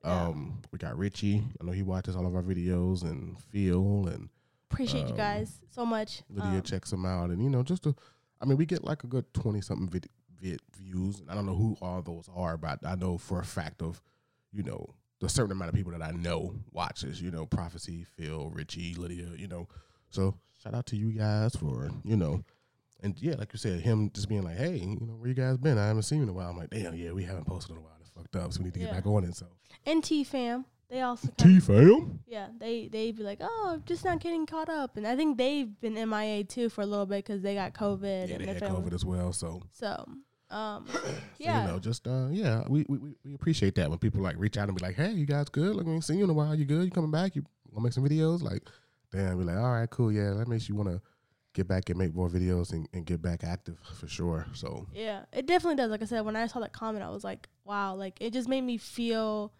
Yeah. 0.04 0.26
Um, 0.28 0.60
we 0.72 0.78
got 0.78 0.96
Richie. 0.98 1.42
I 1.60 1.64
know 1.64 1.72
he 1.72 1.82
watches 1.82 2.16
all 2.16 2.26
of 2.26 2.34
our 2.34 2.42
videos, 2.42 3.02
and 3.02 3.38
Phil 3.38 4.06
and 4.08 4.28
appreciate 4.70 5.04
you 5.04 5.10
Um, 5.12 5.16
guys 5.16 5.60
so 5.70 5.84
much. 5.86 6.22
Lydia 6.28 6.58
Um, 6.58 6.62
checks 6.62 6.90
them 6.90 7.04
out, 7.06 7.30
and 7.30 7.42
you 7.42 7.50
know, 7.50 7.62
just 7.62 7.82
to, 7.84 7.94
I 8.40 8.44
mean, 8.46 8.56
we 8.56 8.66
get 8.66 8.82
like 8.84 9.04
a 9.04 9.06
good 9.06 9.32
twenty 9.34 9.60
something 9.60 9.88
vid, 9.88 10.08
vid 10.40 10.60
views. 10.74 11.20
And 11.20 11.30
I 11.30 11.34
don't 11.34 11.44
know 11.46 11.54
who 11.56 11.76
all 11.82 12.00
those 12.02 12.28
are, 12.34 12.56
but 12.56 12.84
I 12.86 12.94
know 12.94 13.18
for 13.18 13.40
a 13.40 13.44
fact 13.44 13.82
of, 13.82 14.00
you 14.52 14.62
know, 14.62 14.94
the 15.20 15.28
certain 15.28 15.52
amount 15.52 15.68
of 15.68 15.74
people 15.74 15.92
that 15.92 16.00
I 16.02 16.12
know 16.12 16.54
watches. 16.72 17.20
You 17.20 17.30
know, 17.30 17.44
Prophecy, 17.44 18.04
Phil, 18.04 18.48
Richie, 18.50 18.94
Lydia. 18.94 19.28
You 19.36 19.48
know, 19.48 19.68
so 20.08 20.34
shout 20.62 20.72
out 20.74 20.86
to 20.86 20.96
you 20.96 21.12
guys 21.12 21.54
for 21.56 21.90
you 22.04 22.16
know, 22.16 22.42
and 23.02 23.14
yeah, 23.20 23.34
like 23.36 23.52
you 23.52 23.58
said, 23.58 23.80
him 23.80 24.10
just 24.14 24.28
being 24.28 24.42
like, 24.42 24.56
hey, 24.56 24.76
you 24.76 24.86
know, 25.00 25.14
where 25.14 25.28
you 25.28 25.34
guys 25.34 25.56
been? 25.58 25.78
I 25.78 25.86
haven't 25.86 26.02
seen 26.02 26.18
you 26.18 26.24
in 26.24 26.28
a 26.28 26.32
while. 26.32 26.50
I'm 26.50 26.56
like, 26.58 26.70
damn, 26.70 26.94
yeah, 26.94 27.12
we 27.12 27.24
haven't 27.24 27.46
posted 27.46 27.72
in 27.72 27.78
a 27.78 27.80
while. 27.80 27.94
That's 27.98 28.10
fucked 28.10 28.36
up. 28.36 28.52
So 28.52 28.60
we 28.60 28.66
need 28.66 28.74
to 28.74 28.80
get 28.80 28.90
back 28.92 29.06
on 29.06 29.24
it. 29.24 29.34
So 29.36 29.46
NT 29.90 30.26
fam, 30.26 30.64
they 30.88 31.00
also 31.02 31.28
T 31.36 31.60
fam. 31.60 32.20
yeah, 32.26 32.48
they 32.58 32.88
they 32.88 33.12
be 33.12 33.22
like, 33.22 33.38
oh, 33.40 33.80
just 33.86 34.04
not 34.04 34.20
getting 34.20 34.46
caught 34.46 34.68
up, 34.68 34.96
and 34.96 35.06
I 35.06 35.16
think 35.16 35.38
they've 35.38 35.68
been 35.80 35.94
MIA 35.94 36.44
too 36.44 36.68
for 36.68 36.82
a 36.82 36.86
little 36.86 37.06
bit 37.06 37.24
because 37.24 37.42
they 37.42 37.54
got 37.54 37.72
COVID 37.74 38.28
Yeah, 38.28 38.34
and 38.34 38.42
they 38.44 38.46
had 38.48 38.58
family. 38.60 38.82
COVID 38.82 38.94
as 38.94 39.04
well. 39.04 39.32
So 39.32 39.62
So, 39.72 40.04
um, 40.50 40.86
So, 40.92 41.00
yeah, 41.38 41.62
you 41.62 41.72
know, 41.72 41.78
just 41.78 42.06
uh, 42.06 42.26
yeah, 42.30 42.64
we, 42.68 42.84
we 42.88 42.98
we- 42.98 43.16
we 43.24 43.34
appreciate 43.34 43.74
that 43.76 43.88
when 43.88 43.98
people 43.98 44.20
like 44.20 44.36
reach 44.38 44.58
out 44.58 44.68
and 44.68 44.76
be 44.76 44.84
like, 44.84 44.96
"Hey, 44.96 45.12
you 45.12 45.24
guys 45.26 45.48
good? 45.48 45.74
Like, 45.76 45.86
we 45.86 45.92
ain't 45.94 46.04
seen 46.04 46.18
you 46.18 46.24
in 46.24 46.30
a 46.30 46.34
while. 46.34 46.54
You 46.54 46.64
good? 46.64 46.84
You 46.84 46.90
coming 46.90 47.10
back? 47.10 47.34
You 47.36 47.44
gonna 47.72 47.84
make 47.84 47.92
some 47.92 48.04
videos?" 48.06 48.42
Like, 48.42 48.62
damn, 49.12 49.38
be 49.38 49.44
like, 49.44 49.56
"All 49.56 49.72
right, 49.72 49.88
cool, 49.88 50.10
yeah." 50.12 50.34
That 50.34 50.48
makes 50.48 50.68
you 50.68 50.74
want 50.74 50.88
to 50.90 51.00
get 51.54 51.66
back 51.66 51.90
and 51.90 51.98
make 51.98 52.14
more 52.14 52.28
videos 52.28 52.72
and, 52.72 52.88
and 52.92 53.04
get 53.04 53.20
back 53.20 53.44
active 53.44 53.76
for 53.98 54.08
sure. 54.08 54.46
So 54.52 54.86
yeah, 54.94 55.24
it 55.32 55.46
definitely 55.46 55.76
does. 55.76 55.90
Like 55.90 56.02
I 56.02 56.06
said, 56.06 56.24
when 56.24 56.36
I 56.36 56.46
saw 56.46 56.60
that 56.60 56.72
comment, 56.72 57.04
I 57.04 57.10
was 57.10 57.24
like, 57.24 57.48
wow, 57.64 57.94
like 57.94 58.16
it 58.20 58.32
just 58.32 58.48
made 58.48 58.62
me 58.62 58.76
feel 58.78 59.52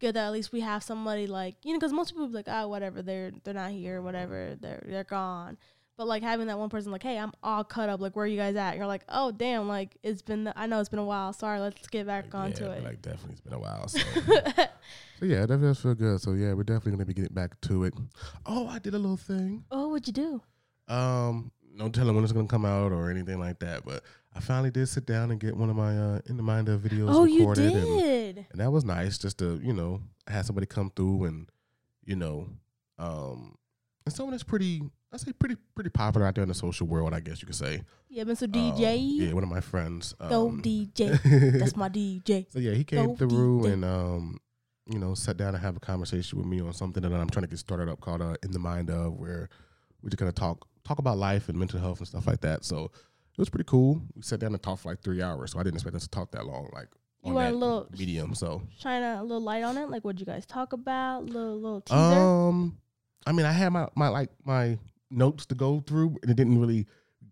good 0.00 0.14
that 0.14 0.26
at 0.26 0.32
least 0.32 0.52
we 0.52 0.60
have 0.60 0.82
somebody 0.82 1.26
like 1.26 1.56
you 1.64 1.72
know, 1.72 1.78
because 1.78 1.92
most 1.92 2.10
people 2.10 2.28
be 2.28 2.34
like, 2.34 2.48
oh, 2.48 2.68
whatever, 2.68 3.02
they're 3.02 3.32
they're 3.44 3.54
not 3.54 3.70
here, 3.72 4.00
whatever, 4.00 4.56
they're 4.60 4.82
they're 4.86 5.04
gone. 5.04 5.58
But 5.98 6.06
like 6.06 6.22
having 6.22 6.46
that 6.46 6.58
one 6.58 6.70
person 6.70 6.90
like, 6.90 7.02
hey, 7.02 7.18
I'm 7.18 7.32
all 7.42 7.64
cut 7.64 7.90
up. 7.90 8.00
Like, 8.00 8.16
where 8.16 8.24
are 8.24 8.28
you 8.28 8.38
guys 8.38 8.56
at? 8.56 8.70
And 8.70 8.78
you're 8.78 8.86
like, 8.86 9.04
oh, 9.10 9.30
damn, 9.30 9.68
like 9.68 9.96
it's 10.02 10.22
been. 10.22 10.50
I 10.56 10.66
know 10.66 10.80
it's 10.80 10.88
been 10.88 10.98
a 10.98 11.04
while. 11.04 11.32
Sorry, 11.34 11.60
let's 11.60 11.86
get 11.88 12.06
back 12.06 12.32
like, 12.32 12.34
onto 12.34 12.64
yeah, 12.64 12.72
it. 12.72 12.84
Like, 12.84 13.02
definitely, 13.02 13.32
it's 13.32 13.40
been 13.40 13.52
a 13.52 13.58
while. 13.58 13.88
So, 13.88 13.98
so 15.20 15.26
yeah, 15.26 15.40
that 15.40 15.48
definitely 15.48 15.68
does 15.68 15.80
feel 15.80 15.94
good. 15.94 16.20
So 16.20 16.32
yeah, 16.32 16.54
we're 16.54 16.62
definitely 16.62 16.92
gonna 16.92 17.04
be 17.04 17.14
getting 17.14 17.34
back 17.34 17.60
to 17.62 17.84
it. 17.84 17.94
Oh, 18.46 18.66
I 18.68 18.78
did 18.78 18.94
a 18.94 18.98
little 18.98 19.18
thing. 19.18 19.64
oh, 19.70 19.88
what'd 19.88 20.06
you 20.06 20.14
do? 20.14 20.42
Um, 20.88 21.52
no 21.74 21.88
telling 21.88 22.14
when 22.14 22.24
it's 22.24 22.32
gonna 22.32 22.46
come 22.48 22.64
out 22.64 22.92
or 22.92 23.10
anything 23.10 23.38
like 23.38 23.58
that, 23.60 23.84
but 23.84 24.02
I 24.34 24.40
finally 24.40 24.70
did 24.70 24.88
sit 24.88 25.06
down 25.06 25.30
and 25.30 25.40
get 25.40 25.56
one 25.56 25.70
of 25.70 25.76
my 25.76 25.96
uh 25.96 26.20
in 26.26 26.36
the 26.36 26.42
mind 26.42 26.68
of 26.68 26.80
videos 26.82 27.08
Oh, 27.08 27.24
you 27.24 27.40
recorded 27.40 27.72
and 27.72 27.98
did. 28.00 28.46
and 28.50 28.60
that 28.60 28.70
was 28.70 28.84
nice 28.84 29.18
just 29.18 29.38
to 29.38 29.60
you 29.62 29.72
know 29.72 30.00
have 30.26 30.44
somebody 30.46 30.66
come 30.66 30.90
through 30.94 31.24
and 31.24 31.48
you 32.04 32.16
know 32.16 32.48
um 32.98 33.56
and 34.06 34.14
someone 34.14 34.32
that's 34.32 34.42
pretty 34.42 34.82
i 35.12 35.16
say 35.16 35.32
pretty 35.32 35.56
pretty 35.74 35.90
popular 35.90 36.26
out 36.26 36.34
there 36.34 36.42
in 36.42 36.48
the 36.48 36.54
social 36.54 36.86
world 36.86 37.12
i 37.14 37.20
guess 37.20 37.40
you 37.42 37.46
could 37.46 37.54
say 37.56 37.82
Yeah, 38.08 38.24
Mr. 38.24 38.44
Um, 38.44 38.52
DJ. 38.52 38.98
yeah 39.00 39.32
one 39.32 39.42
of 39.42 39.48
my 39.50 39.60
friends 39.60 40.14
Go 40.28 40.48
um, 40.48 40.62
DJ. 40.62 41.20
That's 41.58 41.76
my 41.76 41.88
DJ. 41.88 42.46
so 42.50 42.58
yeah 42.58 42.72
he 42.72 42.84
came 42.84 43.06
Go 43.08 43.16
through 43.16 43.62
DJ. 43.64 43.72
and 43.74 43.84
um 43.84 44.38
you 44.86 44.98
know 44.98 45.14
sat 45.14 45.36
down 45.36 45.54
and 45.54 45.62
have 45.62 45.76
a 45.76 45.80
conversation 45.80 46.38
with 46.38 46.46
me 46.46 46.60
on 46.60 46.72
something 46.72 47.02
that 47.02 47.12
i'm 47.12 47.30
trying 47.30 47.44
to 47.44 47.48
get 47.50 47.58
started 47.58 47.88
up 47.88 48.00
called 48.00 48.20
uh, 48.22 48.34
in 48.42 48.50
the 48.50 48.58
mind 48.58 48.90
of 48.90 49.14
where 49.14 49.48
we're 50.02 50.10
just 50.10 50.18
gonna 50.18 50.32
talk 50.32 50.66
talk 50.84 50.98
about 50.98 51.16
life 51.18 51.48
and 51.48 51.58
mental 51.58 51.78
health 51.80 51.98
and 51.98 52.08
stuff 52.08 52.26
like 52.26 52.40
that 52.40 52.64
so 52.64 52.84
it 52.86 53.38
was 53.38 53.48
pretty 53.48 53.64
cool 53.64 54.02
we 54.14 54.22
sat 54.22 54.40
down 54.40 54.52
and 54.52 54.62
talked 54.62 54.82
for 54.82 54.90
like 54.90 55.00
three 55.02 55.22
hours 55.22 55.52
so 55.52 55.58
i 55.58 55.62
didn't 55.62 55.76
expect 55.76 55.96
us 55.96 56.02
to 56.02 56.08
talk 56.10 56.30
that 56.32 56.44
long 56.46 56.68
like 56.72 56.88
You 57.24 57.34
want 57.34 57.54
a 57.54 57.56
little 57.56 57.88
medium 57.96 58.34
so 58.34 58.62
shine 58.78 59.02
a 59.02 59.22
little 59.22 59.40
light 59.40 59.62
on 59.62 59.78
it? 59.78 59.88
Like, 59.88 60.02
what'd 60.04 60.18
you 60.18 60.26
guys 60.26 60.44
talk 60.44 60.72
about? 60.72 61.26
Little 61.26 61.54
little 61.60 61.80
teaser. 61.80 61.98
Um, 61.98 62.78
I 63.24 63.30
mean, 63.30 63.46
I 63.46 63.52
had 63.52 63.70
my 63.72 63.86
my 63.94 64.08
like 64.08 64.30
my 64.44 64.76
notes 65.08 65.46
to 65.46 65.54
go 65.54 65.80
through, 65.86 66.18
and 66.22 66.30
it 66.32 66.36
didn't 66.36 66.58
really 66.60 66.86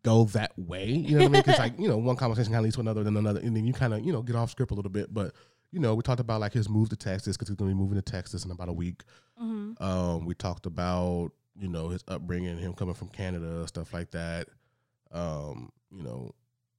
go 0.04 0.24
that 0.26 0.52
way. 0.56 0.86
You 0.86 1.18
know 1.18 1.24
what 1.24 1.30
I 1.30 1.32
mean? 1.32 1.42
Because 1.42 1.58
like 1.58 1.76
you 1.76 1.88
know, 1.88 1.98
one 1.98 2.14
conversation 2.14 2.52
kind 2.52 2.60
of 2.60 2.64
leads 2.64 2.76
to 2.76 2.82
another, 2.82 3.02
then 3.02 3.16
another, 3.16 3.40
and 3.40 3.56
then 3.56 3.66
you 3.66 3.72
kind 3.72 3.92
of 3.92 4.06
you 4.06 4.12
know 4.12 4.22
get 4.22 4.36
off 4.36 4.50
script 4.52 4.70
a 4.70 4.74
little 4.76 4.92
bit. 4.92 5.12
But 5.12 5.34
you 5.72 5.80
know, 5.80 5.96
we 5.96 6.02
talked 6.02 6.20
about 6.20 6.40
like 6.40 6.52
his 6.52 6.68
move 6.68 6.88
to 6.90 6.96
Texas 6.96 7.36
because 7.36 7.48
he's 7.48 7.56
going 7.56 7.70
to 7.70 7.74
be 7.74 7.80
moving 7.82 7.96
to 7.96 8.02
Texas 8.02 8.44
in 8.44 8.52
about 8.52 8.68
a 8.68 8.72
week. 8.72 9.02
hmm 9.36 9.72
Um, 9.80 10.24
we 10.24 10.34
talked 10.34 10.66
about 10.66 11.32
you 11.60 11.68
know 11.68 11.88
his 11.88 12.02
upbringing, 12.08 12.58
him 12.58 12.72
coming 12.72 12.94
from 12.94 13.08
Canada, 13.08 13.66
stuff 13.68 13.92
like 13.92 14.10
that. 14.12 14.48
Um, 15.12 15.70
you 15.90 16.02
know 16.02 16.34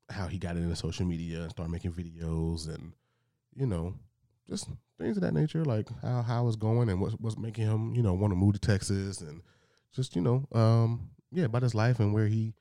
how 0.09 0.27
he 0.27 0.37
got 0.37 0.57
into 0.57 0.75
social 0.75 1.05
media 1.05 1.41
and 1.41 1.51
started 1.51 1.71
making 1.71 1.93
videos, 1.93 2.67
and 2.67 2.93
you 3.55 3.67
know 3.67 3.93
just 4.49 4.67
things 4.99 5.17
of 5.17 5.23
that 5.23 5.33
nature, 5.33 5.63
like 5.63 5.87
how 6.01 6.21
how 6.21 6.47
it's 6.47 6.55
going 6.55 6.89
and 6.89 6.99
what 6.99 7.13
what's 7.21 7.37
making 7.37 7.65
him 7.65 7.93
you 7.93 8.01
know 8.01 8.13
want 8.13 8.31
to 8.31 8.35
move 8.35 8.53
to 8.53 8.59
Texas, 8.59 9.21
and 9.21 9.41
just 9.93 10.15
you 10.15 10.21
know 10.21 10.47
um 10.53 11.09
yeah 11.31 11.45
about 11.45 11.63
his 11.63 11.75
life 11.75 11.99
and 11.99 12.13
where 12.13 12.27
he 12.27 12.53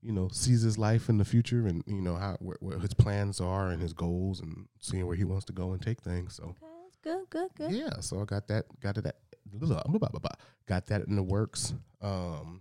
you 0.00 0.12
know 0.12 0.28
sees 0.30 0.62
his 0.62 0.78
life 0.78 1.08
in 1.08 1.18
the 1.18 1.24
future, 1.24 1.66
and 1.66 1.82
you 1.86 2.00
know 2.00 2.14
how 2.14 2.36
where, 2.40 2.58
where 2.60 2.78
his 2.78 2.94
plans 2.94 3.40
are 3.40 3.68
and 3.70 3.82
his 3.82 3.92
goals, 3.92 4.40
and 4.40 4.68
seeing 4.78 5.06
where 5.06 5.16
he 5.16 5.24
wants 5.24 5.46
to 5.46 5.52
go 5.52 5.72
and 5.72 5.82
take 5.82 6.00
things. 6.02 6.36
So. 6.36 6.44
Okay, 6.44 6.66
good, 7.02 7.30
good, 7.30 7.50
good. 7.56 7.72
Yeah, 7.72 8.00
so 8.00 8.20
I 8.20 8.24
got 8.24 8.46
that, 8.48 8.66
got 8.80 8.94
that, 8.96 9.16
got 10.66 10.86
that 10.86 11.06
in 11.06 11.16
the 11.16 11.22
works. 11.22 11.74
Um, 12.00 12.60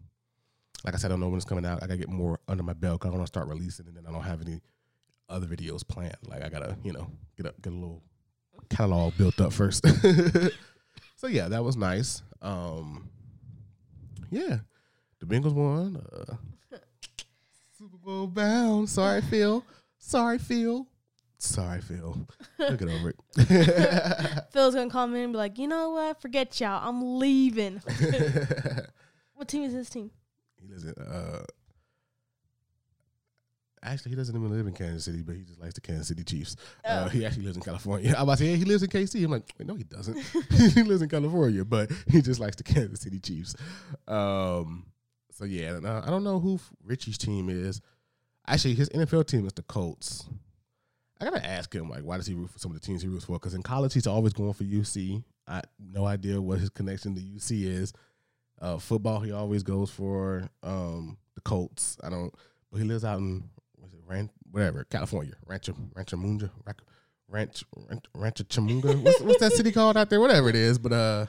like 0.86 0.94
I 0.94 0.98
said, 0.98 1.08
I 1.08 1.14
don't 1.14 1.20
know 1.22 1.28
when 1.30 1.38
it's 1.38 1.46
coming 1.46 1.66
out. 1.66 1.82
I 1.82 1.88
gotta 1.88 1.98
get 1.98 2.10
more 2.10 2.40
under 2.48 2.64
my 2.64 2.74
belt. 2.74 3.02
'cause 3.02 3.10
I 3.10 3.12
want 3.14 3.24
to 3.24 3.28
start 3.28 3.48
releasing, 3.48 3.88
and 3.88 3.96
then 3.96 4.06
I 4.08 4.12
don't 4.12 4.24
have 4.24 4.42
any 4.42 4.62
other 5.30 5.48
videos 5.48 5.88
planned. 5.88 6.18
Like 6.28 6.44
I 6.44 6.50
gotta, 6.50 6.78
you 6.84 6.92
know, 6.94 7.08
get 7.38 7.46
a 7.46 7.54
get 7.62 7.72
a 7.74 7.76
little 7.76 8.02
catalog 8.70 9.18
built 9.18 9.40
up 9.40 9.54
first. 9.54 9.86
so 11.16 11.28
yeah, 11.28 11.48
that 11.48 11.64
was 11.64 11.78
nice. 11.78 12.22
Um, 12.42 13.10
yeah, 14.30 14.60
the 15.20 15.26
Bengals 15.26 15.54
won. 15.54 15.96
Uh, 16.12 16.36
Super 17.78 17.98
Bowl 17.98 18.28
bound. 18.28 18.90
Sorry, 18.90 19.22
Phil. 19.22 19.64
Sorry, 19.98 20.38
Phil. 20.38 20.86
Sorry, 21.44 21.82
Phil. 21.82 22.26
Look 22.58 22.82
it 22.82 22.88
over 22.90 23.10
it. 23.10 24.44
Phil's 24.54 24.76
gonna 24.76 24.90
call 24.90 25.08
me 25.08 25.24
and 25.24 25.34
be 25.34 25.38
like, 25.38 25.58
you 25.58 25.68
know 25.68 25.90
what? 25.90 26.22
Forget 26.22 26.60
y'all. 26.62 26.88
I'm 26.88 27.20
leaving. 27.20 27.82
what 29.34 29.48
team 29.50 29.64
is 29.64 29.74
his 29.74 29.90
team? 29.90 30.10
he 30.62 30.70
lives 30.70 30.86
in 30.86 30.94
uh 30.98 31.44
actually 33.84 34.12
he 34.12 34.16
doesn't 34.16 34.34
even 34.36 34.50
live 34.50 34.66
in 34.66 34.74
Kansas 34.74 35.04
City, 35.04 35.22
but 35.22 35.36
he 35.36 35.44
just 35.44 35.60
likes 35.60 35.74
the 35.74 35.82
Kansas 35.82 36.08
City 36.08 36.24
Chiefs. 36.24 36.56
Uh, 36.86 37.04
Oh. 37.06 37.10
he 37.10 37.26
actually 37.26 37.44
lives 37.44 37.58
in 37.58 37.64
California. 37.64 38.10
I 38.18 38.24
was 38.24 38.24
about 38.24 38.38
to 38.38 38.44
say, 38.46 38.52
hey, 38.52 38.56
he 38.56 38.64
lives 38.64 38.82
in 38.84 38.90
KC. 38.90 39.26
I'm 39.26 39.32
like, 39.32 39.54
wait, 39.60 39.68
no, 39.68 39.76
he 39.76 39.84
doesn't. 39.84 40.18
he 40.52 40.84
lives 40.84 41.02
in 41.02 41.10
California, 41.10 41.66
but 41.66 41.92
he 42.10 42.22
just 42.22 42.40
likes 42.40 42.56
the 42.56 42.64
Kansas 42.64 43.02
City 43.02 43.20
Chiefs. 43.20 43.56
Um, 44.08 44.86
so 45.32 45.44
yeah, 45.44 45.80
uh, 45.84 46.02
I 46.06 46.10
don't 46.10 46.24
know 46.24 46.40
who 46.40 46.58
Richie's 46.86 47.18
team 47.18 47.50
is. 47.50 47.82
Actually, 48.48 48.76
his 48.76 48.88
NFL 48.90 49.28
team 49.28 49.46
is 49.46 49.54
the 49.54 49.64
Colts. 49.64 50.24
I 51.20 51.26
gotta 51.26 51.46
ask 51.46 51.74
him 51.74 51.90
like, 51.90 52.04
why 52.04 52.18
does 52.18 52.28
he 52.28 52.34
root 52.34 52.50
for 52.50 52.60
some 52.60 52.72
of 52.72 52.80
the 52.80 52.86
teams 52.86 53.02
he 53.02 53.08
roots 53.08 53.26
for? 53.26 53.34
Because 53.34 53.54
in 53.54 53.64
college, 53.64 53.94
he's 53.94 54.08
always 54.08 54.34
going 54.34 54.54
for 54.54 54.64
UC. 54.64 55.24
I 55.48 55.62
no 55.80 56.06
idea 56.06 56.42
what 56.42 56.60
his 56.60 56.70
connection 56.70 57.16
to 57.16 57.22
UC 57.22 57.66
is. 57.66 57.94
Uh, 58.62 58.78
football, 58.78 59.20
he 59.20 59.32
always 59.32 59.64
goes 59.64 59.90
for 59.90 60.50
um, 60.64 61.18
the 61.36 61.42
Colts. 61.42 61.98
I 62.04 62.10
don't, 62.10 62.34
but 62.72 62.80
he 62.80 62.84
lives 62.86 63.04
out 63.04 63.20
in 63.20 63.44
it 63.84 64.00
Ran, 64.06 64.30
whatever 64.52 64.84
California, 64.86 65.34
Rancho 65.46 65.76
Rancho 65.94 66.18
Munja, 66.18 66.50
Rac- 66.66 66.82
Ranch 67.28 67.64
Ranch 67.90 68.06
Rancho 68.16 68.44
Chamunga. 68.46 69.02
What's, 69.02 69.22
what's 69.22 69.40
that 69.40 69.54
city 69.54 69.72
called 69.72 69.98
out 69.98 70.10
there? 70.10 70.20
Whatever 70.20 70.50
it 70.50 70.56
is, 70.56 70.78
but 70.78 70.94
uh, 70.94 71.26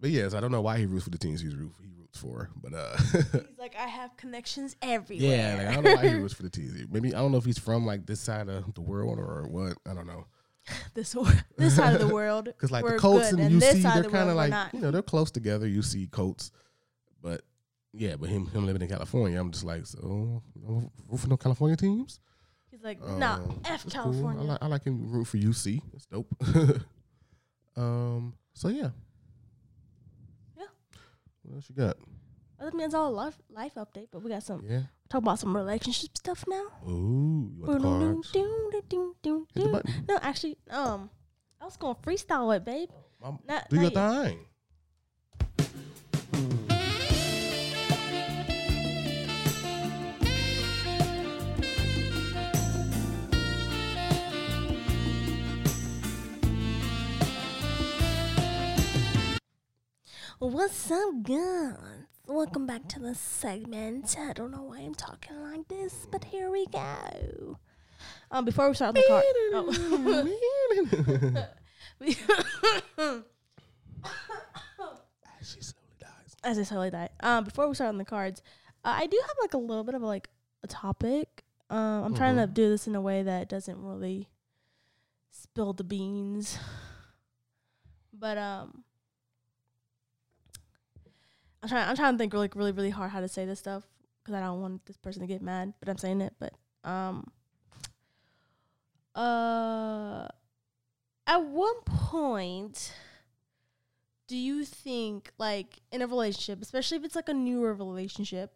but 0.00 0.10
yes, 0.10 0.34
I 0.34 0.40
don't 0.40 0.52
know 0.52 0.60
why 0.60 0.78
he 0.78 0.86
roots 0.86 1.04
for 1.04 1.10
the 1.10 1.18
teams 1.18 1.40
he's 1.40 1.54
root, 1.54 1.72
he 1.80 1.88
for, 2.18 2.50
but 2.60 2.74
uh, 2.74 2.96
He's 2.96 3.58
like, 3.58 3.74
I 3.76 3.86
have 3.86 4.16
connections 4.16 4.76
everywhere. 4.82 5.36
yeah, 5.36 5.56
like, 5.56 5.66
I 5.66 5.74
don't 5.74 5.84
know 5.84 5.94
why 5.94 6.08
he 6.08 6.14
roots 6.14 6.34
for 6.34 6.42
the 6.42 6.50
teams. 6.50 6.72
Maybe 6.90 7.14
I 7.14 7.18
don't 7.18 7.32
know 7.32 7.38
if 7.38 7.44
he's 7.44 7.58
from 7.58 7.86
like 7.86 8.06
this 8.06 8.20
side 8.20 8.48
of 8.48 8.74
the 8.74 8.80
world 8.80 9.18
or 9.18 9.46
what. 9.48 9.76
I 9.88 9.94
don't 9.94 10.06
know. 10.06 10.26
this 10.94 11.16
this 11.56 11.76
side 11.76 11.94
of 11.94 12.06
the 12.06 12.12
world. 12.14 12.44
Because 12.44 12.70
like 12.70 12.84
the 12.86 12.98
Colts 12.98 13.32
and, 13.32 13.40
and 13.40 13.60
UC, 13.60 13.82
they're 13.82 14.02
the 14.02 14.08
kind 14.08 14.30
of 14.30 14.36
like 14.36 14.52
you 14.72 14.80
know 14.80 14.90
they're 14.90 15.02
close 15.02 15.30
together. 15.30 15.66
UC 15.66 16.10
Colts, 16.10 16.52
but 17.22 17.42
yeah, 17.92 18.16
but 18.16 18.28
him 18.28 18.46
him 18.46 18.66
living 18.66 18.82
in 18.82 18.88
California, 18.88 19.40
I'm 19.40 19.50
just 19.50 19.64
like 19.64 19.86
so. 19.86 20.42
You 20.54 20.90
root 21.08 21.20
for 21.20 21.28
no 21.28 21.36
California 21.36 21.76
teams. 21.76 22.20
He's 22.70 22.82
like, 22.82 23.00
nah, 23.04 23.34
Um, 23.34 23.60
F 23.64 23.82
that's 23.82 23.82
cool. 23.82 23.90
California. 23.92 24.42
I, 24.42 24.46
like, 24.46 24.58
I 24.62 24.66
like 24.66 24.84
him 24.84 25.10
root 25.10 25.26
for 25.26 25.38
UC. 25.38 25.82
It's 25.92 26.06
dope. 26.06 26.32
um. 27.76 28.34
So. 28.54 28.68
Yeah. 28.68 28.90
What 31.50 31.56
else 31.56 31.68
you 31.68 31.74
got? 31.74 31.96
I 32.60 32.70
mean, 32.76 32.86
it's 32.86 32.94
all 32.94 33.08
a 33.08 33.10
life 33.10 33.36
life 33.50 33.74
update, 33.74 34.06
but 34.12 34.22
we 34.22 34.30
got 34.30 34.44
some 34.44 34.62
Yeah. 34.64 34.82
talk 35.08 35.22
about 35.22 35.40
some 35.40 35.56
relationship 35.56 36.16
stuff 36.16 36.44
now. 36.46 36.66
Ooh, 36.88 37.50
you 37.56 37.62
want 37.66 37.82
the 37.82 37.88
cards? 37.88 38.30
Hit 39.52 39.64
the 39.64 39.68
button. 39.72 39.92
No, 40.08 40.16
actually, 40.22 40.58
um, 40.70 41.10
I 41.60 41.64
was 41.64 41.76
going 41.76 41.96
to 41.96 42.00
freestyle 42.02 42.56
it, 42.56 42.64
babe. 42.64 42.88
Mom, 43.20 43.40
Not, 43.48 43.68
do 43.68 43.80
your 43.80 43.90
not 43.90 44.24
yet. 44.24 44.30
thing. 44.30 44.46
What's 60.40 60.90
up, 60.90 61.22
guys? 61.22 61.76
Welcome 62.26 62.66
back 62.66 62.88
to 62.88 62.98
the 62.98 63.14
segment. 63.14 64.16
I 64.18 64.32
don't 64.32 64.50
know 64.50 64.62
why 64.62 64.78
I'm 64.78 64.94
talking 64.94 65.38
like 65.42 65.68
this, 65.68 66.06
but 66.10 66.24
here 66.24 66.50
we 66.50 66.64
go. 66.66 67.58
Um, 68.30 68.46
before 68.46 68.66
we 68.68 68.74
start 68.74 68.94
the 68.94 69.04
card, 69.06 69.22
oh. 69.52 71.46
she 75.42 75.60
slowly 75.60 75.96
dies. 76.00 76.36
as 76.42 76.58
I 76.58 76.62
slowly 76.62 76.90
die. 76.90 77.10
Um, 77.20 77.44
before 77.44 77.68
we 77.68 77.74
start 77.74 77.88
on 77.88 77.98
the 77.98 78.04
cards, 78.06 78.40
uh, 78.82 78.94
I 78.96 79.06
do 79.06 79.20
have 79.20 79.36
like 79.42 79.52
a 79.52 79.58
little 79.58 79.84
bit 79.84 79.94
of 79.94 80.00
like 80.00 80.30
a 80.62 80.66
topic. 80.66 81.44
Um, 81.68 82.04
I'm 82.04 82.14
trying 82.14 82.36
to 82.36 82.46
Mhm. 82.46 82.54
do 82.54 82.70
this 82.70 82.86
in 82.86 82.94
a 82.96 83.00
way 83.02 83.22
that 83.22 83.48
doesn't 83.50 83.78
really 83.82 84.28
spill 85.30 85.74
the 85.74 85.84
beans. 85.84 86.58
But 88.12 88.36
um, 88.36 88.84
I'm 91.62 91.68
trying. 91.68 91.88
I'm 91.88 91.96
trying 91.96 92.14
to 92.14 92.18
think 92.18 92.32
really, 92.32 92.50
really, 92.54 92.72
really 92.72 92.90
hard 92.90 93.10
how 93.10 93.20
to 93.20 93.28
say 93.28 93.44
this 93.44 93.58
stuff 93.58 93.84
because 94.22 94.34
I 94.34 94.40
don't 94.40 94.60
want 94.60 94.86
this 94.86 94.96
person 94.96 95.20
to 95.22 95.26
get 95.26 95.42
mad. 95.42 95.74
But 95.80 95.88
I'm 95.88 95.98
saying 95.98 96.20
it. 96.20 96.34
But 96.38 96.54
um, 96.84 97.30
uh, 99.14 100.26
at 101.26 101.44
one 101.44 101.80
point 101.84 102.92
do 104.26 104.36
you 104.36 104.64
think 104.64 105.32
like 105.38 105.80
in 105.90 106.02
a 106.02 106.06
relationship 106.06 106.62
especially 106.62 106.96
if 106.96 107.04
it's 107.04 107.16
like 107.16 107.28
a 107.28 107.34
newer 107.34 107.74
relationship 107.74 108.52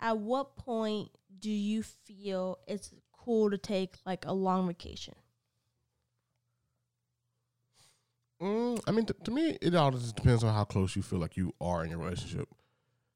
at 0.00 0.18
what 0.18 0.56
point 0.56 1.08
do 1.38 1.50
you 1.50 1.82
feel 1.82 2.58
it's 2.66 2.92
cool 3.12 3.48
to 3.48 3.56
take 3.56 3.94
like 4.04 4.24
a 4.26 4.32
long 4.32 4.66
vacation 4.66 5.14
Mm, 8.42 8.80
I 8.86 8.90
mean, 8.90 9.06
t- 9.06 9.14
to 9.24 9.30
me, 9.30 9.58
it 9.62 9.74
all 9.74 9.90
just 9.92 10.16
depends 10.16 10.44
on 10.44 10.52
how 10.52 10.64
close 10.64 10.96
you 10.96 11.02
feel 11.02 11.18
like 11.18 11.36
you 11.36 11.54
are 11.60 11.84
in 11.84 11.90
your 11.90 12.00
relationship. 12.00 12.48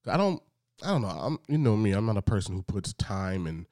I 0.06 0.16
don't, 0.16 0.42
I 0.82 0.88
don't 0.88 1.02
know. 1.02 1.08
I'm, 1.08 1.38
you 1.48 1.58
know 1.58 1.76
me. 1.76 1.92
I'm 1.92 2.06
not 2.06 2.16
a 2.16 2.22
person 2.22 2.54
who 2.54 2.62
puts 2.62 2.92
time 2.94 3.46
and 3.46 3.66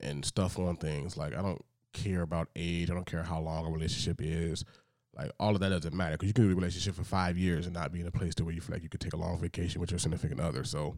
and 0.00 0.24
stuff 0.24 0.58
on 0.58 0.76
things. 0.76 1.16
Like 1.16 1.36
I 1.36 1.42
don't 1.42 1.62
care 1.92 2.22
about 2.22 2.48
age. 2.56 2.90
I 2.90 2.94
don't 2.94 3.06
care 3.06 3.22
how 3.22 3.40
long 3.40 3.66
a 3.66 3.70
relationship 3.70 4.20
is. 4.22 4.64
Like 5.14 5.30
all 5.38 5.54
of 5.54 5.60
that 5.60 5.68
doesn't 5.68 5.94
matter 5.94 6.12
because 6.12 6.28
you 6.28 6.32
can 6.32 6.44
be 6.44 6.48
in 6.48 6.52
a 6.52 6.56
relationship 6.56 6.94
for 6.94 7.04
five 7.04 7.36
years 7.36 7.66
and 7.66 7.74
not 7.74 7.92
be 7.92 8.00
in 8.00 8.06
a 8.06 8.10
place 8.12 8.34
to 8.36 8.44
where 8.44 8.54
you 8.54 8.60
feel 8.60 8.76
like 8.76 8.82
you 8.82 8.88
could 8.88 9.00
take 9.00 9.12
a 9.12 9.18
long 9.18 9.38
vacation 9.38 9.80
with 9.80 9.90
your 9.90 9.98
significant 9.98 10.40
other. 10.40 10.64
So, 10.64 10.96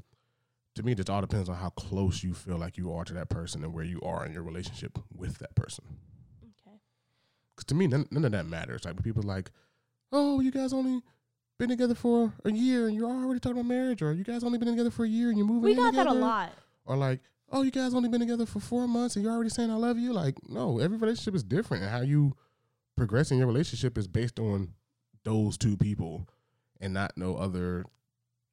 to 0.76 0.82
me, 0.82 0.92
it 0.92 0.96
just 0.96 1.10
all 1.10 1.20
depends 1.20 1.48
on 1.48 1.56
how 1.56 1.70
close 1.70 2.22
you 2.22 2.32
feel 2.32 2.58
like 2.58 2.76
you 2.76 2.92
are 2.92 3.04
to 3.04 3.14
that 3.14 3.28
person 3.28 3.64
and 3.64 3.74
where 3.74 3.84
you 3.84 4.00
are 4.02 4.24
in 4.24 4.32
your 4.32 4.42
relationship 4.42 4.98
with 5.14 5.38
that 5.38 5.54
person. 5.54 5.84
okay 6.42 6.76
Because 7.56 7.64
to 7.66 7.74
me, 7.74 7.86
none, 7.88 8.06
none 8.10 8.24
of 8.24 8.32
that 8.32 8.46
matters. 8.46 8.84
Like 8.84 9.02
people 9.02 9.24
are 9.24 9.26
like, 9.26 9.50
oh, 10.12 10.40
you 10.40 10.50
guys 10.50 10.72
only 10.72 11.00
been 11.58 11.68
together 11.68 11.94
for 11.94 12.32
a 12.44 12.50
year 12.52 12.86
and 12.88 12.96
you're 12.96 13.08
already 13.08 13.40
talking 13.40 13.58
about 13.58 13.68
marriage, 13.68 14.02
or 14.02 14.12
you 14.12 14.24
guys 14.24 14.44
only 14.44 14.58
been 14.58 14.68
together 14.68 14.90
for 14.90 15.04
a 15.04 15.08
year 15.08 15.28
and 15.28 15.38
you're 15.38 15.46
moving. 15.46 15.62
we 15.62 15.74
got 15.74 15.94
that 15.94 16.06
a 16.06 16.12
lot 16.12 16.52
Or 16.84 16.96
like, 16.96 17.20
oh, 17.50 17.62
you 17.62 17.70
guys 17.70 17.94
only 17.94 18.08
been 18.08 18.20
together 18.20 18.46
for 18.46 18.60
four 18.60 18.86
months 18.88 19.16
and 19.16 19.24
you're 19.24 19.32
already 19.32 19.50
saying 19.50 19.70
I 19.70 19.74
love 19.74 19.98
you. 19.98 20.12
Like, 20.12 20.36
no, 20.48 20.78
every 20.78 20.96
relationship 20.96 21.34
is 21.34 21.42
different, 21.44 21.82
and 21.82 21.92
how 21.92 22.00
you 22.00 22.34
progress 22.96 23.30
in 23.30 23.38
your 23.38 23.46
relationship 23.46 23.96
is 23.96 24.08
based 24.08 24.38
on 24.38 24.74
those 25.24 25.56
two 25.56 25.76
people, 25.76 26.28
and 26.80 26.92
not 26.92 27.12
no 27.16 27.36
other, 27.36 27.84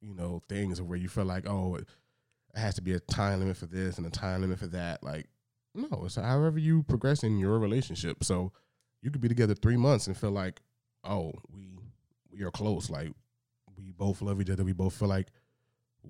you 0.00 0.14
know, 0.14 0.40
things 0.48 0.80
where 0.80 0.98
you 0.98 1.08
feel 1.08 1.24
like, 1.24 1.48
oh, 1.48 1.74
it 1.76 1.86
has 2.54 2.74
to 2.76 2.82
be 2.82 2.92
a 2.92 3.00
time 3.00 3.40
limit 3.40 3.56
for 3.56 3.66
this 3.66 3.98
and 3.98 4.06
a 4.06 4.10
time 4.10 4.40
limit 4.42 4.58
for 4.58 4.68
that. 4.68 5.02
Like, 5.02 5.26
no, 5.74 6.02
it's 6.04 6.16
however 6.16 6.58
you 6.58 6.82
progress 6.84 7.22
in 7.22 7.38
your 7.38 7.58
relationship. 7.58 8.22
So 8.22 8.52
you 9.02 9.10
could 9.10 9.20
be 9.20 9.28
together 9.28 9.54
three 9.54 9.76
months 9.76 10.06
and 10.06 10.16
feel 10.16 10.30
like, 10.30 10.60
oh, 11.04 11.32
we 11.52 11.78
we 12.32 12.42
are 12.44 12.50
close. 12.50 12.90
Like 12.90 13.12
we 13.76 13.92
both 13.92 14.22
love 14.22 14.40
each 14.40 14.50
other. 14.50 14.64
We 14.64 14.72
both 14.72 14.94
feel 14.94 15.08
like 15.08 15.28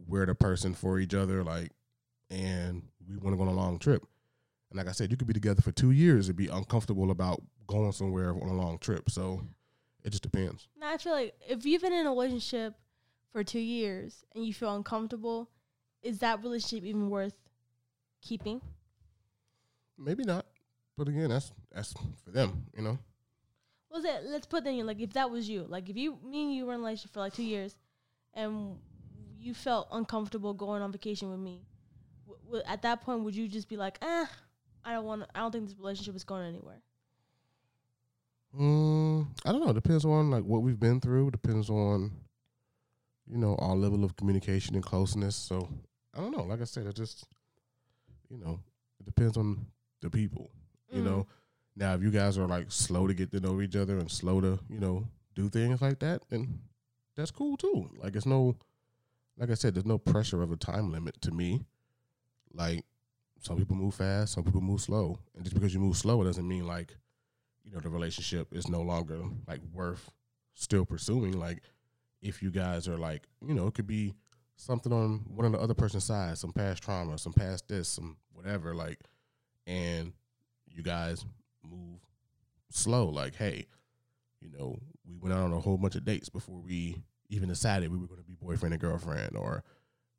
we're 0.07 0.27
the 0.27 0.35
person 0.35 0.75
for 0.75 0.99
each 0.99 1.15
other. 1.15 1.43
Like, 1.43 1.71
and 2.31 2.83
we 3.09 3.17
want 3.17 3.35
to 3.35 3.37
go 3.37 3.43
on 3.43 3.49
a 3.49 3.53
long 3.53 3.79
trip. 3.79 4.05
And 4.71 4.79
like 4.79 4.89
I 4.89 4.93
said, 4.93 5.11
you 5.11 5.17
could 5.17 5.27
be 5.27 5.35
together 5.35 5.63
for 5.63 5.73
two 5.73 5.91
years 5.91 6.29
and 6.29 6.37
be 6.37 6.47
uncomfortable 6.47 7.11
about 7.11 7.43
going 7.67 7.93
somewhere 7.93 8.31
on 8.31 8.49
a 8.49 8.55
long 8.55 8.79
trip. 8.79 9.11
So 9.11 9.43
it 10.05 10.11
just 10.11 10.23
depends. 10.23 10.69
now 10.81 10.93
i 10.95 10.97
feel 10.97 11.13
like 11.13 11.35
if 11.47 11.67
you've 11.67 11.83
been 11.83 11.93
in 11.93 12.07
a 12.07 12.11
relationship 12.11 12.75
for 13.33 13.45
two 13.45 13.59
years 13.61 14.25
and 14.35 14.47
you 14.47 14.55
feel 14.55 14.75
uncomfortable 14.75 15.51
is 16.03 16.21
that 16.21 16.43
relationship 16.43 16.87
even 16.87 17.11
worth 17.11 17.35
keeping 18.23 18.63
Maybe 20.03 20.25
not, 20.25 20.47
but 20.97 21.09
again, 21.09 21.29
that's 21.29 21.53
that's 21.71 21.93
for 22.25 22.31
them. 22.31 22.65
You 22.75 22.83
know. 22.83 22.99
Was 23.91 24.05
it 24.05 24.23
let's 24.25 24.47
put 24.47 24.65
that 24.65 24.71
in 24.71 24.87
like 24.87 25.01
if 25.01 25.13
that 25.13 25.31
was 25.31 25.49
you 25.49 25.65
like 25.69 25.89
if 25.89 25.97
you 25.97 26.19
me 26.25 26.45
and 26.45 26.55
you 26.55 26.65
were 26.67 26.73
in 26.75 26.81
a 26.81 26.83
relationship 26.83 27.13
for 27.13 27.21
like 27.21 27.33
two 27.35 27.43
years 27.43 27.77
and 28.35 28.79
you 29.39 29.55
felt 29.55 29.89
uncomfortable 29.93 30.55
going 30.55 30.83
on 30.83 30.93
vacation 30.93 31.31
with 31.31 31.41
me 31.41 31.63
w- 32.27 32.41
w- 32.47 32.63
at 32.67 32.83
that 32.83 33.01
point 33.01 33.23
would 33.25 33.35
you 33.35 33.49
just 33.49 33.69
be 33.69 33.77
like 33.77 33.99
eh 34.03 34.27
i 34.85 34.93
don't 34.93 35.05
want 35.05 35.23
i 35.35 35.39
don't 35.41 35.51
think 35.53 35.67
this 35.67 35.77
relationship 35.79 36.15
is 36.15 36.25
going 36.25 36.47
anywhere 36.47 36.81
Mm, 38.59 39.27
I 39.45 39.53
don't 39.53 39.61
know. 39.65 39.71
It 39.71 39.75
depends 39.75 40.05
on 40.05 40.31
like 40.31 40.43
what 40.45 40.63
we've 40.63 40.81
been 40.81 41.01
through. 41.01 41.31
Depends 41.31 41.71
on, 41.71 42.11
you 43.29 43.39
know, 43.39 43.55
our 43.61 43.77
level 43.77 44.03
of 44.03 44.17
communication 44.17 44.75
and 44.75 44.85
closeness. 44.85 45.37
So 45.37 45.69
I 46.15 46.21
don't 46.21 46.33
know. 46.37 46.43
Like 46.43 46.61
I 46.61 46.65
said, 46.65 46.87
it 46.87 46.97
just, 46.97 47.25
you 48.29 48.39
know, 48.39 48.59
it 48.99 49.07
depends 49.07 49.37
on 49.37 49.67
the 50.01 50.11
people. 50.11 50.51
You 50.91 51.03
Mm. 51.03 51.05
know, 51.05 51.27
now 51.81 51.95
if 51.95 52.03
you 52.03 52.11
guys 52.11 52.37
are 52.37 52.47
like 52.47 52.71
slow 52.71 53.07
to 53.07 53.15
get 53.15 53.33
to 53.33 53.41
know 53.41 53.61
each 53.63 53.75
other 53.75 53.99
and 53.99 54.11
slow 54.11 54.41
to, 54.43 54.61
you 54.69 54.79
know, 54.79 55.05
do 55.35 55.49
things 55.49 55.81
like 55.81 55.99
that, 56.01 56.23
then 56.29 56.61
that's 57.17 57.31
cool 57.31 57.57
too. 57.57 57.91
Like 57.97 58.15
it's 58.15 58.27
no, 58.27 58.55
like 59.39 59.51
I 59.51 59.55
said, 59.55 59.75
there's 59.75 59.87
no 59.87 59.99
pressure 59.99 60.43
of 60.43 60.53
a 60.53 60.57
time 60.57 60.93
limit 60.93 61.21
to 61.23 61.31
me. 61.31 61.65
Like 62.53 62.85
some 63.41 63.57
people 63.57 63.77
move 63.77 63.95
fast, 63.95 64.35
some 64.35 64.45
people 64.45 64.61
move 64.61 64.83
slow, 64.83 65.19
and 65.35 65.43
just 65.43 65.55
because 65.55 65.73
you 65.73 65.81
move 65.81 65.97
slow, 65.97 66.21
it 66.21 66.27
doesn't 66.27 66.47
mean 66.47 66.67
like 66.67 66.95
you 67.65 67.73
know 67.73 67.81
the 67.81 67.89
relationship 67.89 68.53
is 68.53 68.69
no 68.69 68.83
longer 68.83 69.23
like 69.49 69.61
worth 69.73 70.11
still 70.55 70.85
pursuing 70.85 71.39
like 71.39 71.63
if 72.21 72.43
you 72.43 72.51
guys 72.51 72.89
are 72.89 72.99
like 72.99 73.23
you 73.47 73.55
know 73.55 73.67
it 73.67 73.75
could 73.75 73.87
be 73.87 74.13
something 74.57 74.93
on 74.93 75.21
one 75.35 75.47
of 75.47 75.53
the 75.53 75.59
other 75.59 75.75
person's 75.75 76.05
side 76.05 76.37
some 76.37 76.53
past 76.53 76.83
trauma 76.83 77.17
some 77.17 77.33
past 77.33 77.69
this 77.69 77.89
some 77.89 78.17
whatever 78.33 78.75
like 78.75 78.99
and 79.67 80.13
you 80.67 80.83
guys 80.83 81.25
move 81.65 82.01
slow 82.71 83.09
like 83.09 83.35
hey 83.35 83.67
you 84.41 84.51
know 84.51 84.79
we 85.07 85.17
went 85.17 85.35
out 85.35 85.45
on 85.45 85.53
a 85.53 85.61
whole 85.61 85.77
bunch 85.77 85.97
of 85.97 86.05
dates 86.05 86.29
before 86.29 86.61
we 86.61 86.97
even 87.29 87.49
decided 87.49 87.91
we 87.91 87.99
were 87.99 88.07
going 88.07 88.21
to 88.21 88.27
be 88.27 88.35
boyfriend 88.35 88.73
and 88.73 88.81
girlfriend 88.81 89.37
or 89.37 89.63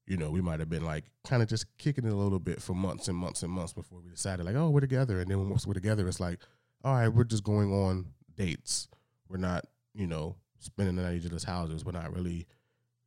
you 0.06 0.18
know 0.18 0.30
we 0.30 0.42
might 0.42 0.60
have 0.60 0.70
been 0.70 0.84
like 0.84 1.06
kind 1.26 1.42
of 1.42 1.48
just 1.48 1.66
kicking 1.78 2.06
it 2.06 2.12
a 2.12 2.16
little 2.16 2.40
bit 2.40 2.62
for 2.62 2.74
months 2.74 3.08
and 3.08 3.18
months 3.18 3.44
and 3.44 3.52
months 3.52 3.74
before 3.74 4.00
we 4.04 4.10
decided 4.10 4.46
like 4.46 4.56
oh 4.56 4.70
we're 4.70 4.80
together 4.80 5.20
and 5.20 5.30
then 5.30 5.50
once 5.50 5.66
we're 5.66 5.74
together 5.74 6.08
it's 6.08 6.20
like 6.20 6.40
all 6.84 6.94
right, 6.94 7.08
we're 7.08 7.24
just 7.24 7.44
going 7.44 7.72
on 7.72 8.08
dates. 8.36 8.88
We're 9.30 9.38
not, 9.38 9.66
you 9.94 10.08
know, 10.08 10.36
spending 10.60 10.96
the 10.96 11.04
night 11.04 11.10
at 11.10 11.16
each 11.18 11.26
other's 11.28 11.44
houses. 11.44 11.86
We're 11.86 11.92
not 11.92 12.14
really 12.14 12.48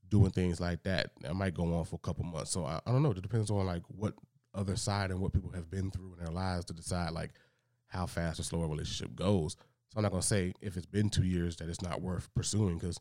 doing 0.09 0.31
things 0.31 0.61
like 0.61 0.83
that. 0.85 1.11
That 1.23 1.35
might 1.35 1.55
go 1.55 1.75
on 1.75 1.85
for 1.85 1.97
a 1.97 2.07
couple 2.07 2.25
months. 2.25 2.51
So 2.51 2.65
I, 2.65 2.81
I 2.87 2.93
don't 2.93 3.03
know. 3.03 3.11
It 3.11 3.23
depends 3.23 3.51
on 3.51 3.67
like 3.67 3.83
what 3.89 4.15
other 4.55 4.77
side 4.77 5.11
and 5.11 5.21
what 5.21 5.33
people 5.33 5.51
have 5.51 5.71
been 5.71 5.91
through 5.91 6.15
in 6.17 6.25
their 6.25 6.33
lives 6.33 6.67
to 6.67 6.73
decide 6.73 7.13
like 7.13 7.33
how 7.95 8.07
fast 8.07 8.41
or 8.41 8.43
slow 8.43 8.63
a 8.63 8.67
relationship 8.67 9.15
goes. 9.15 9.53
So 9.89 9.97
I'm 9.99 10.03
not 10.03 10.11
gonna 10.11 10.23
say 10.23 10.53
if 10.61 10.77
it's 10.77 10.87
been 10.87 11.09
two 11.09 11.25
years 11.25 11.57
that 11.57 11.69
it's 11.69 11.81
not 11.83 12.03
worth 12.03 12.29
pursuing 12.35 12.77
because, 12.79 12.99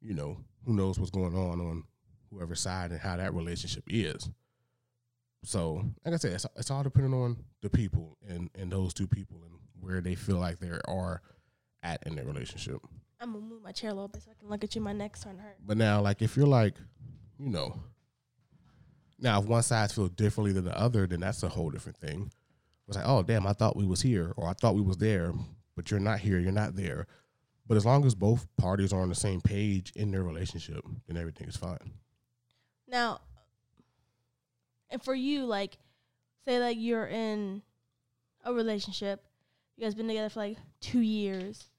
you 0.00 0.14
know, 0.14 0.38
who 0.64 0.72
knows 0.74 0.98
what's 0.98 1.10
going 1.10 1.34
on 1.34 1.60
on 1.60 1.84
whoever 2.30 2.54
side 2.54 2.92
and 2.92 3.00
how 3.00 3.16
that 3.16 3.34
relationship 3.34 3.82
is. 3.88 4.30
So, 5.42 5.82
like 6.04 6.14
I 6.14 6.16
said, 6.18 6.32
it's, 6.34 6.46
it's 6.56 6.70
all 6.70 6.82
depending 6.82 7.14
on 7.14 7.38
the 7.62 7.70
people 7.70 8.16
and, 8.28 8.50
and 8.54 8.70
those 8.70 8.94
two 8.94 9.06
people 9.08 9.38
and 9.42 9.58
where 9.80 10.00
they 10.00 10.14
feel 10.14 10.36
like 10.36 10.58
they 10.60 10.70
are 10.86 11.22
at 11.82 12.02
in 12.06 12.14
their 12.14 12.26
relationship. 12.26 12.76
i'm 13.20 13.32
gonna 13.32 13.44
move 13.44 13.62
my 13.62 13.72
chair 13.72 13.88
a 13.90 13.94
little 13.94 14.06
bit 14.08 14.22
so 14.22 14.30
i 14.30 14.34
can 14.38 14.50
look 14.50 14.62
at 14.62 14.74
you 14.74 14.82
my 14.82 14.92
neck's 14.92 15.20
starting 15.20 15.38
to 15.40 15.44
hurt 15.46 15.56
But 15.66 15.78
now, 15.78 16.00
like, 16.02 16.20
if 16.20 16.36
you're 16.36 16.46
like, 16.46 16.74
you 17.38 17.48
know, 17.48 17.80
now 19.18 19.40
if 19.40 19.46
one 19.46 19.62
side 19.62 19.90
feels 19.90 20.10
differently 20.10 20.52
than 20.52 20.64
the 20.66 20.78
other, 20.78 21.06
then 21.06 21.20
that's 21.20 21.42
a 21.42 21.48
whole 21.48 21.70
different 21.70 21.96
thing. 21.98 22.30
It's 22.90 22.96
like, 22.96 23.06
oh, 23.06 23.22
damn, 23.22 23.46
I 23.46 23.52
thought 23.52 23.76
we 23.76 23.86
was 23.86 24.02
here 24.02 24.32
or 24.36 24.48
I 24.48 24.52
thought 24.52 24.74
we 24.74 24.80
was 24.80 24.96
there, 24.96 25.32
but 25.76 25.92
you're 25.92 26.00
not 26.00 26.18
here, 26.18 26.40
you're 26.40 26.50
not 26.50 26.74
there. 26.74 27.06
But 27.64 27.76
as 27.76 27.86
long 27.86 28.04
as 28.04 28.16
both 28.16 28.48
parties 28.56 28.92
are 28.92 29.00
on 29.00 29.08
the 29.08 29.14
same 29.14 29.40
page 29.40 29.92
in 29.94 30.10
their 30.10 30.24
relationship, 30.24 30.84
then 31.06 31.16
everything 31.16 31.46
is 31.46 31.54
fine. 31.54 31.92
Now, 32.88 33.20
and 34.90 35.00
for 35.00 35.14
you, 35.14 35.44
like, 35.44 35.78
say 36.44 36.58
like 36.58 36.78
you're 36.80 37.06
in 37.06 37.62
a 38.44 38.52
relationship, 38.52 39.24
you 39.76 39.84
guys 39.84 39.94
been 39.94 40.08
together 40.08 40.28
for 40.28 40.40
like 40.40 40.58
two 40.80 40.98
years. 40.98 41.70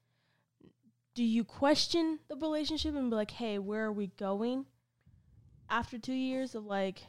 Do 1.14 1.22
you 1.22 1.44
question 1.44 2.20
the 2.28 2.36
relationship 2.36 2.96
and 2.96 3.10
be 3.10 3.16
like, 3.16 3.32
"Hey, 3.32 3.58
where 3.58 3.84
are 3.84 3.92
we 3.92 4.06
going?" 4.06 4.64
After 5.68 5.98
two 5.98 6.14
years 6.14 6.54
of 6.54 6.64
like 6.64 7.02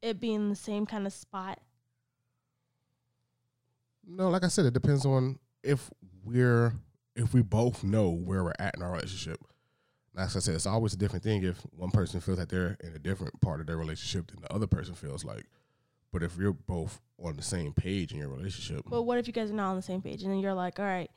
it 0.00 0.18
being 0.18 0.48
the 0.48 0.56
same 0.56 0.86
kind 0.86 1.06
of 1.06 1.12
spot. 1.12 1.58
No, 4.10 4.28
like 4.28 4.44
I 4.44 4.48
said, 4.48 4.66
it 4.66 4.74
depends 4.74 5.06
on 5.06 5.38
if 5.62 5.90
we're 6.24 6.74
if 7.14 7.32
we 7.32 7.42
both 7.42 7.84
know 7.84 8.10
where 8.10 8.42
we're 8.42 8.52
at 8.58 8.76
in 8.76 8.82
our 8.82 8.92
relationship. 8.92 9.38
Like 10.14 10.24
I 10.24 10.40
said, 10.40 10.54
it's 10.54 10.66
always 10.66 10.94
a 10.94 10.96
different 10.96 11.22
thing 11.22 11.44
if 11.44 11.58
one 11.70 11.90
person 11.90 12.20
feels 12.20 12.38
that 12.38 12.48
they're 12.48 12.76
in 12.82 12.94
a 12.94 12.98
different 12.98 13.40
part 13.40 13.60
of 13.60 13.66
their 13.66 13.76
relationship 13.76 14.30
than 14.30 14.40
the 14.42 14.52
other 14.52 14.66
person 14.66 14.94
feels 14.94 15.24
like. 15.24 15.44
But 16.12 16.24
if 16.24 16.36
you're 16.36 16.52
both 16.52 17.00
on 17.22 17.36
the 17.36 17.42
same 17.42 17.72
page 17.72 18.10
in 18.12 18.18
your 18.18 18.28
relationship, 18.28 18.84
But 18.88 19.02
what 19.02 19.18
if 19.18 19.28
you 19.28 19.32
guys 19.32 19.50
are 19.50 19.54
not 19.54 19.70
on 19.70 19.76
the 19.76 19.82
same 19.82 20.02
page 20.02 20.22
and 20.22 20.32
then 20.32 20.40
you're 20.40 20.54
like, 20.54 20.80
all 20.80 20.84
right, 20.84 21.10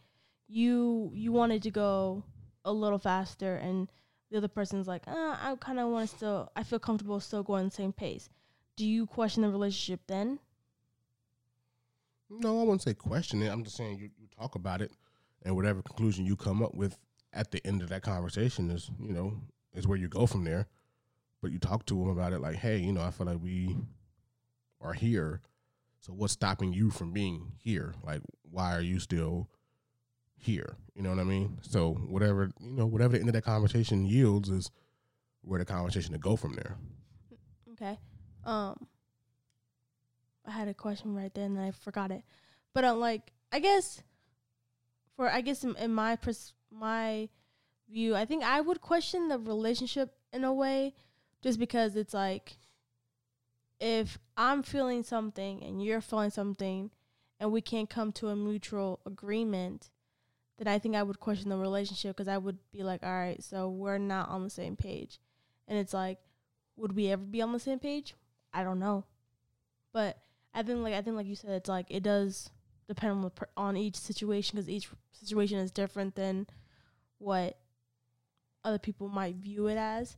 you 0.47 1.11
you 1.15 1.31
wanted 1.31 1.63
to 1.63 1.71
go 1.71 2.23
a 2.63 2.71
little 2.71 2.99
faster 2.99 3.55
and 3.55 3.89
the 4.29 4.37
other 4.37 4.47
person's 4.47 4.87
like, 4.87 5.07
uh, 5.07 5.35
I 5.39 5.55
kind 5.59 5.79
of 5.79 5.89
want 5.89 6.09
to 6.09 6.15
still, 6.15 6.51
I 6.55 6.63
feel 6.63 6.79
comfortable 6.79 7.19
still 7.19 7.43
going 7.43 7.65
the 7.65 7.71
same 7.71 7.93
pace. 7.93 8.29
Do 8.75 8.85
you 8.85 9.05
question 9.05 9.43
the 9.43 9.49
relationship 9.49 10.01
then? 10.07 10.39
No, 12.29 12.59
I 12.59 12.63
wouldn't 12.63 12.81
say 12.81 12.93
question 12.93 13.41
it. 13.41 13.49
I'm 13.49 13.63
just 13.63 13.75
saying 13.75 13.97
you, 13.97 14.09
you 14.19 14.27
talk 14.37 14.55
about 14.55 14.81
it, 14.81 14.91
and 15.43 15.55
whatever 15.55 15.81
conclusion 15.81 16.25
you 16.25 16.35
come 16.35 16.63
up 16.63 16.73
with 16.75 16.97
at 17.33 17.51
the 17.51 17.65
end 17.65 17.81
of 17.81 17.89
that 17.89 18.03
conversation 18.03 18.69
is, 18.69 18.89
you 18.99 19.13
know, 19.13 19.33
is 19.73 19.87
where 19.87 19.97
you 19.97 20.07
go 20.07 20.25
from 20.25 20.43
there. 20.43 20.67
But 21.41 21.51
you 21.51 21.59
talk 21.59 21.85
to 21.87 21.95
them 21.95 22.09
about 22.09 22.31
it 22.31 22.39
like, 22.39 22.55
hey, 22.55 22.77
you 22.77 22.93
know, 22.93 23.01
I 23.01 23.11
feel 23.11 23.27
like 23.27 23.41
we 23.41 23.75
are 24.79 24.93
here. 24.93 25.41
So 25.99 26.13
what's 26.13 26.33
stopping 26.33 26.73
you 26.73 26.89
from 26.89 27.11
being 27.11 27.53
here? 27.57 27.93
Like, 28.03 28.21
why 28.49 28.75
are 28.75 28.81
you 28.81 28.99
still 28.99 29.49
here? 30.37 30.77
You 30.95 31.01
know 31.01 31.09
what 31.09 31.19
I 31.19 31.23
mean? 31.23 31.59
So 31.61 31.93
whatever 31.93 32.51
you 32.59 32.71
know, 32.71 32.85
whatever 32.85 33.13
the 33.13 33.19
end 33.19 33.29
of 33.29 33.33
that 33.33 33.43
conversation 33.43 34.05
yields 34.05 34.49
is 34.49 34.69
where 35.41 35.59
the 35.59 35.65
conversation 35.65 36.13
to 36.13 36.19
go 36.19 36.35
from 36.35 36.53
there. 36.53 36.77
Okay. 37.73 37.99
Um, 38.45 38.87
I 40.45 40.51
had 40.51 40.67
a 40.67 40.73
question 40.73 41.15
right 41.15 41.33
then 41.33 41.57
and 41.57 41.61
I 41.61 41.71
forgot 41.71 42.11
it, 42.11 42.23
but 42.73 42.83
um, 42.83 42.99
like 42.99 43.31
I 43.51 43.59
guess 43.59 44.01
for 45.15 45.29
I 45.29 45.41
guess 45.41 45.63
in, 45.63 45.75
in 45.77 45.93
my 45.93 46.15
pers- 46.15 46.53
my 46.71 47.29
view, 47.89 48.15
I 48.15 48.25
think 48.25 48.43
I 48.43 48.61
would 48.61 48.81
question 48.81 49.27
the 49.27 49.37
relationship 49.37 50.15
in 50.31 50.43
a 50.43 50.53
way, 50.53 50.93
just 51.41 51.59
because 51.59 51.95
it's 51.95 52.13
like 52.13 52.57
if 53.79 54.17
I'm 54.37 54.63
feeling 54.63 55.03
something 55.03 55.63
and 55.63 55.83
you're 55.83 56.01
feeling 56.01 56.29
something, 56.29 56.91
and 57.39 57.51
we 57.51 57.61
can't 57.61 57.89
come 57.89 58.11
to 58.13 58.29
a 58.29 58.35
mutual 58.35 58.99
agreement, 59.05 59.89
then 60.57 60.67
I 60.67 60.79
think 60.79 60.95
I 60.95 61.03
would 61.03 61.19
question 61.19 61.49
the 61.49 61.57
relationship 61.57 62.15
because 62.15 62.27
I 62.27 62.37
would 62.37 62.57
be 62.71 62.83
like, 62.83 63.03
all 63.03 63.11
right, 63.11 63.43
so 63.43 63.69
we're 63.69 63.97
not 63.97 64.29
on 64.29 64.43
the 64.43 64.49
same 64.49 64.75
page, 64.75 65.19
and 65.67 65.77
it's 65.77 65.93
like 65.93 66.19
would 66.75 66.95
we 66.95 67.11
ever 67.11 67.21
be 67.21 67.41
on 67.41 67.53
the 67.53 67.59
same 67.59 67.79
page? 67.79 68.15
I 68.51 68.63
don't 68.63 68.79
know, 68.79 69.05
but 69.93 70.17
I 70.53 70.63
think 70.63 70.79
like 70.79 70.93
I 70.93 71.01
think 71.01 71.15
like 71.15 71.27
you 71.27 71.35
said, 71.35 71.51
it's 71.51 71.69
like 71.69 71.87
it 71.89 72.03
does 72.03 72.49
depend 72.87 73.13
on 73.13 73.21
the 73.21 73.29
per- 73.29 73.49
on 73.57 73.77
each 73.77 73.95
situation 73.95 74.55
because 74.55 74.69
each 74.69 74.89
situation 75.11 75.59
is 75.59 75.71
different 75.71 76.15
than 76.15 76.47
what 77.17 77.57
other 78.63 78.79
people 78.79 79.09
might 79.09 79.35
view 79.35 79.67
it 79.67 79.77
as. 79.77 80.17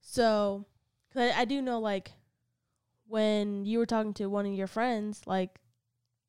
So, 0.00 0.66
cause 1.12 1.30
I, 1.30 1.42
I 1.42 1.44
do 1.44 1.60
know 1.62 1.78
like 1.80 2.12
when 3.06 3.64
you 3.64 3.78
were 3.78 3.86
talking 3.86 4.14
to 4.14 4.26
one 4.26 4.46
of 4.46 4.52
your 4.54 4.66
friends, 4.66 5.22
like 5.26 5.60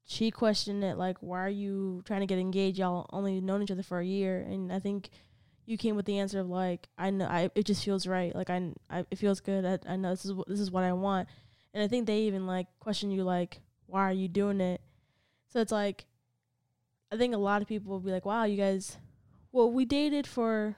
she 0.04 0.32
questioned 0.32 0.84
it, 0.84 0.98
like 0.98 1.18
why 1.20 1.40
are 1.40 1.50
you 1.50 2.04
trying 2.06 2.22
to 2.22 2.28
get 2.28 2.40
engaged? 2.40 2.78
Y'all 2.78 3.10
only 3.14 3.40
known 3.40 3.64
each 3.64 3.72
other 3.72 3.84
for 3.84 4.00
a 4.00 4.06
year, 4.06 4.42
and 4.42 4.72
I 4.72 4.80
think 4.80 5.10
you 5.66 5.78
came 5.78 5.96
with 5.96 6.06
the 6.06 6.20
answer 6.20 6.40
of 6.40 6.50
like 6.50 6.90
I 6.98 7.10
know 7.10 7.26
I 7.26 7.50
it 7.56 7.66
just 7.66 7.86
feels 7.86 8.06
right 8.06 8.36
like 8.36 8.50
I, 8.50 8.72
I 8.90 9.06
it 9.10 9.18
feels 9.18 9.40
good 9.40 9.66
I, 9.66 9.94
I 9.94 9.96
know 9.96 10.10
this 10.10 10.26
is 10.26 10.34
this 10.48 10.60
is 10.60 10.72
what 10.72 10.84
I 10.84 10.94
want 10.94 11.30
and 11.74 11.84
I 11.84 11.88
think 11.88 12.08
they 12.08 12.20
even 12.22 12.46
like 12.48 12.68
question 12.80 13.12
you 13.12 13.24
like 13.24 13.62
why 13.86 14.02
are 14.02 14.14
you 14.14 14.28
doing 14.28 14.62
it? 14.62 14.82
So 15.48 15.60
it's 15.60 15.72
like 15.72 16.06
I 17.12 17.18
think 17.18 17.34
a 17.34 17.38
lot 17.38 17.62
of 17.62 17.68
people 17.68 17.92
will 17.92 18.00
be 18.00 18.12
like 18.12 18.26
wow 18.26 18.44
you 18.46 18.58
guys 18.58 18.98
well 19.52 19.72
we 19.72 19.86
dated 19.86 20.26
for 20.28 20.78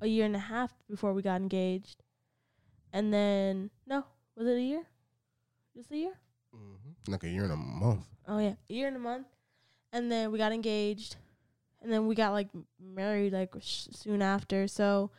a 0.00 0.06
year 0.06 0.24
and 0.24 0.36
a 0.36 0.40
half 0.40 0.72
before 0.88 1.12
we 1.12 1.22
got 1.22 1.40
engaged. 1.40 2.02
And 2.92 3.12
then 3.12 3.70
no 3.86 4.04
was 4.36 4.46
it 4.46 4.56
a 4.56 4.60
year? 4.60 4.84
Just 5.76 5.90
a 5.90 5.96
year? 5.96 6.14
Mm-hmm. 6.54 7.12
Like 7.12 7.24
a 7.24 7.28
year 7.28 7.44
and 7.44 7.52
a 7.52 7.56
month. 7.56 8.06
Oh 8.26 8.38
yeah, 8.38 8.54
a 8.68 8.72
year 8.72 8.88
and 8.88 8.96
a 8.96 9.00
month, 9.00 9.26
and 9.92 10.10
then 10.10 10.32
we 10.32 10.38
got 10.38 10.52
engaged, 10.52 11.16
and 11.82 11.92
then 11.92 12.06
we 12.06 12.14
got 12.14 12.32
like 12.32 12.48
married 12.80 13.32
like 13.32 13.54
sh- 13.60 13.88
soon 13.92 14.22
after. 14.22 14.66
So, 14.66 15.10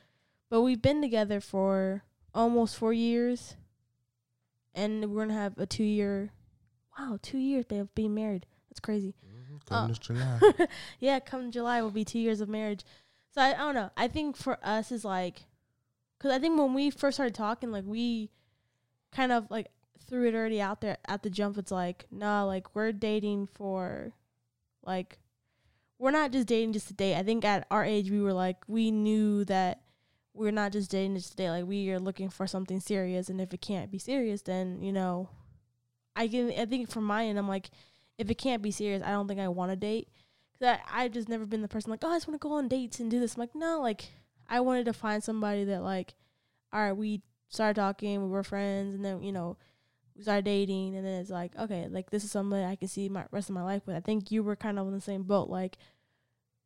but 0.49 0.61
we've 0.61 0.81
been 0.81 1.01
together 1.01 1.39
for 1.39 2.03
almost 2.33 2.75
four 2.75 2.93
years, 2.93 3.55
and 4.77 5.11
we're 5.11 5.25
gonna 5.25 5.33
have 5.33 5.57
a 5.57 5.65
two 5.65 5.83
year, 5.83 6.31
wow, 6.97 7.17
two 7.21 7.39
years 7.39 7.65
they 7.67 7.75
have 7.77 7.93
been 7.95 8.13
married. 8.13 8.45
That's 8.69 8.79
crazy. 8.79 9.15
Coming 9.67 9.83
Uh, 9.83 9.87
this 9.87 9.97
July. 9.97 10.39
yeah, 10.99 11.19
come 11.19 11.51
July 11.51 11.81
will 11.81 11.91
be 11.91 12.05
two 12.05 12.19
years 12.19 12.39
of 12.39 12.47
marriage. 12.47 12.85
So 13.33 13.41
I, 13.41 13.53
I 13.53 13.57
don't 13.57 13.75
know. 13.75 13.89
I 13.97 14.07
think 14.07 14.37
for 14.37 14.57
us 14.63 14.91
is 14.91 15.03
like, 15.03 15.45
cause 16.19 16.31
I 16.31 16.39
think 16.39 16.57
when 16.57 16.73
we 16.73 16.89
first 16.89 17.17
started 17.17 17.35
talking, 17.35 17.71
like 17.71 17.83
we 17.85 18.29
kind 19.11 19.31
of 19.31 19.49
like 19.49 19.67
threw 20.07 20.27
it 20.27 20.35
already 20.35 20.61
out 20.61 20.81
there 20.81 20.97
at 21.07 21.23
the 21.23 21.29
jump. 21.29 21.57
It's 21.57 21.71
like, 21.71 22.05
nah, 22.11 22.43
like 22.45 22.75
we're 22.75 22.91
dating 22.91 23.47
for, 23.47 24.13
like, 24.85 25.17
we're 25.99 26.11
not 26.11 26.31
just 26.31 26.47
dating 26.47 26.73
just 26.73 26.87
to 26.89 26.93
date. 26.93 27.15
I 27.15 27.23
think 27.23 27.43
at 27.43 27.65
our 27.71 27.83
age 27.83 28.11
we 28.11 28.21
were 28.21 28.33
like, 28.33 28.57
we 28.67 28.91
knew 28.91 29.43
that 29.45 29.81
we're 30.37 30.51
not 30.51 30.71
just 30.71 30.91
dating 30.91 31.15
just 31.15 31.31
to 31.31 31.35
date. 31.35 31.49
Like 31.49 31.65
we 31.65 31.89
are 31.91 31.99
looking 31.99 32.29
for 32.29 32.47
something 32.47 32.79
serious, 32.79 33.29
and 33.29 33.41
if 33.41 33.53
it 33.53 33.61
can't 33.61 33.91
be 33.91 33.99
serious, 33.99 34.41
then 34.41 34.81
you 34.81 34.93
know, 34.93 35.29
I 36.15 36.27
can. 36.27 36.51
I 36.51 36.65
think 36.65 36.89
from 36.89 37.03
my 37.03 37.25
end, 37.25 37.37
I'm 37.39 37.47
like, 37.47 37.69
if 38.17 38.29
it 38.29 38.35
can't 38.35 38.61
be 38.61 38.71
serious, 38.71 39.03
I 39.03 39.11
don't 39.11 39.27
think 39.27 39.39
I 39.39 39.47
want 39.47 39.71
to 39.71 39.75
date. 39.75 40.09
Cause 40.59 40.77
I 40.89 41.03
I've 41.03 41.11
just 41.11 41.29
never 41.29 41.45
been 41.45 41.61
the 41.61 41.67
person 41.67 41.91
like, 41.91 42.03
oh, 42.03 42.09
I 42.09 42.15
just 42.15 42.27
want 42.27 42.39
to 42.39 42.47
go 42.47 42.53
on 42.53 42.67
dates 42.67 42.99
and 42.99 43.11
do 43.11 43.19
this. 43.19 43.35
I'm 43.35 43.41
like, 43.41 43.55
no, 43.55 43.81
like 43.81 44.09
I 44.49 44.59
wanted 44.61 44.85
to 44.85 44.93
find 44.93 45.23
somebody 45.23 45.63
that 45.65 45.83
like, 45.83 46.15
all 46.71 46.81
right, 46.81 46.93
we 46.93 47.21
started 47.49 47.79
talking, 47.79 48.21
we 48.23 48.29
were 48.29 48.43
friends, 48.43 48.95
and 48.95 49.03
then 49.03 49.21
you 49.21 49.31
know, 49.31 49.57
we 50.15 50.23
started 50.23 50.45
dating, 50.45 50.95
and 50.95 51.05
then 51.05 51.21
it's 51.21 51.29
like, 51.29 51.55
okay, 51.57 51.87
like 51.89 52.09
this 52.09 52.23
is 52.23 52.31
somebody 52.31 52.63
I 52.63 52.75
can 52.75 52.87
see 52.87 53.09
my 53.09 53.25
rest 53.31 53.49
of 53.49 53.55
my 53.55 53.63
life 53.63 53.83
with. 53.85 53.95
I 53.95 54.01
think 54.01 54.31
you 54.31 54.43
were 54.43 54.55
kind 54.55 54.79
of 54.79 54.87
in 54.87 54.93
the 54.93 55.01
same 55.01 55.23
boat, 55.23 55.49
like 55.49 55.77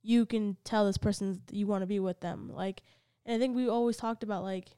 you 0.04 0.26
can 0.26 0.58
tell 0.64 0.86
this 0.86 0.98
person 0.98 1.42
you 1.52 1.68
want 1.68 1.84
to 1.84 1.88
be 1.88 2.00
with 2.00 2.20
them, 2.22 2.52
like, 2.54 2.82
and 3.26 3.36
I 3.36 3.40
think 3.40 3.56
we 3.56 3.68
always 3.68 3.98
talked 3.98 4.24
about 4.24 4.44
like 4.44 4.70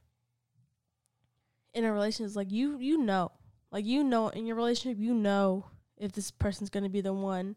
in 1.73 1.85
a 1.85 1.93
relationship, 1.93 2.35
like 2.35 2.51
you 2.51 2.77
you 2.79 2.97
know, 2.97 3.31
like 3.71 3.85
you 3.85 4.03
know 4.03 4.29
in 4.29 4.45
your 4.45 4.55
relationship, 4.55 4.99
you 4.99 5.13
know 5.13 5.65
if 5.97 6.11
this 6.11 6.31
person's 6.31 6.69
gonna 6.69 6.89
be 6.89 7.01
the 7.01 7.13
one 7.13 7.55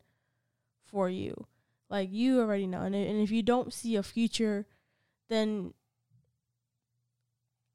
for 0.86 1.08
you. 1.08 1.46
Like 1.88 2.12
you 2.12 2.40
already 2.40 2.66
know, 2.66 2.82
and 2.82 2.94
and 2.94 3.20
if 3.22 3.30
you 3.30 3.42
don't 3.42 3.72
see 3.72 3.96
a 3.96 4.02
future, 4.02 4.66
then 5.28 5.74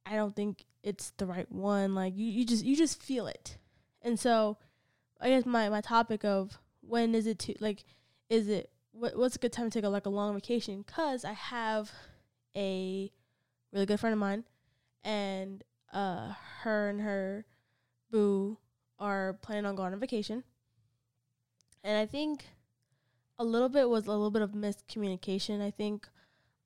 I 0.06 0.16
don't 0.16 0.36
think 0.36 0.66
it's 0.84 1.12
the 1.18 1.26
right 1.26 1.50
one. 1.52 1.96
Like 1.96 2.18
you, 2.18 2.26
you 2.26 2.46
just 2.46 2.66
you 2.66 2.76
just 2.76 3.02
feel 3.02 3.28
it, 3.28 3.58
and 4.02 4.20
so 4.20 4.58
I 5.20 5.30
guess 5.30 5.46
my 5.46 5.70
my 5.70 5.82
topic 5.82 6.26
of 6.26 6.60
when 6.82 7.16
is 7.16 7.28
it 7.28 7.40
to 7.40 7.56
like 7.60 7.86
is 8.30 8.50
it 8.50 8.70
what 8.92 9.18
what's 9.18 9.36
a 9.36 9.40
good 9.40 9.54
time 9.54 9.70
to 9.70 9.80
take 9.80 9.86
a 9.86 9.90
like 9.90 10.06
a 10.06 10.10
long 10.10 10.34
vacation? 10.34 10.84
Cause 10.84 11.24
I 11.24 11.34
have 11.34 11.92
a 12.56 13.12
really 13.72 13.86
good 13.86 14.00
friend 14.00 14.14
of 14.14 14.20
mine, 14.20 14.44
and 15.04 15.64
uh 15.94 16.34
her 16.62 16.90
and 16.90 17.02
her 17.02 17.46
boo 18.10 18.58
are 19.00 19.34
planning 19.42 19.66
on 19.66 19.76
going 19.76 19.94
on 19.94 20.00
vacation, 20.00 20.44
and 21.84 21.98
I 21.98 22.06
think 22.06 22.46
a 23.40 23.44
little 23.44 23.70
bit 23.70 23.90
was 23.90 24.06
a 24.06 24.12
little 24.12 24.32
bit 24.32 24.42
of 24.42 24.52
miscommunication. 24.52 25.62
I 25.62 25.72
think 25.72 26.08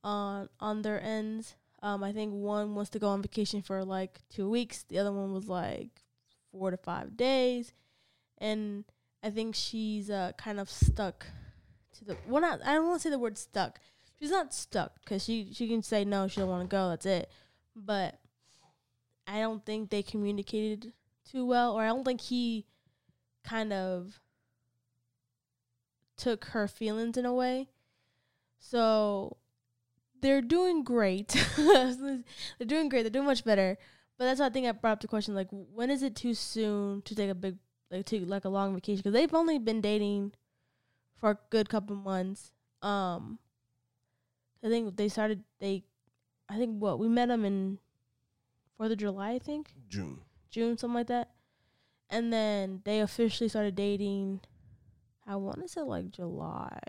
on 0.03 0.49
on 0.59 0.81
their 0.81 1.01
ends. 1.01 1.55
Um, 1.81 2.03
I 2.03 2.11
think 2.13 2.33
one 2.33 2.73
wants 2.73 2.89
to 2.91 2.99
go 2.99 3.09
on 3.09 3.21
vacation 3.21 3.61
for 3.61 3.83
like 3.85 4.21
two 4.29 4.49
weeks. 4.49 4.83
The 4.83 4.99
other 4.99 5.11
one 5.11 5.33
was 5.33 5.47
like 5.47 6.03
four 6.51 6.71
to 6.71 6.77
five 6.77 7.15
days, 7.15 7.73
and 8.37 8.85
I 9.23 9.29
think 9.29 9.55
she's 9.55 10.09
uh 10.09 10.31
kind 10.37 10.59
of 10.59 10.69
stuck 10.69 11.27
to 11.97 12.05
the. 12.05 12.17
Well, 12.27 12.41
not 12.41 12.61
I 12.65 12.73
don't 12.73 12.87
want 12.87 13.01
to 13.01 13.03
say 13.03 13.09
the 13.09 13.19
word 13.19 13.37
stuck. 13.37 13.79
She's 14.19 14.31
not 14.31 14.53
stuck 14.53 14.99
because 15.01 15.23
she 15.23 15.49
she 15.53 15.67
can 15.67 15.81
say 15.81 16.05
no, 16.05 16.27
she 16.27 16.39
don't 16.39 16.49
want 16.49 16.69
to 16.69 16.73
go. 16.73 16.89
That's 16.89 17.05
it. 17.05 17.29
But 17.75 18.19
I 19.27 19.39
don't 19.39 19.65
think 19.65 19.89
they 19.89 20.03
communicated 20.03 20.93
too 21.29 21.45
well, 21.45 21.73
or 21.73 21.83
I 21.83 21.87
don't 21.87 22.05
think 22.05 22.21
he 22.21 22.65
kind 23.43 23.73
of 23.73 24.19
took 26.17 26.45
her 26.45 26.67
feelings 26.67 27.17
in 27.17 27.25
a 27.25 27.33
way. 27.33 27.69
So 28.59 29.37
they're 30.21 30.41
doing 30.41 30.83
great. 30.83 31.29
they're 31.57 32.23
doing 32.65 32.89
great. 32.89 33.03
They're 33.03 33.09
doing 33.09 33.25
much 33.25 33.43
better. 33.43 33.77
But 34.17 34.25
that's 34.25 34.39
why 34.39 34.47
I 34.47 34.49
think 34.49 34.65
I 34.65 34.71
brought 34.71 34.93
up 34.93 35.01
the 35.01 35.07
question 35.07 35.35
like, 35.35 35.49
when 35.49 35.89
is 35.89 36.03
it 36.03 36.15
too 36.15 36.33
soon 36.33 37.01
to 37.03 37.15
take 37.15 37.29
a 37.29 37.35
big, 37.35 37.57
like, 37.91 38.05
take 38.05 38.27
like 38.27 38.45
a 38.45 38.49
long 38.49 38.73
vacation? 38.73 38.99
Because 38.99 39.13
they've 39.13 39.33
only 39.33 39.59
been 39.59 39.81
dating 39.81 40.33
for 41.15 41.31
a 41.31 41.37
good 41.49 41.69
couple 41.69 41.95
months. 41.95 42.51
Um, 42.81 43.39
I 44.65 44.69
think 44.69 44.97
they 44.97 45.07
started. 45.09 45.43
They, 45.59 45.83
I 46.49 46.57
think 46.57 46.81
what 46.81 46.97
we 46.97 47.07
met 47.07 47.27
them 47.27 47.45
in 47.45 47.77
Fourth 48.75 48.91
of 48.91 48.97
July. 48.97 49.33
I 49.33 49.39
think 49.39 49.73
June. 49.87 50.21
June, 50.49 50.77
something 50.77 50.95
like 50.95 51.07
that. 51.07 51.29
And 52.09 52.33
then 52.33 52.81
they 52.83 52.99
officially 52.99 53.47
started 53.47 53.75
dating. 53.75 54.41
I 55.27 55.35
want 55.35 55.61
to 55.61 55.67
say 55.67 55.81
like 55.81 56.09
July, 56.11 56.79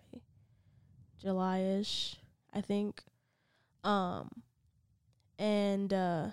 July 1.20 1.58
ish, 1.60 2.16
I 2.52 2.62
think. 2.62 3.02
Um, 3.84 4.30
and 5.38 5.92
uh, 5.92 6.28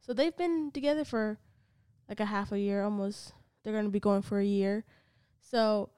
so 0.00 0.14
they've 0.14 0.36
been 0.36 0.70
together 0.70 1.04
for 1.04 1.38
like 2.08 2.20
a 2.20 2.26
half 2.26 2.52
a 2.52 2.58
year, 2.58 2.82
almost. 2.82 3.32
They're 3.62 3.74
gonna 3.74 3.90
be 3.90 4.00
going 4.00 4.22
for 4.22 4.38
a 4.38 4.44
year. 4.44 4.84
So 5.42 5.90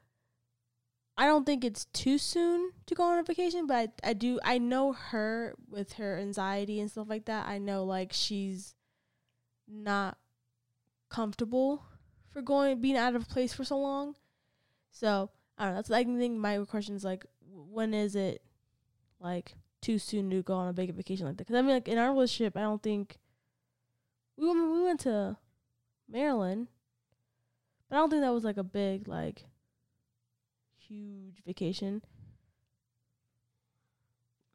I 1.18 1.26
don't 1.26 1.44
think 1.44 1.64
it's 1.64 1.86
too 1.86 2.16
soon 2.16 2.70
to 2.86 2.94
go 2.94 3.02
on 3.02 3.18
a 3.18 3.24
vacation, 3.24 3.66
but 3.66 3.90
I, 4.04 4.10
I 4.10 4.12
do 4.12 4.38
I 4.44 4.58
know 4.58 4.92
her 4.92 5.56
with 5.68 5.94
her 5.94 6.16
anxiety 6.16 6.78
and 6.78 6.88
stuff 6.88 7.08
like 7.08 7.24
that. 7.24 7.48
I 7.48 7.58
know 7.58 7.84
like 7.84 8.12
she's 8.12 8.76
not 9.66 10.16
comfortable 11.08 11.84
for 12.30 12.40
going 12.40 12.80
being 12.80 12.96
out 12.96 13.16
of 13.16 13.28
place 13.28 13.52
for 13.52 13.64
so 13.64 13.78
long. 13.78 14.14
So 14.92 15.30
I 15.58 15.64
don't 15.64 15.72
know. 15.72 15.78
That's 15.78 15.90
I 15.90 16.04
think 16.04 16.38
my 16.38 16.58
question 16.58 16.94
is 16.94 17.02
like, 17.02 17.26
when 17.40 17.94
is 17.94 18.14
it 18.14 18.40
like 19.18 19.54
too 19.80 19.98
soon 19.98 20.30
to 20.30 20.42
go 20.44 20.54
on 20.54 20.68
a 20.68 20.72
big 20.72 20.94
vacation 20.94 21.26
like 21.26 21.36
that? 21.38 21.48
Because 21.48 21.58
I 21.58 21.62
mean, 21.62 21.74
like 21.74 21.88
in 21.88 21.98
our 21.98 22.12
relationship, 22.12 22.56
I 22.56 22.60
don't 22.60 22.82
think 22.82 23.18
we 24.36 24.46
we 24.46 24.84
went 24.84 25.00
to 25.00 25.36
Maryland, 26.08 26.68
but 27.88 27.96
I 27.96 27.98
don't 27.98 28.10
think 28.10 28.22
that 28.22 28.32
was 28.32 28.44
like 28.44 28.56
a 28.56 28.62
big 28.62 29.08
like 29.08 29.46
huge 30.88 31.42
vacation. 31.44 32.02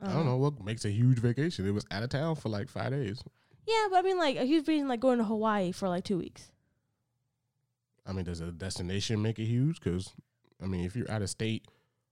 I 0.02 0.08
don't 0.08 0.18
Um, 0.22 0.26
know 0.26 0.38
what 0.38 0.64
makes 0.64 0.84
a 0.86 0.90
huge 0.92 1.20
vacation. 1.20 1.66
It 1.66 1.72
was 1.72 1.86
out 1.92 2.04
of 2.04 2.10
town 2.10 2.36
for 2.36 2.50
like 2.50 2.68
five 2.68 2.92
days. 2.92 3.24
Yeah, 3.66 3.88
but 3.90 3.98
I 4.00 4.02
mean, 4.02 4.18
like 4.18 4.36
a 4.36 4.44
huge 4.46 4.66
vacation, 4.66 4.88
like 4.88 5.00
going 5.00 5.20
to 5.20 5.24
Hawaii 5.24 5.72
for 5.72 5.88
like 5.88 6.04
two 6.04 6.18
weeks. 6.18 6.52
I 8.06 8.12
mean, 8.12 8.26
does 8.26 8.42
a 8.42 8.52
destination 8.52 9.22
make 9.22 9.40
it 9.40 9.46
huge? 9.46 9.80
Because 9.80 10.14
I 10.62 10.66
mean, 10.66 10.84
if 10.84 10.96
you're 10.96 11.10
out 11.10 11.22
of 11.22 11.30
state, 11.30 11.66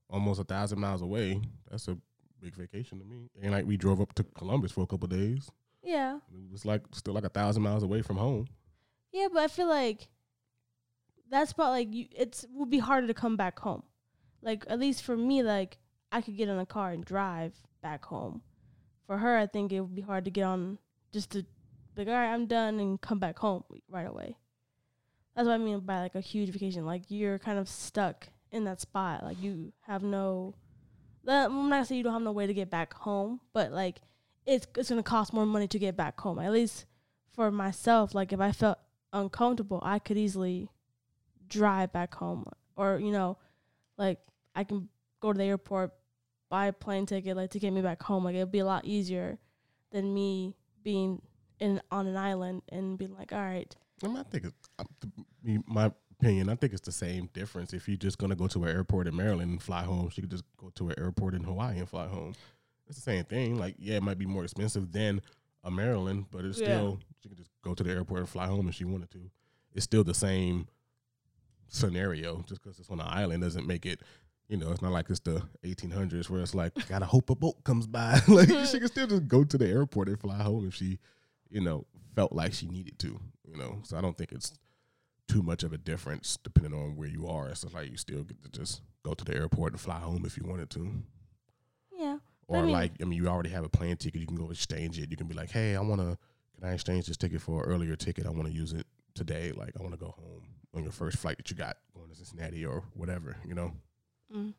almost 0.09 0.39
a 0.39 0.45
thousand 0.45 0.79
miles 0.79 1.01
away, 1.01 1.41
that's 1.69 1.87
a 1.89 1.97
big 2.39 2.55
vacation 2.55 2.99
to 2.99 3.05
me. 3.05 3.29
And 3.41 3.51
like 3.51 3.65
we 3.65 3.75
drove 3.75 3.99
up 3.99 4.13
to 4.15 4.23
Columbus 4.23 4.71
for 4.71 4.81
a 4.83 4.87
couple 4.87 5.07
days. 5.09 5.49
Yeah, 5.83 6.17
It 6.31 6.51
was 6.51 6.63
like 6.63 6.83
still 6.93 7.13
like 7.13 7.25
a 7.25 7.29
thousand 7.29 7.63
miles 7.63 7.81
away 7.83 8.03
from 8.03 8.15
home. 8.17 8.47
yeah, 9.11 9.27
but 9.33 9.41
I 9.43 9.47
feel 9.47 9.67
like 9.67 10.07
that's 11.29 11.51
about 11.51 11.71
like 11.71 11.91
you. 11.93 12.05
It's 12.15 12.45
would 12.53 12.69
be 12.69 12.77
harder 12.79 13.07
to 13.07 13.13
come 13.13 13.35
back 13.35 13.59
home. 13.59 13.83
Like 14.41 14.65
at 14.67 14.79
least 14.79 15.03
for 15.03 15.15
me, 15.15 15.43
like 15.43 15.77
I 16.11 16.21
could 16.21 16.37
get 16.37 16.49
in 16.49 16.57
a 16.57 16.65
car 16.65 16.91
and 16.91 17.05
drive 17.05 17.53
back 17.81 18.05
home. 18.05 18.41
For 19.07 19.17
her, 19.17 19.37
I 19.37 19.47
think 19.47 19.71
it 19.71 19.81
would 19.81 19.95
be 19.95 20.01
hard 20.01 20.25
to 20.25 20.31
get 20.31 20.43
on 20.43 20.77
just 21.11 21.31
to 21.31 21.45
like, 21.97 22.07
all 22.07 22.13
right, 22.13 22.33
I'm 22.33 22.45
done 22.45 22.79
and 22.79 22.99
come 22.99 23.19
back 23.19 23.37
home 23.37 23.63
right 23.89 24.07
away. 24.07 24.37
That's 25.35 25.45
what 25.47 25.53
I 25.53 25.57
mean 25.57 25.79
by 25.81 25.99
like 25.99 26.15
a 26.15 26.21
huge 26.21 26.49
vacation. 26.49 26.85
Like 26.85 27.03
you're 27.09 27.39
kind 27.39 27.59
of 27.59 27.67
stuck 27.67 28.27
in 28.51 28.65
that 28.65 28.81
spot. 28.81 29.23
Like 29.23 29.41
you 29.41 29.73
have 29.81 30.03
no. 30.03 30.55
I'm 31.27 31.69
not 31.69 31.87
gonna 31.87 31.97
you 31.97 32.03
don't 32.03 32.13
have 32.13 32.21
no 32.21 32.31
way 32.31 32.47
to 32.47 32.53
get 32.53 32.69
back 32.69 32.93
home, 32.93 33.41
but 33.53 33.71
like 33.71 34.01
it's 34.45 34.67
it's 34.75 34.89
gonna 34.89 35.03
cost 35.03 35.33
more 35.33 35.45
money 35.45 35.67
to 35.67 35.79
get 35.79 35.95
back 35.95 36.19
home. 36.19 36.39
At 36.39 36.51
least 36.51 36.85
for 37.33 37.51
myself, 37.51 38.15
like 38.15 38.33
if 38.33 38.39
I 38.39 38.51
felt 38.51 38.79
uncomfortable, 39.13 39.79
I 39.83 39.99
could 39.99 40.17
easily 40.17 40.69
drive 41.47 41.93
back 41.93 42.15
home, 42.15 42.45
or 42.75 42.99
you 42.99 43.11
know, 43.11 43.37
like 43.97 44.19
I 44.55 44.63
can 44.63 44.89
go 45.19 45.31
to 45.33 45.37
the 45.37 45.45
airport, 45.45 45.91
buy 46.49 46.67
a 46.67 46.73
plane 46.73 47.05
ticket, 47.05 47.35
like 47.37 47.51
to 47.51 47.59
get 47.59 47.71
me 47.71 47.81
back 47.81 48.01
home. 48.03 48.23
Like 48.25 48.35
it'd 48.35 48.51
be 48.51 48.59
a 48.59 48.65
lot 48.65 48.85
easier 48.85 49.37
than 49.91 50.13
me 50.13 50.55
being 50.83 51.21
in 51.59 51.81
on 51.91 52.07
an 52.07 52.17
island 52.17 52.63
and 52.69 52.97
being 52.97 53.13
like, 53.15 53.31
all 53.31 53.39
right, 53.39 53.73
I 54.03 54.07
mean, 54.07 54.17
I 54.17 54.23
think 54.23 54.45
it's 54.45 54.69
uh, 54.79 54.83
me- 55.43 55.59
my 55.67 55.91
opinion. 56.19 56.49
I 56.49 56.55
think 56.55 56.73
it's 56.73 56.81
the 56.81 56.91
same 56.91 57.29
difference. 57.33 57.73
If 57.73 57.87
you're 57.87 57.97
just 57.97 58.17
gonna 58.17 58.35
go 58.35 58.47
to 58.47 58.63
an 58.63 58.69
airport 58.75 59.07
in 59.07 59.15
Maryland 59.15 59.51
and 59.51 59.61
fly 59.61 59.83
home, 59.83 60.09
she 60.09 60.21
could 60.21 60.31
just 60.31 60.43
go 60.57 60.69
to 60.75 60.89
an 60.89 60.95
airport 60.97 61.33
in 61.35 61.43
Hawaii 61.43 61.77
and 61.79 61.87
fly 61.89 62.07
home. 62.07 62.33
It's 62.87 62.97
the 62.97 63.03
same 63.03 63.23
thing. 63.25 63.57
Like, 63.57 63.75
yeah, 63.77 63.97
it 63.97 64.03
might 64.03 64.17
be 64.17 64.25
more 64.25 64.43
expensive 64.43 64.91
than 64.91 65.21
a 65.63 65.69
Maryland, 65.71 66.25
but 66.31 66.43
it's 66.45 66.59
Yeah. 66.59 66.65
still 66.65 66.99
she 67.21 67.29
could 67.29 67.37
just 67.37 67.51
go 67.61 67.73
to 67.75 67.83
the 67.83 67.91
airport 67.91 68.21
and 68.21 68.29
fly 68.29 68.47
home 68.47 68.67
if 68.67 68.75
she 68.75 68.85
wanted 68.85 69.11
to. 69.11 69.29
It's 69.73 69.85
still 69.85 70.03
the 70.03 70.13
same 70.15 70.67
scenario. 71.67 72.43
Just 72.47 72.61
because 72.63 72.79
it's 72.79 72.89
on 72.89 72.99
an 72.99 73.07
island 73.07 73.43
doesn't 73.43 73.67
make 73.67 73.85
it. 73.85 74.01
You 74.51 74.57
know, 74.57 74.69
it's 74.71 74.81
not 74.81 74.91
like 74.91 75.09
it's 75.09 75.21
the 75.21 75.41
1800s 75.63 76.29
where 76.29 76.41
it's 76.41 76.53
like 76.53 76.73
gotta 76.89 77.05
hope 77.05 77.29
a 77.29 77.35
boat 77.35 77.63
comes 77.63 77.87
by. 77.87 78.19
like 78.27 78.49
she 78.49 78.79
can 78.79 78.87
still 78.89 79.07
just 79.07 79.25
go 79.27 79.45
to 79.45 79.57
the 79.57 79.65
airport 79.67 80.09
and 80.09 80.19
fly 80.19 80.43
home 80.43 80.67
if 80.67 80.75
she, 80.75 80.99
you 81.49 81.61
know, 81.61 81.85
felt 82.15 82.33
like 82.33 82.51
she 82.53 82.67
needed 82.67 82.99
to. 82.99 83.17
You 83.49 83.57
know, 83.57 83.79
so 83.83 83.97
I 83.97 84.01
don't 84.01 84.17
think 84.17 84.33
it's 84.33 84.53
too 85.29 85.41
much 85.41 85.63
of 85.63 85.71
a 85.71 85.77
difference 85.77 86.37
depending 86.43 86.73
on 86.73 86.97
where 86.97 87.07
you 87.07 87.27
are. 87.27 87.47
It's 87.47 87.61
just 87.61 87.73
like 87.73 87.89
you 87.89 87.95
still 87.95 88.23
get 88.23 88.43
to 88.43 88.49
just 88.49 88.81
go 89.03 89.13
to 89.13 89.23
the 89.23 89.33
airport 89.33 89.71
and 89.71 89.79
fly 89.79 89.99
home 89.99 90.25
if 90.25 90.37
you 90.37 90.43
wanted 90.45 90.69
to. 90.71 90.91
yeah, 91.97 92.17
Or 92.47 92.57
I 92.57 92.61
mean- 92.63 92.71
like, 92.73 92.91
I 93.01 93.05
mean, 93.05 93.17
you 93.17 93.29
already 93.29 93.49
have 93.51 93.63
a 93.63 93.69
plane 93.69 93.95
ticket. 93.95 94.19
You 94.19 94.27
can 94.27 94.35
go 94.35 94.51
exchange 94.51 94.99
it. 94.99 95.09
You 95.09 95.15
can 95.17 95.27
be 95.27 95.33
like, 95.33 95.51
hey, 95.51 95.77
I 95.77 95.81
want 95.81 96.01
to, 96.01 96.17
can 96.59 96.69
I 96.69 96.73
exchange 96.73 97.07
this 97.07 97.15
ticket 97.17 97.41
for 97.41 97.63
an 97.63 97.69
earlier 97.69 97.95
ticket? 97.95 98.25
I 98.25 98.29
want 98.31 98.47
to 98.47 98.53
use 98.53 98.73
it 98.73 98.85
today. 99.15 99.53
Like, 99.53 99.71
I 99.79 99.81
want 99.81 99.93
to 99.93 99.99
go 99.99 100.13
home 100.17 100.43
on 100.75 100.83
your 100.83 100.91
first 100.91 101.17
flight 101.19 101.37
that 101.37 101.49
you 101.49 101.55
got 101.55 101.77
going 101.95 102.09
to 102.09 102.15
Cincinnati 102.15 102.65
or 102.65 102.83
whatever, 102.93 103.37
you 103.47 103.53
know? 103.55 103.71
Mm. 104.33 104.53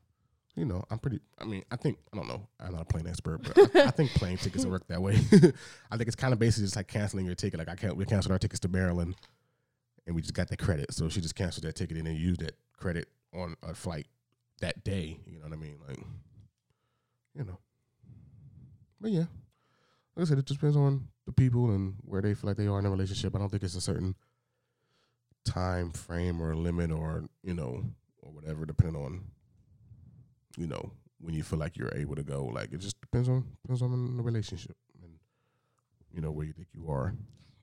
You 0.54 0.66
know, 0.66 0.84
I'm 0.90 0.98
pretty, 0.98 1.20
I 1.38 1.44
mean, 1.44 1.64
I 1.70 1.76
think, 1.76 1.98
I 2.12 2.16
don't 2.16 2.28
know, 2.28 2.46
I'm 2.60 2.72
not 2.72 2.82
a 2.82 2.84
plane 2.84 3.06
expert, 3.06 3.40
but 3.42 3.74
I, 3.74 3.86
I 3.86 3.90
think 3.90 4.10
plane 4.14 4.36
tickets 4.36 4.66
work 4.66 4.86
that 4.88 5.00
way. 5.00 5.14
I 5.90 5.96
think 5.96 6.08
it's 6.08 6.16
kind 6.16 6.34
of 6.34 6.38
basically 6.38 6.64
just 6.66 6.76
like 6.76 6.88
canceling 6.88 7.24
your 7.24 7.34
ticket. 7.34 7.58
Like, 7.58 7.70
I 7.70 7.74
can't, 7.74 7.96
we 7.96 8.04
canceled 8.04 8.32
our 8.32 8.38
tickets 8.38 8.60
to 8.60 8.68
Maryland 8.68 9.16
and 10.06 10.14
we 10.14 10.20
just 10.20 10.34
got 10.34 10.48
the 10.48 10.56
credit. 10.58 10.92
So 10.92 11.08
she 11.08 11.22
just 11.22 11.34
canceled 11.34 11.64
that 11.64 11.74
ticket 11.74 11.96
and 11.96 12.06
then 12.06 12.16
used 12.16 12.40
that 12.40 12.56
credit 12.76 13.08
on 13.32 13.56
a 13.62 13.74
flight 13.74 14.06
that 14.60 14.84
day. 14.84 15.20
You 15.26 15.38
know 15.38 15.46
what 15.46 15.54
I 15.54 15.56
mean? 15.56 15.78
Like, 15.88 15.98
you 17.34 17.44
know. 17.44 17.58
But 19.00 19.10
yeah, 19.10 19.24
like 20.16 20.22
I 20.22 20.24
said, 20.24 20.38
it 20.38 20.46
just 20.46 20.60
depends 20.60 20.76
on 20.76 21.08
the 21.26 21.32
people 21.32 21.70
and 21.70 21.94
where 22.04 22.20
they 22.20 22.34
feel 22.34 22.48
like 22.48 22.56
they 22.56 22.66
are 22.66 22.78
in 22.78 22.86
a 22.86 22.90
relationship. 22.90 23.34
I 23.34 23.38
don't 23.38 23.48
think 23.48 23.62
it's 23.62 23.74
a 23.74 23.80
certain 23.80 24.14
time 25.44 25.92
frame 25.92 26.40
or 26.40 26.54
limit 26.54 26.92
or 26.92 27.24
you 27.42 27.54
know 27.54 27.84
or 28.20 28.32
whatever, 28.32 28.64
depending 28.66 29.02
on 29.02 29.22
you 30.56 30.66
know 30.66 30.92
when 31.20 31.34
you 31.34 31.42
feel 31.42 31.58
like 31.58 31.76
you're 31.76 31.94
able 31.94 32.16
to 32.16 32.22
go. 32.22 32.44
Like 32.46 32.72
it 32.72 32.78
just 32.78 33.00
depends 33.00 33.28
on 33.28 33.46
depends 33.62 33.82
on 33.82 34.16
the 34.16 34.22
relationship 34.22 34.76
and 35.02 35.12
you 36.12 36.20
know 36.20 36.30
where 36.30 36.46
you 36.46 36.52
think 36.52 36.68
you 36.72 36.90
are. 36.90 37.14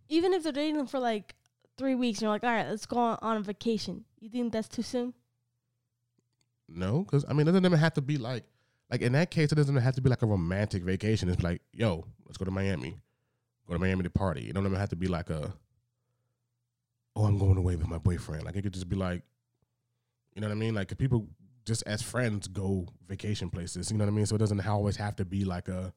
even 0.08 0.34
if 0.34 0.44
they're 0.44 0.52
dating 0.52 0.88
for 0.88 1.00
like 1.00 1.36
three 1.78 1.96
weeks, 1.96 2.20
and 2.20 2.24
you're 2.24 2.32
like, 2.32 2.44
all 2.44 2.52
right, 2.52 2.68
let's 2.68 2.86
go 2.86 2.98
on, 2.98 3.18
on 3.22 3.38
a 3.38 3.42
vacation. 3.42 4.04
You 4.20 4.30
think 4.30 4.52
that's 4.52 4.68
too 4.68 4.82
soon? 4.82 5.14
No, 6.68 7.04
because 7.04 7.26
I 7.28 7.34
mean, 7.34 7.48
it 7.48 7.52
doesn't 7.52 7.66
even 7.66 7.80
have 7.80 7.94
to 7.94 8.02
be 8.02 8.18
like, 8.18 8.44
like 8.92 9.02
in 9.02 9.14
that 9.14 9.32
case, 9.32 9.52
it 9.52 9.56
doesn't 9.56 9.76
have 9.76 9.96
to 9.96 10.02
be 10.02 10.10
like 10.10 10.22
a 10.22 10.26
romantic 10.28 10.84
vacation. 10.84 11.30
It's 11.30 11.42
like, 11.42 11.62
yo, 11.74 12.06
let's 12.26 12.38
go 12.38 12.46
to 12.46 12.52
Miami, 12.52 13.00
go 13.68 13.74
to 13.74 13.80
Miami 13.80 14.04
to 14.04 14.10
party. 14.10 14.50
It 14.50 14.54
don't 14.54 14.66
even 14.66 14.78
have 14.78 14.90
to 14.90 14.96
be 14.96 15.08
like 15.08 15.30
a, 15.30 15.54
oh, 17.16 17.26
I'm 17.26 17.38
going 17.40 17.58
away 17.58 17.76
with 17.76 17.88
my 17.88 17.98
boyfriend. 17.98 18.44
Like 18.44 18.56
it 18.56 18.62
could 18.62 18.74
just 18.74 18.90
be 18.90 18.96
like, 18.96 19.24
you 20.36 20.42
know 20.42 20.48
what 20.48 20.54
I 20.54 20.58
mean? 20.58 20.76
Like 20.76 20.92
if 20.92 20.98
people 20.98 21.28
just 21.70 21.84
as 21.86 22.02
friends 22.02 22.48
go 22.48 22.88
vacation 23.08 23.50
places. 23.50 23.90
You 23.90 23.98
know 23.98 24.04
what 24.06 24.12
I 24.12 24.16
mean? 24.16 24.26
So 24.26 24.36
it 24.36 24.40
doesn't 24.40 24.68
always 24.68 24.98
have 24.98 25.16
to 25.18 25.26
be 25.26 25.46
like 25.46 25.70
a. 25.70 25.94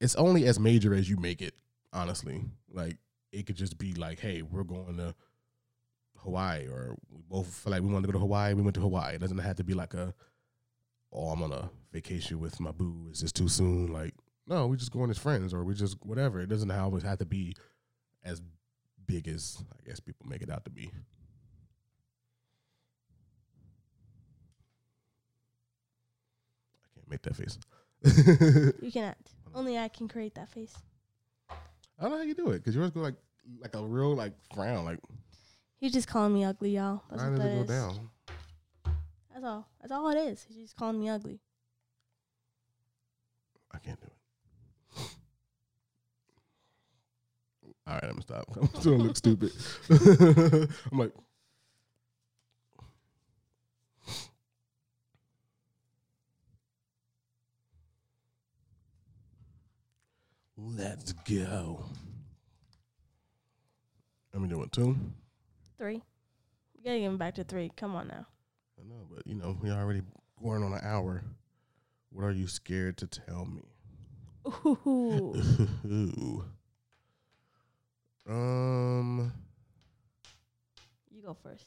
It's 0.00 0.16
only 0.16 0.44
as 0.44 0.60
major 0.60 0.92
as 0.92 1.08
you 1.08 1.16
make 1.16 1.40
it. 1.40 1.54
Honestly, 1.92 2.44
like 2.70 2.98
it 3.32 3.46
could 3.46 3.56
just 3.56 3.78
be 3.78 3.94
like, 3.94 4.18
hey, 4.18 4.42
we're 4.42 4.64
going 4.64 4.98
to 4.98 5.14
Hawaii, 6.18 6.66
or 6.66 6.96
we 7.10 7.22
both 7.28 7.46
feel 7.46 7.70
like 7.70 7.82
we 7.82 7.88
want 7.88 8.02
to 8.02 8.08
go 8.08 8.12
to 8.12 8.18
Hawaii. 8.18 8.54
We 8.54 8.62
went 8.62 8.74
to 8.74 8.80
Hawaii. 8.80 9.14
It 9.14 9.20
doesn't 9.20 9.38
have 9.38 9.56
to 9.56 9.64
be 9.64 9.74
like 9.74 9.94
a, 9.94 10.12
oh, 11.12 11.28
I'm 11.28 11.42
on 11.42 11.52
a 11.52 11.70
vacation 11.92 12.40
with 12.40 12.58
my 12.60 12.72
boo. 12.72 13.08
Is 13.10 13.20
this 13.20 13.32
too 13.32 13.48
soon? 13.48 13.92
Like, 13.92 14.14
no, 14.46 14.66
we're 14.66 14.76
just 14.76 14.92
going 14.92 15.10
as 15.10 15.18
friends, 15.18 15.54
or 15.54 15.62
we 15.64 15.74
just 15.74 15.96
whatever. 16.04 16.40
It 16.40 16.48
doesn't 16.48 16.70
always 16.70 17.04
have 17.04 17.18
to 17.18 17.26
be 17.26 17.54
as 18.24 18.42
big 19.06 19.28
as 19.28 19.62
I 19.72 19.88
guess 19.88 20.00
people 20.00 20.26
make 20.28 20.42
it 20.42 20.50
out 20.50 20.64
to 20.64 20.70
be. 20.70 20.90
I 26.84 26.88
can't 26.94 26.95
make 27.08 27.22
that 27.22 27.36
face. 27.36 27.58
You 28.82 28.92
cannot. 28.92 29.16
Only 29.54 29.78
I 29.78 29.88
can 29.88 30.06
create 30.08 30.34
that 30.34 30.48
face. 30.50 30.74
I 31.50 31.54
don't 32.02 32.10
know 32.10 32.18
how 32.18 32.22
you 32.22 32.34
do 32.34 32.50
it 32.50 32.58
because 32.58 32.74
yours 32.74 32.90
go 32.90 33.00
like 33.00 33.14
like 33.60 33.74
a 33.74 33.82
real 33.82 34.14
like 34.14 34.32
frown. 34.54 34.84
Like 34.84 34.98
He's 35.78 35.92
just 35.92 36.08
calling 36.08 36.34
me 36.34 36.44
ugly, 36.44 36.76
y'all. 36.76 37.02
That's 37.10 37.22
how 37.22 37.30
what 37.30 37.36
does 37.36 37.44
that 37.44 37.52
it 37.52 37.54
go 37.56 37.62
is. 37.62 37.68
down? 37.68 38.10
That's 39.32 39.44
all. 39.44 39.68
That's 39.80 39.92
all 39.92 40.08
it 40.10 40.16
is. 40.18 40.46
He's 40.48 40.56
just 40.58 40.76
calling 40.76 41.00
me 41.00 41.08
ugly. 41.08 41.40
I 43.72 43.78
can't 43.78 44.00
do 44.00 44.06
it. 44.06 45.02
All 47.86 47.94
right, 47.94 48.04
I'm 48.04 48.10
gonna 48.10 48.22
stop. 48.22 48.44
I'm 48.58 48.80
still 48.80 48.96
look 48.96 49.16
stupid. 49.16 49.52
I'm 49.90 50.98
like, 50.98 51.12
let's 60.56 61.12
go. 61.12 61.84
Let 64.32 64.42
me 64.42 64.48
do 64.48 64.62
it 64.62 64.72
two. 64.72 64.96
Three. 65.78 66.02
We 66.76 66.82
gotta 66.84 66.98
get 66.98 67.06
him 67.06 67.18
back 67.18 67.34
to 67.36 67.44
three. 67.44 67.70
Come 67.76 67.94
on 67.94 68.08
now. 68.08 68.26
I 68.78 68.84
know, 68.88 69.06
but 69.12 69.26
you 69.26 69.34
know, 69.34 69.56
we 69.62 69.70
already 69.70 70.02
going 70.42 70.62
on 70.62 70.72
an 70.72 70.80
hour. 70.82 71.22
What 72.10 72.24
are 72.24 72.32
you 72.32 72.46
scared 72.46 72.96
to 72.98 73.06
tell 73.06 73.46
me? 73.46 73.62
Ooh. 74.64 75.34
Ooh. 75.86 76.44
Um, 78.28 79.32
You 81.14 81.22
go 81.22 81.36
first. 81.44 81.66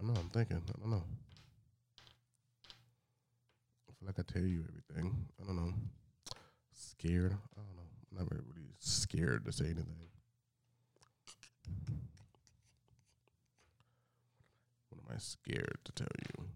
I 0.00 0.06
know. 0.06 0.14
I'm 0.16 0.28
thinking. 0.28 0.62
I 0.68 0.78
don't 0.78 0.90
know. 0.90 1.02
I 3.88 3.92
feel 3.98 4.06
like 4.06 4.20
I 4.20 4.22
tell 4.32 4.42
you 4.46 4.62
everything. 4.68 5.26
I 5.42 5.46
don't 5.46 5.56
know. 5.56 5.74
Scared. 6.72 7.32
I 7.32 7.60
don't 7.60 7.74
know. 7.76 7.79
I'm 8.10 8.18
not 8.18 8.30
really 8.32 8.74
scared 8.78 9.44
to 9.46 9.52
say 9.52 9.66
anything. 9.66 10.08
What 14.88 15.00
am 15.08 15.14
I 15.16 15.18
scared 15.18 15.78
to 15.84 15.92
tell 15.92 16.08
you? 16.38 16.46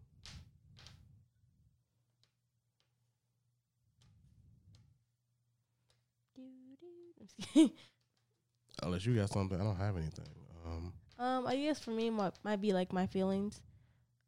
I'm 6.38 7.26
just 7.26 7.52
kidding. 7.52 7.70
Unless 8.82 9.06
you 9.06 9.14
got 9.14 9.30
something, 9.30 9.60
I 9.60 9.64
don't 9.64 9.76
have 9.76 9.96
anything. 9.96 10.26
Um, 10.66 10.92
Um, 11.18 11.46
I 11.46 11.56
guess 11.56 11.78
for 11.78 11.90
me, 11.90 12.10
might 12.10 12.34
might 12.42 12.60
be 12.60 12.72
like 12.72 12.92
my 12.92 13.06
feelings. 13.06 13.60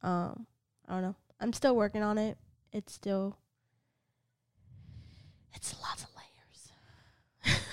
Um, 0.02 0.46
I 0.88 0.92
don't 0.94 1.02
know. 1.02 1.16
I'm 1.40 1.52
still 1.52 1.74
working 1.74 2.02
on 2.02 2.16
it. 2.18 2.38
It's 2.72 2.92
still, 2.92 3.36
it's 5.54 5.74
lots 5.82 6.04
of. 6.04 6.10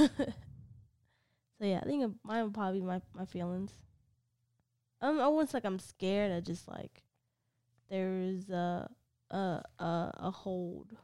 so 0.17 1.65
yeah, 1.65 1.79
I 1.81 1.85
think 1.85 2.15
mine 2.23 2.43
would 2.43 2.53
probably 2.53 2.79
be 2.79 2.85
my 2.85 3.01
my 3.13 3.25
feelings. 3.25 3.71
Um, 5.01 5.19
I 5.19 5.27
wouldn't 5.27 5.53
like 5.53 5.65
I'm 5.65 5.79
scared. 5.79 6.31
I 6.31 6.39
just 6.39 6.67
like 6.67 7.03
there's 7.89 8.49
a 8.49 8.89
a 9.31 9.61
a, 9.79 10.11
a 10.15 10.31
hold 10.31 10.95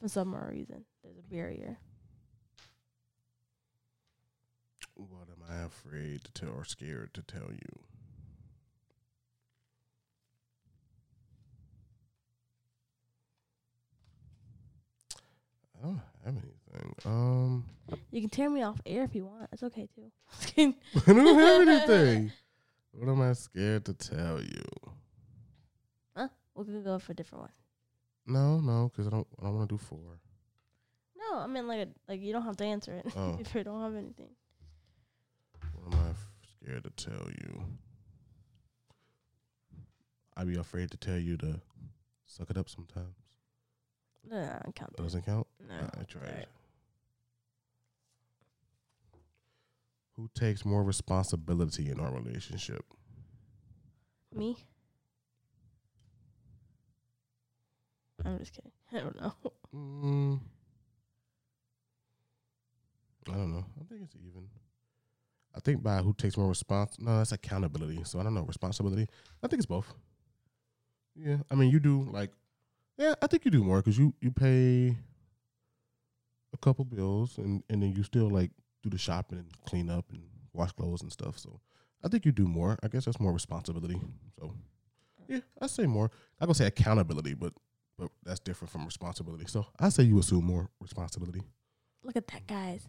for 0.00 0.08
some 0.08 0.34
reason. 0.34 0.84
There's 1.02 1.18
a 1.18 1.22
barrier. 1.22 1.78
what 4.94 5.28
am 5.28 5.42
I 5.48 5.64
afraid 5.64 6.24
to 6.24 6.32
tell 6.32 6.54
or 6.54 6.64
scared 6.64 7.14
to 7.14 7.22
tell 7.22 7.50
you? 7.50 7.78
I 15.76 15.84
don't 15.84 16.00
have 16.24 16.34
anything. 16.34 16.61
Um, 17.04 17.64
You 18.10 18.20
can 18.22 18.30
tear 18.30 18.48
me 18.48 18.62
off 18.62 18.80
air 18.86 19.02
if 19.04 19.14
you 19.14 19.26
want. 19.26 19.48
It's 19.52 19.62
okay 19.62 19.88
too. 19.94 20.10
I 21.06 21.12
don't 21.12 21.38
have 21.38 21.68
anything. 21.68 22.32
What 22.94 23.08
am 23.08 23.22
I 23.22 23.32
scared 23.32 23.86
to 23.86 23.94
tell 23.94 24.42
you? 24.42 24.62
Huh? 26.14 26.28
We're 26.54 26.64
gonna 26.64 26.80
go 26.80 26.98
for 26.98 27.12
a 27.12 27.14
different 27.14 27.44
one. 27.44 27.52
No, 28.26 28.60
no, 28.60 28.90
because 28.90 29.06
I 29.06 29.10
don't. 29.10 29.26
I 29.40 29.44
don't 29.46 29.56
want 29.56 29.68
to 29.70 29.74
do 29.76 29.78
four. 29.78 30.20
No, 31.16 31.38
I 31.38 31.46
mean 31.46 31.66
like 31.66 31.80
a, 31.80 31.88
like 32.06 32.20
you 32.20 32.34
don't 32.34 32.42
have 32.42 32.58
to 32.58 32.64
answer 32.64 32.92
it 32.92 33.06
Oh. 33.16 33.38
if 33.40 33.54
you 33.54 33.64
don't 33.64 33.80
have 33.80 33.94
anything. 33.94 34.28
What 35.74 35.94
am 35.94 36.00
I 36.00 36.12
scared 36.66 36.84
to 36.84 36.90
tell 36.90 37.28
you? 37.30 37.64
I'd 40.36 40.46
be 40.48 40.56
afraid 40.56 40.90
to 40.90 40.98
tell 40.98 41.18
you 41.18 41.38
to 41.38 41.60
suck 42.26 42.50
it 42.50 42.58
up 42.58 42.68
sometimes. 42.68 43.16
No, 44.28 44.36
no, 44.36 44.48
I 44.48 44.58
don't 44.62 44.74
count. 44.74 44.96
Doesn't 44.96 45.24
count. 45.24 45.46
No. 45.66 45.74
I 45.98 46.02
tried. 46.04 46.46
Who 50.22 50.30
takes 50.36 50.64
more 50.64 50.84
responsibility 50.84 51.90
in 51.90 51.98
our 51.98 52.12
relationship? 52.12 52.84
Me? 54.32 54.56
I'm 58.24 58.38
just 58.38 58.52
kidding. 58.52 58.70
I 58.92 58.98
don't 59.00 59.20
know. 59.20 59.32
Mm, 59.74 60.38
I 63.28 63.32
don't 63.32 63.52
know. 63.52 63.64
I 63.80 63.84
think 63.88 64.02
it's 64.02 64.14
even. 64.24 64.46
I 65.56 65.58
think 65.58 65.82
by 65.82 65.96
who 65.96 66.14
takes 66.14 66.36
more 66.36 66.52
respons. 66.52 67.00
No, 67.00 67.18
that's 67.18 67.32
accountability. 67.32 68.04
So 68.04 68.20
I 68.20 68.22
don't 68.22 68.34
know 68.34 68.42
responsibility. 68.42 69.08
I 69.42 69.48
think 69.48 69.58
it's 69.58 69.66
both. 69.66 69.92
Yeah, 71.16 71.38
I 71.50 71.56
mean 71.56 71.70
you 71.70 71.80
do 71.80 72.08
like. 72.12 72.30
Yeah, 72.96 73.14
I 73.20 73.26
think 73.26 73.44
you 73.44 73.50
do 73.50 73.64
more 73.64 73.78
because 73.78 73.98
you 73.98 74.14
you 74.20 74.30
pay 74.30 74.96
a 76.54 76.58
couple 76.58 76.84
bills 76.84 77.38
and 77.38 77.64
and 77.68 77.82
then 77.82 77.92
you 77.92 78.04
still 78.04 78.30
like 78.30 78.52
do 78.82 78.90
the 78.90 78.98
shopping 78.98 79.38
and 79.38 79.48
clean 79.64 79.88
up 79.90 80.06
and 80.10 80.22
wash 80.52 80.72
clothes 80.72 81.02
and 81.02 81.12
stuff. 81.12 81.38
So 81.38 81.60
I 82.04 82.08
think 82.08 82.24
you 82.24 82.32
do 82.32 82.46
more. 82.46 82.78
I 82.82 82.88
guess 82.88 83.04
that's 83.04 83.20
more 83.20 83.32
responsibility. 83.32 84.00
So 84.38 84.52
yeah, 85.28 85.40
I 85.60 85.66
say 85.66 85.86
more. 85.86 86.10
I 86.40 86.46
gonna 86.46 86.54
say 86.54 86.66
accountability, 86.66 87.34
but 87.34 87.52
but 87.98 88.10
that's 88.24 88.40
different 88.40 88.70
from 88.70 88.84
responsibility. 88.84 89.44
So 89.46 89.66
I 89.78 89.88
say 89.88 90.02
you 90.02 90.18
assume 90.18 90.44
more 90.44 90.68
responsibility. 90.80 91.42
Look 92.02 92.16
at 92.16 92.26
that, 92.28 92.46
guys. 92.46 92.88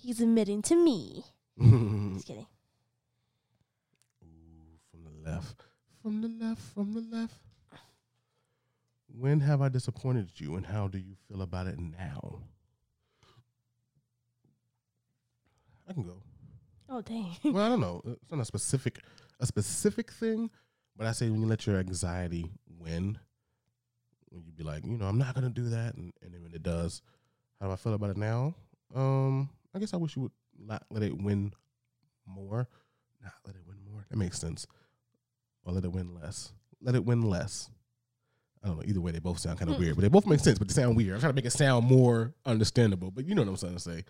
He's 0.00 0.20
admitting 0.20 0.62
to 0.62 0.76
me. 0.76 1.24
Just 1.60 2.26
kidding. 2.26 2.46
from 4.90 5.04
the 5.04 5.30
left, 5.30 5.62
from 6.02 6.22
the 6.22 6.28
left, 6.28 6.62
from 6.74 6.94
the 6.94 7.16
left. 7.16 7.34
When 9.16 9.40
have 9.40 9.62
I 9.62 9.68
disappointed 9.68 10.30
you, 10.36 10.56
and 10.56 10.66
how 10.66 10.88
do 10.88 10.98
you 10.98 11.14
feel 11.28 11.42
about 11.42 11.66
it 11.68 11.78
now? 11.78 12.40
I 15.88 15.92
can 15.92 16.02
go. 16.02 16.22
Oh 16.88 17.00
dang. 17.00 17.36
well, 17.44 17.64
I 17.64 17.68
don't 17.68 17.80
know. 17.80 18.02
It's 18.06 18.30
not 18.30 18.40
a 18.40 18.44
specific 18.44 19.00
a 19.40 19.46
specific 19.46 20.10
thing, 20.12 20.50
but 20.96 21.06
I 21.06 21.12
say 21.12 21.28
when 21.28 21.40
you 21.40 21.46
let 21.46 21.66
your 21.66 21.78
anxiety 21.78 22.50
win, 22.78 23.18
when 24.28 24.44
you 24.44 24.52
be 24.52 24.64
like, 24.64 24.84
you 24.84 24.96
know, 24.96 25.06
I'm 25.06 25.18
not 25.18 25.34
gonna 25.34 25.50
do 25.50 25.68
that, 25.70 25.94
and, 25.94 26.12
and 26.22 26.32
then 26.32 26.42
when 26.42 26.54
it 26.54 26.62
does, 26.62 27.02
how 27.60 27.66
do 27.66 27.72
I 27.72 27.76
feel 27.76 27.94
about 27.94 28.10
it 28.10 28.16
now? 28.16 28.54
Um, 28.94 29.48
I 29.74 29.78
guess 29.78 29.94
I 29.94 29.96
wish 29.96 30.16
you 30.16 30.22
would 30.22 30.32
not 30.58 30.84
let 30.90 31.02
it 31.02 31.20
win 31.20 31.52
more. 32.26 32.68
Not 33.22 33.32
let 33.46 33.56
it 33.56 33.62
win 33.66 33.78
more. 33.90 34.04
That 34.10 34.16
makes 34.16 34.38
sense. 34.38 34.66
Or 35.64 35.72
let 35.72 35.84
it 35.84 35.92
win 35.92 36.14
less. 36.14 36.52
Let 36.82 36.94
it 36.94 37.04
win 37.04 37.22
less. 37.22 37.70
I 38.62 38.68
don't 38.68 38.76
know. 38.78 38.84
Either 38.86 39.00
way, 39.00 39.12
they 39.12 39.18
both 39.18 39.38
sound 39.38 39.58
kind 39.58 39.70
of 39.70 39.78
weird, 39.78 39.94
but 39.94 40.02
they 40.02 40.08
both 40.08 40.26
make 40.26 40.40
sense. 40.40 40.58
But 40.58 40.68
they 40.68 40.74
sound 40.74 40.96
weird. 40.96 41.14
I'm 41.14 41.20
trying 41.20 41.32
to 41.32 41.36
make 41.36 41.44
it 41.44 41.52
sound 41.52 41.86
more 41.86 42.34
understandable. 42.46 43.10
But 43.10 43.26
you 43.26 43.34
know 43.34 43.42
what 43.42 43.48
I'm 43.48 43.56
trying 43.56 43.74
to 43.74 43.80
say. 43.80 44.04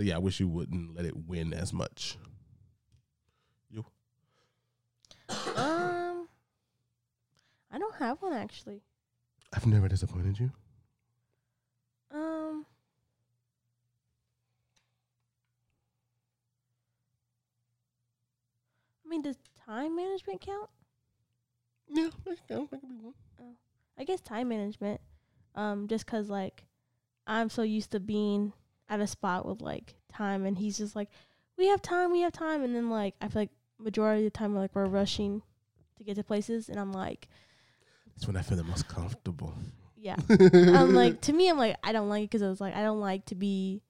So 0.00 0.04
yeah, 0.04 0.14
I 0.14 0.18
wish 0.18 0.40
you 0.40 0.48
wouldn't 0.48 0.96
let 0.96 1.04
it 1.04 1.14
win 1.14 1.52
as 1.52 1.74
much. 1.74 2.16
You. 3.68 3.84
um, 5.56 6.26
I 7.70 7.78
don't 7.78 7.94
have 7.96 8.22
one 8.22 8.32
actually. 8.32 8.80
I've 9.52 9.66
never 9.66 9.88
disappointed 9.88 10.40
you. 10.40 10.52
Um, 12.14 12.64
I 19.04 19.08
mean, 19.10 19.20
does 19.20 19.36
time 19.66 19.94
management 19.96 20.40
count? 20.40 20.70
Yeah, 21.88 22.08
that 22.24 22.36
can 22.38 22.56
count. 22.56 22.70
That 22.70 22.80
could 22.80 22.88
be 22.88 22.96
one. 22.96 23.12
I 23.98 24.04
guess 24.04 24.22
time 24.22 24.48
management. 24.48 25.02
Um, 25.54 25.88
just 25.88 26.06
'cause 26.06 26.30
like 26.30 26.64
I'm 27.26 27.50
so 27.50 27.60
used 27.60 27.90
to 27.90 28.00
being 28.00 28.54
at 28.90 29.00
a 29.00 29.06
spot 29.06 29.46
with 29.46 29.62
like 29.62 29.94
time, 30.12 30.44
and 30.44 30.58
he's 30.58 30.76
just 30.76 30.94
like, 30.94 31.08
"We 31.56 31.68
have 31.68 31.80
time, 31.80 32.12
we 32.12 32.20
have 32.20 32.32
time," 32.32 32.62
and 32.62 32.74
then 32.76 32.90
like 32.90 33.14
I 33.22 33.28
feel 33.28 33.42
like 33.42 33.50
majority 33.78 34.26
of 34.26 34.32
the 34.32 34.38
time 34.38 34.52
we're 34.52 34.60
like 34.60 34.74
we're 34.74 34.84
rushing 34.86 35.40
to 35.96 36.04
get 36.04 36.16
to 36.16 36.24
places, 36.24 36.68
and 36.68 36.78
I'm 36.78 36.92
like, 36.92 37.28
That's 38.14 38.26
when 38.26 38.36
I 38.36 38.42
feel 38.42 38.58
the 38.58 38.64
most 38.64 38.88
comfortable. 38.88 39.54
yeah. 39.96 40.16
I'm 40.52 40.94
like 40.94 41.20
to 41.22 41.32
me, 41.32 41.48
I'm 41.48 41.56
like 41.58 41.76
I 41.82 41.92
don't 41.92 42.08
like 42.10 42.24
it 42.24 42.30
'cause 42.30 42.42
I 42.42 42.48
was 42.48 42.60
like 42.60 42.74
I 42.74 42.82
don't 42.82 43.00
like 43.00 43.24
to 43.26 43.34
be 43.34 43.80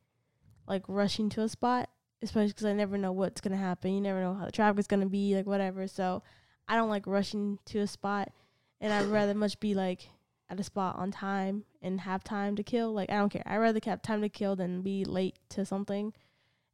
like 0.69 0.83
rushing 0.89 1.29
to 1.31 1.43
a 1.43 1.49
spot, 1.49 1.89
especially 2.23 2.53
'cause 2.53 2.65
I 2.65 2.73
never 2.75 2.97
know 2.99 3.13
what's 3.13 3.41
gonna 3.41 3.57
happen. 3.57 3.93
You 3.95 4.01
never 4.01 4.21
know 4.21 4.35
how 4.35 4.45
the 4.47 4.53
traffic's 4.53 4.87
gonna 4.87 5.07
be, 5.09 5.35
like 5.35 5.47
whatever. 5.47 5.89
So 5.89 6.23
I 6.69 6.77
don't 6.77 6.91
like 6.91 7.07
rushing 7.07 7.59
to 7.67 7.81
a 7.81 7.87
spot, 7.87 8.33
and 8.81 8.93
I'd 8.93 9.07
rather 9.07 9.35
much 9.35 9.59
be 9.61 9.75
like 9.75 10.09
at 10.51 10.61
a 10.61 10.65
spot 10.65 10.97
on 10.97 11.11
time 11.13 11.65
and 11.81 12.01
have 12.01 12.25
time 12.25 12.57
to 12.57 12.63
kill. 12.63 12.93
Like 12.93 13.11
I 13.11 13.15
don't 13.19 13.31
care. 13.31 13.43
I'd 13.47 13.59
rather 13.59 13.81
have 13.85 14.03
time 14.03 14.21
to 14.23 14.29
kill 14.29 14.57
than 14.57 14.83
be 14.83 15.05
late 15.05 15.39
to 15.51 15.65
something. 15.65 16.13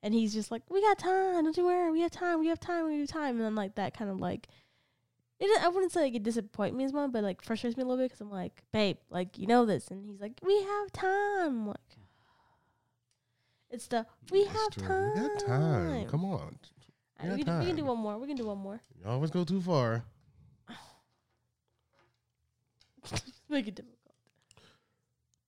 And 0.02 0.14
he's 0.14 0.32
just 0.32 0.50
like, 0.50 0.62
"We 0.70 0.80
got 0.80 0.98
time. 0.98 1.44
Don't 1.44 1.56
you 1.56 1.64
worry. 1.66 1.90
We 1.90 2.00
have 2.00 2.10
time. 2.10 2.40
We 2.40 2.48
have 2.48 2.60
time. 2.60 2.86
We 2.86 2.98
have 3.00 3.08
time." 3.08 3.36
And 3.36 3.44
then 3.44 3.54
like 3.54 3.74
that 3.76 3.96
kind 3.96 4.10
of 4.10 4.18
like. 4.20 4.48
It, 5.38 5.62
I 5.62 5.68
wouldn't 5.68 5.92
say 5.92 6.00
like 6.00 6.14
it 6.14 6.22
disappoints 6.22 6.74
me 6.74 6.84
as 6.84 6.94
much, 6.94 7.12
but 7.12 7.22
like 7.22 7.42
frustrates 7.42 7.76
me 7.76 7.82
a 7.82 7.86
little 7.86 8.02
bit 8.02 8.10
because 8.10 8.22
I'm 8.22 8.30
like, 8.30 8.62
babe, 8.72 8.96
like 9.10 9.38
you 9.38 9.46
know 9.46 9.66
this, 9.66 9.88
and 9.88 10.02
he's 10.08 10.20
like, 10.20 10.32
we 10.42 10.62
have 10.62 10.92
time. 10.92 11.46
I'm 11.46 11.66
like, 11.66 11.76
it's 13.70 13.86
the 13.88 14.06
we 14.30 14.44
That's 14.44 14.56
have 14.58 14.70
true. 14.70 14.86
time. 14.86 15.14
We 15.14 15.28
got 15.28 15.46
time. 15.46 16.08
Come 16.08 16.24
on. 16.24 16.56
We 17.22 17.30
we, 17.30 17.44
can, 17.44 17.58
we 17.60 17.66
can 17.66 17.76
do 17.76 17.84
one 17.84 17.98
more. 17.98 18.18
We 18.18 18.26
can 18.26 18.36
do 18.36 18.46
one 18.46 18.58
more. 18.58 18.80
You 18.98 19.10
always 19.10 19.30
go 19.30 19.44
too 19.44 19.60
far. 19.60 20.04
Make 23.48 23.68
it 23.68 23.74
difficult. 23.76 23.96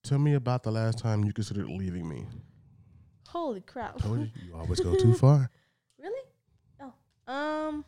Tell 0.03 0.19
me 0.19 0.33
about 0.33 0.63
the 0.63 0.71
last 0.71 0.99
time 0.99 1.23
you 1.23 1.33
considered 1.33 1.67
leaving 1.67 2.07
me. 2.07 2.25
Holy 3.27 3.61
crap! 3.61 3.97
Told 3.99 4.19
you, 4.19 4.29
you 4.45 4.55
always 4.55 4.79
go 4.79 4.95
too 4.95 5.13
far. 5.13 5.49
Really? 5.99 6.23
Oh. 6.81 7.31
Um. 7.31 7.85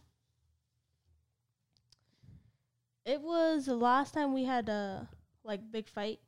It 3.05 3.21
was 3.21 3.65
the 3.65 3.75
last 3.75 4.13
time 4.13 4.33
we 4.33 4.43
had 4.43 4.69
a 4.69 5.09
like 5.43 5.61
big 5.71 5.87
fight. 5.87 6.19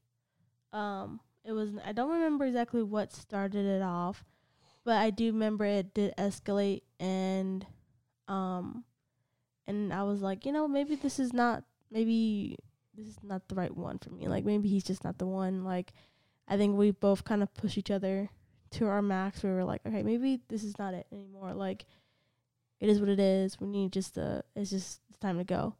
Um, 0.72 1.20
it 1.46 1.52
was. 1.52 1.70
I 1.86 1.92
don't 1.92 2.10
remember 2.10 2.46
exactly 2.46 2.82
what 2.82 3.14
started 3.14 3.66
it 3.66 3.82
off, 3.82 4.26
but 4.84 4.96
I 4.96 5.10
do 5.10 5.28
remember 5.28 5.66
it 5.66 5.94
did 5.94 6.16
escalate, 6.18 6.82
and 7.00 7.66
um, 8.28 8.84
and 9.68 9.94
I 9.94 10.04
was 10.04 10.22
like, 10.22 10.46
you 10.46 10.52
know, 10.52 10.68
maybe 10.68 10.96
this 10.96 11.20
is 11.20 11.34
not. 11.34 11.64
Maybe 11.92 12.58
this 12.96 13.08
is 13.08 13.18
not 13.24 13.48
the 13.48 13.56
right 13.56 13.76
one 13.76 13.98
for 13.98 14.12
me. 14.12 14.28
Like 14.28 14.46
maybe 14.46 14.70
he's 14.70 14.84
just 14.84 15.04
not 15.04 15.18
the 15.18 15.26
one. 15.26 15.64
Like 15.64 15.94
I 16.48 16.58
think 16.58 16.78
we 16.78 16.92
both 16.92 17.24
kind 17.24 17.44
of 17.44 17.54
push 17.54 17.78
each 17.78 17.92
other 17.92 18.30
to 18.72 18.88
our 18.88 19.02
max. 19.02 19.44
We 19.44 19.50
were 19.50 19.64
like, 19.64 19.82
okay, 19.86 20.04
maybe 20.04 20.42
this 20.48 20.64
is 20.64 20.78
not 20.78 20.94
it 20.94 21.08
anymore. 21.12 21.54
Like 21.54 21.86
it 22.80 22.90
is 22.90 23.00
what 23.00 23.10
it 23.10 23.20
is. 23.20 23.60
We 23.60 23.68
need 23.68 23.92
just 23.92 24.16
to. 24.16 24.44
It's 24.56 24.70
just 24.70 25.02
it's 25.10 25.20
time 25.20 25.38
to 25.38 25.44
go. 25.44 25.76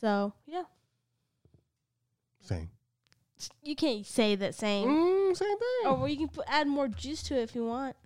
So 0.00 0.34
yeah, 0.46 0.64
Same. 2.40 2.70
you 3.62 3.74
can't 3.74 4.04
say 4.06 4.34
that 4.34 4.54
same. 4.54 4.88
Mm, 4.88 5.36
same 5.36 5.58
thing. 5.58 5.86
Or 5.86 5.94
well, 5.94 6.08
you 6.08 6.18
can 6.18 6.28
put, 6.28 6.44
add 6.48 6.66
more 6.66 6.88
juice 6.88 7.22
to 7.24 7.38
it 7.38 7.42
if 7.42 7.54
you 7.54 7.64
want. 7.64 7.96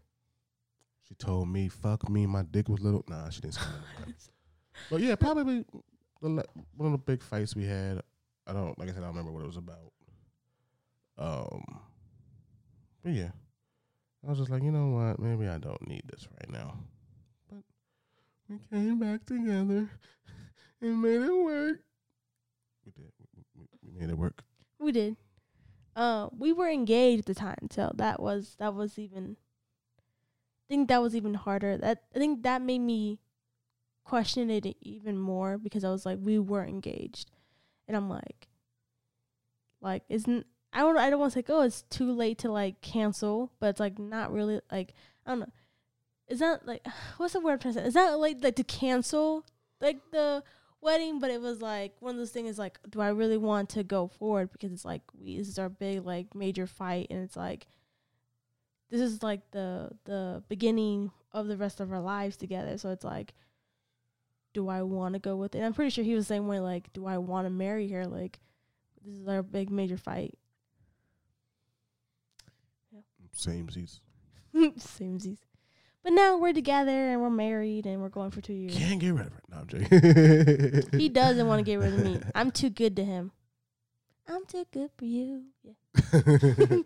She 1.09 1.15
told 1.15 1.49
me, 1.49 1.69
"Fuck 1.69 2.09
me, 2.09 2.27
my 2.27 2.43
dick 2.43 2.69
was 2.69 2.81
little." 2.81 3.05
Nah, 3.09 3.31
she 3.31 3.41
didn't 3.41 3.55
say 3.55 3.63
that. 3.99 4.15
But 4.91 5.01
yeah, 5.01 5.17
probably 5.17 5.65
one 6.21 6.39
of 6.79 6.93
the 6.93 6.99
big 6.99 7.23
fights 7.23 7.57
we 7.57 7.65
had. 7.65 8.03
I 8.49 8.53
don't 8.53 8.79
like 8.79 8.89
I 8.89 8.93
said. 8.93 9.03
I 9.03 9.07
don't 9.07 9.17
remember 9.17 9.33
what 9.33 9.43
it 9.43 9.47
was 9.47 9.57
about. 9.57 9.93
Um, 11.19 11.63
but 13.03 13.13
yeah, 13.13 13.31
I 14.27 14.31
was 14.31 14.39
just 14.39 14.51
like, 14.51 14.63
you 14.63 14.71
know 14.71 14.89
what? 14.89 15.19
Maybe 15.19 15.47
I 15.47 15.59
don't 15.59 15.87
need 15.87 16.03
this 16.11 16.27
right 16.33 16.51
now. 16.51 16.79
But 17.51 17.63
we 18.49 18.59
came 18.71 18.99
back 18.99 19.27
together 19.27 19.91
and 20.81 21.03
made 21.03 21.21
it 21.21 21.45
work. 21.45 21.81
We 22.87 22.93
did. 22.93 23.13
We, 23.57 23.67
we, 23.83 24.01
made 24.01 24.11
it 24.11 24.19
work. 24.19 24.43
We 24.79 24.93
did. 24.93 25.17
Uh, 25.95 26.29
we 26.37 26.53
were 26.53 26.69
engaged 26.69 27.21
at 27.21 27.27
the 27.27 27.35
time, 27.35 27.69
so 27.71 27.93
that 27.97 28.21
was 28.21 28.57
that 28.59 28.75
was 28.75 28.99
even. 28.99 29.37
I 29.99 30.67
think 30.69 30.89
that 30.89 31.03
was 31.03 31.17
even 31.17 31.35
harder. 31.35 31.77
That 31.77 32.05
I 32.15 32.19
think 32.19 32.43
that 32.45 32.63
made 32.63 32.81
me 32.81 33.19
question 34.05 34.51
it 34.51 34.67
even 34.81 35.19
more 35.19 35.59
because 35.59 35.85
I 35.85 35.91
was 35.91 36.07
like, 36.07 36.19
we 36.21 36.39
were 36.39 36.65
engaged, 36.65 37.31
and 37.89 37.97
I'm 37.97 38.09
like, 38.09 38.49
like 39.81 40.03
isn't 40.09 40.47
I 40.73 40.81
don't 40.81 40.97
I 40.97 41.11
don't 41.11 41.21
want 41.21 41.33
to 41.33 41.39
say 41.39 41.45
oh 41.49 41.63
it's 41.63 41.83
too 41.83 42.13
late 42.13 42.39
to 42.39 42.51
like 42.51 42.81
cancel, 42.81 43.53
but 43.59 43.69
it's 43.69 43.81
like 43.81 43.99
not 43.99 44.33
really 44.33 44.61
like 44.71 44.95
I 45.27 45.31
don't 45.31 45.41
know. 45.41 45.53
Is 46.29 46.41
that 46.41 46.67
like 46.67 46.87
what's 47.17 47.33
the 47.33 47.41
word 47.41 47.55
I'm 47.55 47.59
trying 47.59 47.75
to 47.75 47.81
say? 47.81 47.87
Is 47.87 47.95
that 47.95 48.19
like 48.19 48.39
like 48.43 48.57
to 48.57 48.65
cancel 48.65 49.45
like 49.81 49.99
the 50.13 50.43
wedding, 50.81 51.19
but 51.19 51.31
it 51.31 51.41
was 51.41 51.61
like 51.61 51.95
one 52.01 52.13
of 52.15 52.19
those 52.19 52.31
things 52.31 52.59
like, 52.59 52.79
do 52.89 53.01
I 53.01 53.09
really 53.09 53.39
want 53.39 53.71
to 53.71 53.83
go 53.83 54.07
forward 54.07 54.53
because 54.53 54.73
it's 54.73 54.85
like 54.85 55.03
we 55.19 55.39
this 55.39 55.49
is 55.49 55.59
our 55.59 55.69
big 55.69 56.05
like 56.05 56.35
major 56.35 56.67
fight 56.67 57.09
and 57.11 57.23
it's 57.23 57.37
like 57.37 57.67
this 58.91 59.01
is 59.01 59.23
like 59.23 59.51
the 59.51 59.91
the 60.05 60.43
beginning 60.49 61.11
of 61.33 61.47
the 61.47 61.57
rest 61.57 61.81
of 61.81 61.93
our 61.93 62.01
lives 62.01 62.37
together. 62.37 62.79
So 62.79 62.91
it's 62.91 63.05
like, 63.05 63.35
do 64.59 64.69
I 64.69 64.83
want 64.83 65.15
to 65.15 65.21
go 65.21 65.37
with 65.37 65.55
it? 65.55 65.59
And 65.59 65.67
I'm 65.67 65.73
pretty 65.73 65.91
sure 65.91 66.03
he 66.03 66.15
was 66.15 66.27
the 66.27 66.35
same 66.35 66.49
way. 66.49 66.59
Like, 66.59 66.93
do 66.93 67.07
I 67.07 67.19
want 67.19 67.47
to 67.47 67.51
marry 67.51 67.89
her? 67.91 68.07
Like, 68.07 68.41
this 69.05 69.15
is 69.15 69.29
our 69.29 69.41
big 69.41 69.71
major 69.71 69.97
fight. 69.97 70.35
Same 73.33 73.69
seats. 73.71 74.01
Samesies. 74.57 75.39
But 76.03 76.13
now 76.13 76.39
we're 76.39 76.53
together 76.53 76.91
and 76.91 77.21
we're 77.21 77.31
married 77.31 77.87
and 77.87 78.03
we're 78.03 78.09
going 78.09 78.33
for 78.33 78.41
two 78.41 78.53
years. 78.53 78.77
Can't 78.77 78.99
get 78.99 79.15
rid 79.15 79.27
of 79.27 79.33
it. 79.35 79.45
No, 79.49 79.59
I'm 79.59 79.67
joking. 79.69 80.99
He 80.99 81.09
doesn't 81.21 81.47
want 81.47 81.61
to 81.61 81.65
get 81.65 81.77
rid 81.79 81.95
of 81.95 82.05
me. 82.05 82.21
I'm 82.35 82.51
too 82.51 82.71
good 82.71 82.97
to 82.97 83.05
him. 83.05 83.31
I'm 84.27 84.45
too 84.45 84.65
good 84.73 84.91
for 84.97 85.05
you. 85.05 85.45
Yeah. 85.63 85.73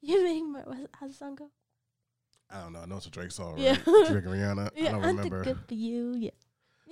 You 0.00 0.24
make 0.24 0.44
my 0.44 0.76
how's 0.98 1.10
the 1.10 1.16
song 1.16 1.36
go? 1.36 1.50
I 2.50 2.62
don't 2.62 2.72
know. 2.72 2.80
I 2.80 2.86
know 2.86 2.96
it's 2.96 3.06
a 3.06 3.10
Drake 3.10 3.30
song. 3.30 3.54
Yeah. 3.56 3.76
Right? 3.86 4.06
Drake 4.08 4.24
and 4.24 4.34
Rihanna. 4.34 4.70
Yeah, 4.74 4.88
I 4.88 4.92
don't 4.92 5.04
I'm 5.04 5.16
remember. 5.16 5.44
too 5.44 5.54
good 5.54 5.60
for 5.68 5.74
you. 5.74 6.14
Yeah. 6.16 6.30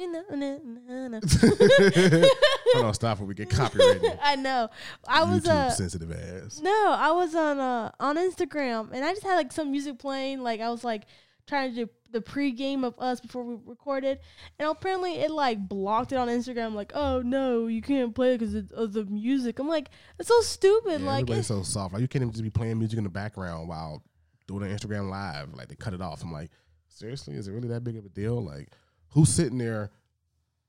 Hold 2.73 2.87
on, 2.87 2.95
stop 2.95 3.19
when 3.19 3.29
we 3.29 3.35
get 3.35 3.51
copyrighted. 3.51 4.19
I 4.23 4.37
know. 4.37 4.69
I 5.07 5.25
was 5.25 5.45
YouTube 5.45 5.49
uh 5.49 5.71
sensitive 5.71 6.13
ass. 6.13 6.61
no, 6.61 6.95
I 6.99 7.13
was 7.13 7.35
on 7.35 7.59
uh 7.59 7.91
on 8.01 8.17
Instagram 8.17 8.93
and 8.93 9.05
I 9.05 9.13
just 9.13 9.25
had 9.25 9.37
like 9.37 9.53
some 9.53 9.71
music 9.71 9.99
playing. 9.99 10.43
Like 10.43 10.61
I 10.61 10.71
was 10.71 10.85
like 10.85 11.05
trying 11.47 11.75
to 11.75 11.85
do 11.85 11.91
the 12.13 12.21
pregame 12.21 12.85
of 12.85 12.95
us 12.99 13.21
before 13.21 13.45
we 13.45 13.57
recorded, 13.67 14.19
and 14.59 14.69
apparently 14.69 15.15
it 15.15 15.31
like 15.31 15.69
blocked 15.69 16.13
it 16.13 16.17
on 16.17 16.29
Instagram. 16.29 16.75
Like, 16.75 16.93
oh 16.95 17.23
no, 17.23 17.67
you 17.67 17.83
can't 17.83 18.15
play 18.15 18.35
it 18.35 18.39
because 18.39 18.55
of 18.73 18.93
the 18.93 19.05
music. 19.05 19.59
I'm 19.59 19.69
like, 19.69 19.91
it's 20.19 20.29
so 20.29 20.41
stupid. 20.41 21.01
Yeah, 21.01 21.07
like, 21.07 21.23
everybody's 21.23 21.47
so 21.47 21.63
soft. 21.63 21.93
Like 21.93 22.03
you 22.03 22.09
can't 22.09 22.23
even 22.23 22.33
just 22.33 22.45
be 22.45 22.51
playing 22.51 22.79
music 22.79 22.99
in 22.99 23.05
the 23.05 23.11
background 23.11 23.69
while 23.69 24.03
doing 24.47 24.65
an 24.65 24.77
Instagram 24.77 25.11
live. 25.11 25.55
Like 25.55 25.69
they 25.69 25.77
cut 25.77 25.95
it 25.95 26.01
off. 26.01 26.23
I'm 26.23 26.33
like, 26.33 26.51
seriously, 26.89 27.35
is 27.35 27.49
it 27.49 27.53
really 27.53 27.69
that 27.69 27.85
big 27.85 27.97
of 27.97 28.05
a 28.05 28.09
deal? 28.09 28.43
Like, 28.43 28.69
who's 29.11 29.29
sitting 29.29 29.59
there 29.59 29.91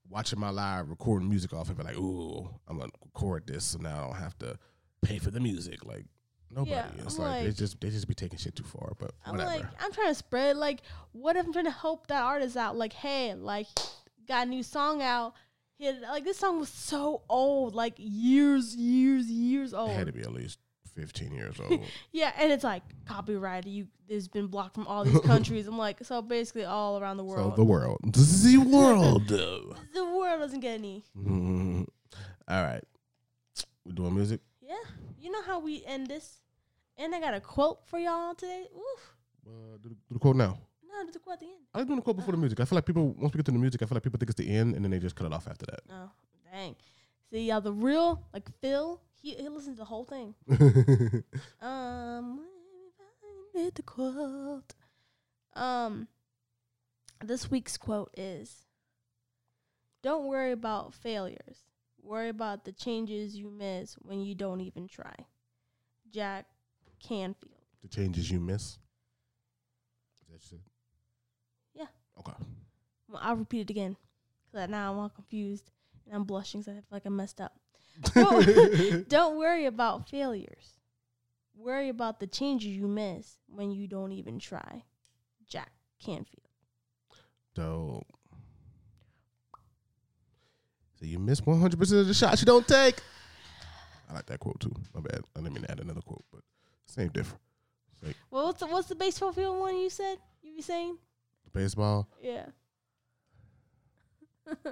watching 0.10 0.40
my 0.40 0.50
live 0.50 0.90
recording 0.90 1.30
music 1.30 1.54
off 1.54 1.70
and 1.70 1.78
be 1.78 1.84
like, 1.84 1.98
ooh, 1.98 2.50
I'm 2.68 2.78
gonna 2.78 2.92
record 3.04 3.48
this 3.48 3.64
so 3.66 3.80
now 3.80 3.98
I 3.98 4.08
don't 4.08 4.16
have 4.18 4.38
to 4.40 4.58
pay 5.02 5.18
for 5.20 5.32
the 5.32 5.40
music. 5.40 5.86
Like 5.86 6.06
nobody. 6.50 6.72
Yeah, 6.72 6.88
it's 7.00 7.18
I'm 7.18 7.26
like, 7.26 7.44
they 7.46 7.52
just 7.52 7.80
they 7.82 7.90
just 7.90 8.08
be 8.08 8.14
taking 8.14 8.38
shit 8.38 8.56
too 8.56 8.64
far. 8.64 8.94
But 9.00 9.12
I'm 9.26 9.34
whatever. 9.34 9.52
like, 9.52 9.66
I'm 9.80 9.92
trying 9.92 10.10
to 10.10 10.16
spread. 10.16 10.58
Like, 10.58 10.82
what 11.14 11.36
if 11.36 11.46
I'm 11.46 11.54
trying 11.54 11.66
to 11.66 11.72
help 11.72 12.08
that 12.08 12.24
artist 12.24 12.58
out? 12.58 12.76
Like, 12.76 12.94
hey, 12.94 13.34
like, 13.34 13.68
got 14.28 14.48
a 14.48 14.50
new 14.50 14.64
song 14.64 15.02
out. 15.02 15.34
He 15.78 15.92
like 15.92 16.24
this 16.24 16.38
song 16.38 16.60
was 16.60 16.70
so 16.70 17.24
old, 17.28 17.74
like 17.74 17.96
years, 17.98 18.76
years, 18.76 19.26
years 19.28 19.74
old. 19.74 19.92
it 19.92 19.96
had 19.96 20.08
to 20.08 20.14
be 20.14 20.22
at 20.22 20.32
least 20.32 20.60
15 21.02 21.34
years 21.34 21.60
old. 21.70 21.82
Yeah, 22.12 22.32
and 22.38 22.52
it's 22.52 22.64
like 22.64 22.84
copyright. 23.06 23.66
You 23.66 23.88
it's 24.08 24.28
been 24.28 24.48
blocked 24.48 24.76
from 24.76 24.86
all 24.88 25.04
these 25.04 25.20
countries. 25.32 25.68
I'm 25.68 25.78
like, 25.78 26.04
so 26.04 26.22
basically 26.22 26.66
all 26.66 27.00
around 27.02 27.18
the 27.18 27.24
so 27.24 27.30
world. 27.30 27.56
the 27.56 27.64
world, 27.64 28.00
the 28.04 28.66
world. 28.70 29.28
the 29.94 30.06
world 30.06 30.40
doesn't 30.40 30.60
get 30.60 30.76
any. 30.76 31.04
Mhm. 31.18 31.88
All 32.48 32.64
right, 32.64 32.84
we 33.86 33.94
doing 33.94 34.14
music. 34.14 34.42
Yeah, 34.62 34.76
you 35.20 35.32
know 35.32 35.42
how 35.42 35.60
we 35.60 35.84
end 35.86 36.08
this. 36.08 36.40
And 36.98 37.16
I 37.16 37.20
got 37.20 37.34
a 37.34 37.40
quote 37.42 37.80
for 37.88 37.98
y'all 37.98 38.36
today. 38.36 38.68
Oof. 38.76 39.16
Uh, 39.48 39.78
do, 39.82 39.90
the, 39.90 39.96
do 39.96 39.96
the 40.12 40.20
quote 40.20 40.36
now. 40.36 40.60
No, 40.88 41.04
there's 41.04 41.16
a 41.16 41.20
quote 41.20 41.36
at 41.36 41.40
the 41.40 41.46
end. 41.48 41.56
I 41.74 41.80
like 41.80 41.88
doing 41.88 41.98
the 41.98 42.04
quote 42.04 42.18
before 42.18 42.34
the 42.34 42.38
music. 42.38 42.60
I 42.60 42.66
feel 42.66 42.76
like 42.76 42.86
people 42.86 43.14
once 43.18 43.34
we 43.34 43.38
get 43.38 43.46
to 43.46 43.52
the 43.52 43.58
music, 43.58 43.82
I 43.82 43.86
feel 43.86 43.96
like 43.96 44.04
people 44.04 44.20
think 44.20 44.30
it's 44.30 44.38
the 44.38 44.50
end, 44.56 44.76
and 44.76 44.84
then 44.86 44.92
they 44.92 45.00
just 45.00 45.16
cut 45.16 45.26
it 45.26 45.34
off 45.34 45.48
after 45.48 45.66
that. 45.68 45.80
Oh, 45.90 46.10
dang. 46.52 46.76
See, 47.32 47.48
y'all, 47.48 47.62
the 47.62 47.72
real 47.72 48.22
like 48.34 48.50
Phil, 48.60 49.02
he 49.22 49.36
he 49.36 49.50
listens 49.50 49.76
to 49.76 49.82
the 49.82 49.86
whole 49.86 50.06
thing. 50.06 50.36
Um, 51.62 52.40
let 52.40 52.74
me 52.74 52.90
find 53.54 53.68
it, 53.68 53.76
the 53.76 53.84
quote. 53.84 54.74
Um, 55.54 56.08
this 57.24 57.52
week's 57.52 57.78
quote 57.78 58.12
is: 58.18 58.66
"Don't 60.02 60.26
worry 60.26 60.52
about 60.52 60.94
failures. 60.94 61.66
Worry 62.02 62.30
about 62.30 62.66
the 62.66 62.72
changes 62.72 63.36
you 63.36 63.52
miss 63.52 63.94
when 64.02 64.22
you 64.22 64.34
don't 64.36 64.62
even 64.62 64.88
try." 64.88 65.14
Jack 66.12 66.46
Canfield. 67.00 67.54
the 67.82 67.88
changes 67.88 68.30
you 68.30 68.40
miss. 68.40 68.78
Is 70.22 70.28
that 70.32 70.42
shit? 70.42 70.60
Yeah. 71.74 71.86
Okay. 72.20 72.34
Well, 73.08 73.22
I'll 73.24 73.36
repeat 73.38 73.62
it 73.62 73.70
again, 73.70 73.96
cause 74.52 74.68
now 74.70 74.92
I'm 74.92 75.00
all 75.00 75.10
confused 75.10 75.72
and 76.06 76.16
I'm 76.16 76.24
blushing, 76.26 76.62
I 76.62 76.64
feel 76.64 76.84
like 76.92 77.06
I 77.06 77.10
messed 77.10 77.40
up. 77.40 77.54
Don't, 78.14 79.08
don't 79.10 79.38
worry 79.38 79.66
about 79.66 80.10
failures. 80.10 80.80
Worry 81.56 81.90
about 81.90 82.20
the 82.20 82.28
changes 82.28 82.70
you 82.70 82.88
miss 82.88 83.38
when 83.48 83.72
you 83.72 83.88
don't 83.88 84.12
even 84.12 84.40
try. 84.40 84.84
Jack 85.48 85.72
Canfield. 86.04 86.48
Dope. 87.54 88.08
So 91.00 91.06
you 91.06 91.20
miss 91.20 91.46
one 91.46 91.60
hundred 91.60 91.80
percent 91.80 92.02
of 92.02 92.08
the 92.08 92.14
shots 92.14 92.42
you 92.42 92.46
don't 92.46 92.68
take. 92.68 92.96
I 94.10 94.14
like 94.14 94.26
that 94.28 94.40
quote 94.40 94.60
too. 94.60 94.74
My 94.94 95.02
bad. 95.02 95.22
I 95.36 95.42
didn't 95.42 95.54
mean 95.54 95.64
to 95.64 95.72
add 95.72 95.80
another 95.80 96.02
quote, 96.02 96.24
but 96.32 96.42
same 96.86 97.10
different. 97.10 97.42
Like 98.04 98.16
Well, 98.30 98.46
what's 98.46 98.60
the, 98.60 98.68
what's 98.68 98.88
the 98.88 98.96
baseball 98.96 99.32
field 99.32 99.60
one 99.60 99.78
you 99.78 99.90
said? 99.90 100.18
You 100.42 100.56
be 100.56 100.62
saying? 100.62 100.98
baseball. 101.54 102.08
Yeah. 102.22 102.46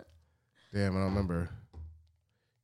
Damn, 0.73 0.95
I 0.95 0.99
don't 0.99 1.09
remember. 1.09 1.49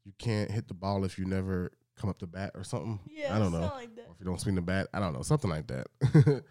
You 0.05 0.13
can't 0.19 0.51
hit 0.51 0.67
the 0.67 0.73
ball 0.73 1.03
if 1.03 1.17
you 1.17 1.25
never 1.25 1.71
come 1.95 2.09
up 2.09 2.19
to 2.19 2.27
bat 2.27 2.51
or 2.55 2.63
something. 2.63 2.99
Yeah. 3.09 3.35
I 3.35 3.39
don't 3.39 3.51
know. 3.51 3.71
Like 3.73 3.95
that. 3.95 4.05
Or 4.07 4.13
if 4.13 4.19
you 4.19 4.25
don't 4.25 4.39
swing 4.39 4.55
the 4.55 4.61
bat, 4.61 4.87
I 4.93 4.99
don't 4.99 5.13
know, 5.13 5.23
something 5.23 5.49
like 5.49 5.67
that. 5.67 5.87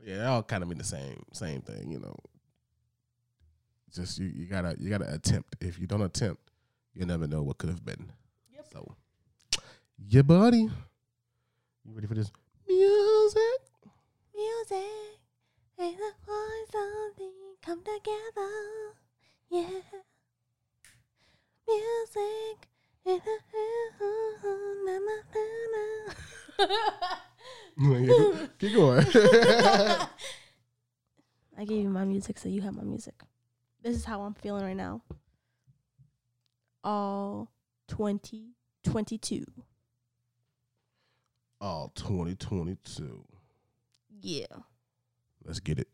yeah, 0.00 0.16
they 0.18 0.24
all 0.24 0.42
kind 0.42 0.62
of 0.62 0.68
mean 0.68 0.78
the 0.78 0.84
same 0.84 1.22
same 1.32 1.60
thing, 1.60 1.90
you 1.90 2.00
know. 2.00 2.16
Just 3.94 4.18
you, 4.18 4.26
you 4.26 4.46
gotta 4.46 4.74
you 4.78 4.88
gotta 4.88 5.12
attempt. 5.12 5.56
If 5.60 5.78
you 5.78 5.86
don't 5.86 6.02
attempt, 6.02 6.40
you 6.94 7.04
never 7.04 7.26
know 7.26 7.42
what 7.42 7.58
could 7.58 7.68
have 7.68 7.84
been. 7.84 8.10
Yep. 8.54 8.66
So, 8.72 8.96
yeah, 10.08 10.22
buddy, 10.22 10.62
you 11.84 11.92
ready 11.92 12.06
for 12.06 12.14
this 12.14 12.30
music? 12.66 13.60
Music 14.34 15.20
and 15.78 15.94
the 15.94 16.12
voice 16.26 16.70
something 16.70 17.32
come 17.60 17.80
together. 17.80 18.94
Yeah. 19.50 19.80
Music 21.68 22.68
Keep 23.04 23.22
going. 28.74 29.04
I 31.58 31.64
gave 31.64 31.82
you 31.82 31.88
my 31.88 32.04
music, 32.04 32.38
so 32.38 32.48
you 32.48 32.60
have 32.62 32.74
my 32.74 32.84
music. 32.84 33.14
This 33.82 33.96
is 33.96 34.04
how 34.04 34.22
I'm 34.22 34.34
feeling 34.34 34.64
right 34.64 34.76
now. 34.76 35.02
All 36.84 37.50
2022. 37.88 39.44
All 41.60 41.92
2022. 41.94 43.24
Yeah. 44.20 44.46
Let's 45.44 45.60
get 45.60 45.78
it. 45.78 45.88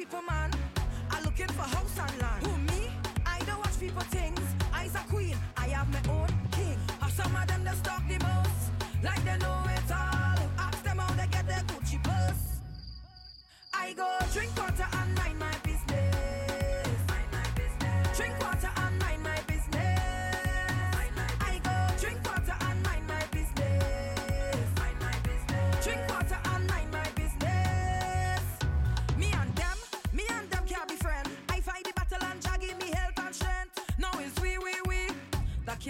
People, 0.00 0.22
man. 0.22 0.50
I 1.10 1.20
looking 1.24 1.48
for 1.48 1.66
house 1.76 1.98
and 1.98 2.22
land. 2.22 2.46
Who 2.46 2.56
me? 2.72 2.88
I 3.26 3.38
don't 3.40 3.58
watch 3.58 3.78
people 3.78 4.02
things. 4.16 4.40
I's 4.72 4.94
a 4.94 5.04
queen. 5.12 5.36
I 5.58 5.66
have 5.76 5.88
my 5.92 6.02
own 6.10 6.28
king. 6.52 6.78
Have 7.02 7.12
some 7.12 7.36
of 7.36 7.46
them 7.46 7.64
that 7.64 7.76
stalk 7.76 8.02
the 8.08 8.18
most, 8.30 8.62
like 9.04 9.22
they 9.28 9.36
know 9.44 9.60
it 9.76 9.92
all. 9.92 10.40
Ask 10.66 10.82
them 10.84 10.98
how 10.98 11.12
they 11.20 11.28
get 11.36 11.46
their 11.46 11.64
Gucci 11.70 12.02
purse. 12.02 12.44
I 13.74 13.92
go 13.92 14.08
drink 14.32 14.52
water 14.56 14.89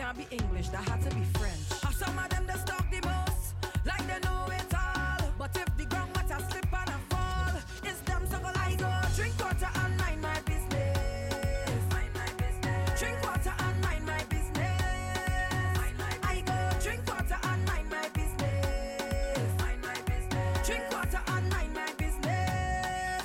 can't 0.01 0.17
be 0.17 0.27
English, 0.35 0.69
that 0.71 0.89
had 0.89 1.03
to 1.03 1.15
be 1.15 1.23
French. 1.39 1.83
Have 1.83 1.95
some 1.95 2.19
of 2.19 2.29
them 2.31 2.47
that 2.47 2.61
stalk 2.61 2.91
the 2.91 3.07
most, 3.07 3.55
like 3.85 4.07
they 4.07 4.19
know 4.27 4.47
it 4.51 4.75
all. 4.75 5.29
But 5.39 5.55
if 5.55 5.77
the 5.77 5.85
ground 5.85 6.11
water 6.17 6.39
slip 6.49 6.73
and 6.73 6.91
I 6.91 6.99
fall, 7.11 7.53
it's 7.85 8.01
them 8.09 8.23
so 8.31 8.39
go 8.39 8.51
I 8.55 8.77
go 8.77 8.91
drink 9.15 9.35
water 9.39 9.69
and 9.83 9.97
mind 9.99 10.23
my 10.23 10.41
business. 10.41 11.81
Mind 11.93 12.13
my 12.15 12.31
business. 12.43 12.99
Drink 12.99 13.19
water 13.23 13.53
and 13.59 13.81
mind 13.83 14.07
my 14.07 14.25
business. 14.35 15.77
Mind 15.81 15.97
my 16.03 16.15
I 16.33 16.37
go 16.49 16.59
drink 16.81 17.03
water 17.07 17.39
and 17.51 17.65
mind 17.67 17.91
my 17.91 18.09
business. 18.21 19.53
Mind 19.61 19.83
my 19.83 19.99
business. 20.09 20.67
Drink 20.67 20.85
water 20.93 21.21
and 21.35 21.47
mind 21.51 21.75
my 21.75 21.93
business. 21.99 23.25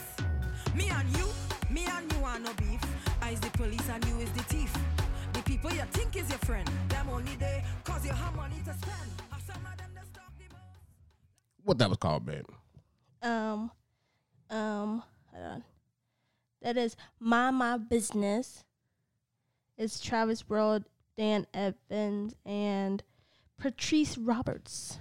Me 0.76 0.90
and 0.92 1.08
you, 1.18 1.28
me 1.70 1.88
and 1.96 2.12
you 2.12 2.20
are 2.26 2.40
no 2.40 2.52
beef. 2.58 2.84
I 3.22 3.32
is 3.32 3.40
the 3.40 3.52
police 3.52 3.88
and 3.90 4.04
you 4.08 4.20
is 4.20 4.32
the 4.32 4.44
thief. 4.44 4.74
The 5.66 5.72
people 5.72 5.84
you 5.84 5.92
think 5.94 6.16
is 6.16 6.30
your 6.30 6.38
friend, 6.40 6.70
them 6.90 7.10
only 7.10 7.36
they 7.38 7.64
cause 7.84 8.06
you 8.06 8.12
have 8.12 8.36
money 8.36 8.58
to 8.66 8.74
spend. 8.74 9.12
Some 9.48 9.66
of 9.66 9.78
them 9.78 9.90
that 9.96 10.06
stalk 10.06 10.32
the 10.38 10.44
most. 10.54 10.62
What 11.64 11.80
that 11.80 11.90
was 11.90 11.98
called, 11.98 12.28
man. 12.28 12.44
Um, 13.24 13.72
um, 14.52 15.04
hold 15.34 15.44
on. 15.44 15.64
That 16.62 16.78
is 16.78 16.96
Mind 17.20 17.56
My 17.56 17.78
Business. 17.78 18.64
It's 19.76 20.00
Travis 20.00 20.48
World, 20.48 20.84
Dan 21.18 21.48
Evans, 21.52 22.36
and 22.46 23.02
Patrice 23.58 24.20
Roberts. 24.20 25.00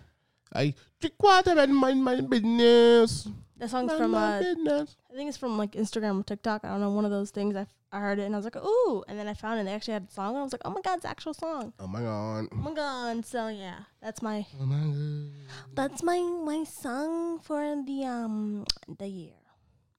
I 0.55 0.73
drink 0.99 1.23
water 1.23 1.59
and 1.59 1.77
mind 1.77 2.03
my 2.03 2.23
business. 2.23 3.29
That 3.59 3.71
song's 3.71 3.93
from 3.93 4.15
uh, 4.15 4.41
business. 4.41 4.97
I 5.13 5.15
think 5.15 5.29
it's 5.29 5.39
from 5.39 5.57
like 5.57 5.73
Instagram 5.73 6.21
or 6.21 6.25
TikTok. 6.25 6.65
I 6.65 6.69
don't 6.69 6.81
know, 6.81 6.91
one 6.91 7.05
of 7.05 7.11
those 7.13 7.31
things. 7.31 7.55
I, 7.55 7.67
I 7.93 8.01
heard 8.01 8.19
it 8.19 8.25
and 8.25 8.35
I 8.35 8.39
was 8.39 8.45
like, 8.45 8.57
ooh. 8.57 9.05
And 9.07 9.17
then 9.19 9.29
I 9.29 9.35
found 9.35 9.57
it 9.57 9.61
and 9.61 9.69
they 9.69 9.73
actually 9.73 9.95
had 9.95 10.09
a 10.09 10.13
song. 10.13 10.31
And 10.31 10.39
I 10.39 10.43
was 10.43 10.53
like, 10.53 10.63
oh 10.65 10.71
my 10.71 10.81
God, 10.81 10.97
it's 10.97 11.05
an 11.05 11.11
actual 11.11 11.35
song. 11.35 11.73
Oh 11.79 11.87
my 11.87 12.01
god. 12.01 12.47
Oh 12.53 12.57
my 12.57 12.75
God. 12.75 13.25
So 13.25 13.47
yeah, 13.49 13.81
that's 14.03 14.23
my 14.23 14.45
Oh 14.61 14.67
my 14.67 14.77
god. 14.77 15.33
that's 15.75 16.03
my 16.03 16.19
my 16.45 16.65
song 16.65 17.39
for 17.39 17.61
the 17.87 18.05
um 18.05 18.65
the 18.99 19.07
year 19.07 19.35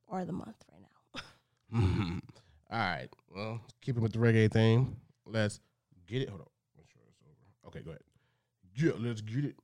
or 0.08 0.26
the 0.26 0.34
month 0.34 0.58
right 0.72 0.82
now. 0.82 1.22
All 2.72 2.80
right. 2.80 3.08
Well, 3.34 3.62
keeping 3.82 4.04
with 4.04 4.12
the 4.12 4.20
reggae 4.20 4.52
thing, 4.52 4.98
let's 5.26 5.62
get 6.08 6.22
it. 6.22 6.30
Hold 6.30 6.42
on. 6.42 6.48
Make 6.78 6.90
sure 6.90 7.02
it's 7.10 7.22
over. 7.24 7.68
Okay, 7.70 7.84
go 7.84 7.92
ahead. 7.92 8.02
Yeah, 8.76 8.92
let's 8.98 9.22
get 9.22 9.46
it. 9.46 9.56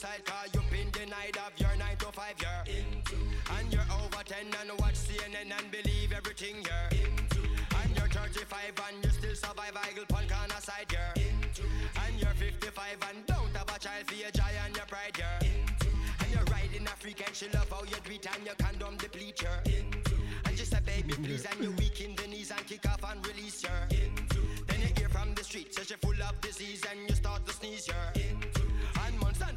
Suicide 0.00 0.24
car, 0.24 0.44
you've 0.54 0.70
been 0.70 0.90
denied 0.90 1.36
of 1.44 1.52
your 1.60 1.76
9 1.76 1.96
to 1.98 2.06
5 2.06 2.34
year. 2.40 2.76
And 3.58 3.72
you're 3.72 3.90
over 3.92 4.22
10 4.24 4.46
and 4.46 4.80
watch 4.80 4.94
CNN 4.94 5.52
and 5.52 5.70
believe 5.70 6.12
everything 6.12 6.56
you're 6.64 6.88
And 7.82 7.96
you're 7.96 8.08
35 8.08 8.80
and 8.88 9.04
you 9.04 9.10
still 9.10 9.34
survive 9.34 9.76
Eagle 9.90 10.04
Pun 10.08 10.24
corner 10.28 10.60
side 10.60 10.88
here. 10.88 11.12
And 12.06 12.18
you're 12.18 12.32
55 12.32 12.96
and 13.10 13.26
don't 13.26 13.54
have 13.56 13.68
a 13.68 13.78
child 13.78 14.06
for 14.06 14.14
your 14.14 14.30
joy 14.30 14.54
and 14.64 14.74
your 14.74 14.86
pride 14.86 15.16
here. 15.16 15.38
And 16.20 16.30
you're 16.32 16.44
riding 16.44 16.86
a 16.86 16.94
freak 16.96 17.22
and 17.26 17.34
she 17.34 17.48
love 17.50 17.70
how 17.70 17.82
you 17.84 18.00
do 18.02 18.12
it 18.12 18.26
and 18.34 18.46
your 18.46 18.54
condom 18.56 18.96
deplete 18.96 19.40
her. 19.42 19.62
And 20.46 20.56
just 20.56 20.72
a 20.72 20.80
baby 20.80 21.12
please 21.12 21.44
and 21.44 21.62
you 21.62 21.72
weak 21.72 22.00
in 22.00 22.14
the 22.16 22.26
knees 22.26 22.50
and 22.50 22.66
kick 22.66 22.88
off 22.88 23.04
and 23.10 23.26
release 23.26 23.62
her. 23.64 23.88
Then 24.66 24.80
you 24.80 24.88
hear 24.96 25.08
from 25.10 25.34
the 25.34 25.44
street 25.44 25.74
says 25.74 25.90
you're 25.90 25.98
full 25.98 26.22
of 26.22 26.40
disease 26.40 26.82
and 26.90 27.08
you 27.08 27.14
start 27.14 27.46
to 27.46 27.52
sneeze 27.52 27.86
her. 27.88 28.12
And 28.14 28.30
months 28.30 28.30
and 28.30 28.39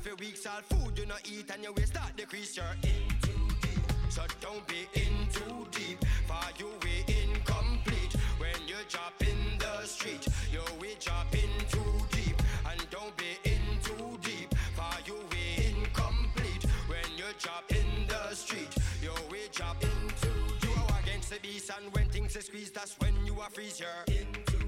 for 0.03 0.15
weeks 0.15 0.45
all 0.45 0.61
food 0.63 0.97
you 0.99 1.05
not 1.05 1.21
eat 1.31 1.49
and 1.53 1.63
your 1.63 1.71
waist 1.73 1.93
start 1.93 2.11
decrease 2.17 2.57
your 2.57 2.75
in 2.83 3.07
too 3.21 3.47
deep. 3.61 3.83
So 4.09 4.21
don't 4.41 4.65
be 4.67 4.85
in 4.95 5.27
too 5.31 5.65
deep 5.71 5.97
for 6.27 6.43
you 6.59 6.67
we 6.83 7.05
incomplete. 7.07 8.13
When 8.37 8.67
you 8.67 8.75
drop 8.89 9.13
in 9.21 9.57
the 9.57 9.85
street, 9.85 10.27
you 10.51 10.61
we 10.81 10.95
drop 10.99 11.33
in 11.33 11.49
too 11.69 11.93
deep. 12.11 12.35
And 12.69 12.85
don't 12.89 13.15
be 13.15 13.31
in 13.45 13.61
too 13.81 14.17
deep 14.21 14.53
for 14.75 14.93
you 15.05 15.15
we 15.31 15.71
incomplete. 15.71 16.63
When 16.87 17.09
you 17.15 17.29
drop 17.39 17.63
in 17.71 18.07
the 18.07 18.35
street, 18.35 18.75
you 19.01 19.13
we 19.31 19.47
drop 19.53 19.81
in 19.83 19.99
too 20.21 20.29
deep. 20.59 20.75
You 20.75 20.81
are 20.89 20.99
against 20.99 21.29
the 21.29 21.39
beast 21.39 21.71
and 21.77 21.93
when 21.93 22.09
things 22.09 22.35
are 22.35 22.41
squeezed, 22.41 22.75
that's 22.75 22.99
when 22.99 23.13
you 23.25 23.39
are 23.39 23.49
freeze 23.49 23.79
your 23.79 23.89
and 24.07 24.62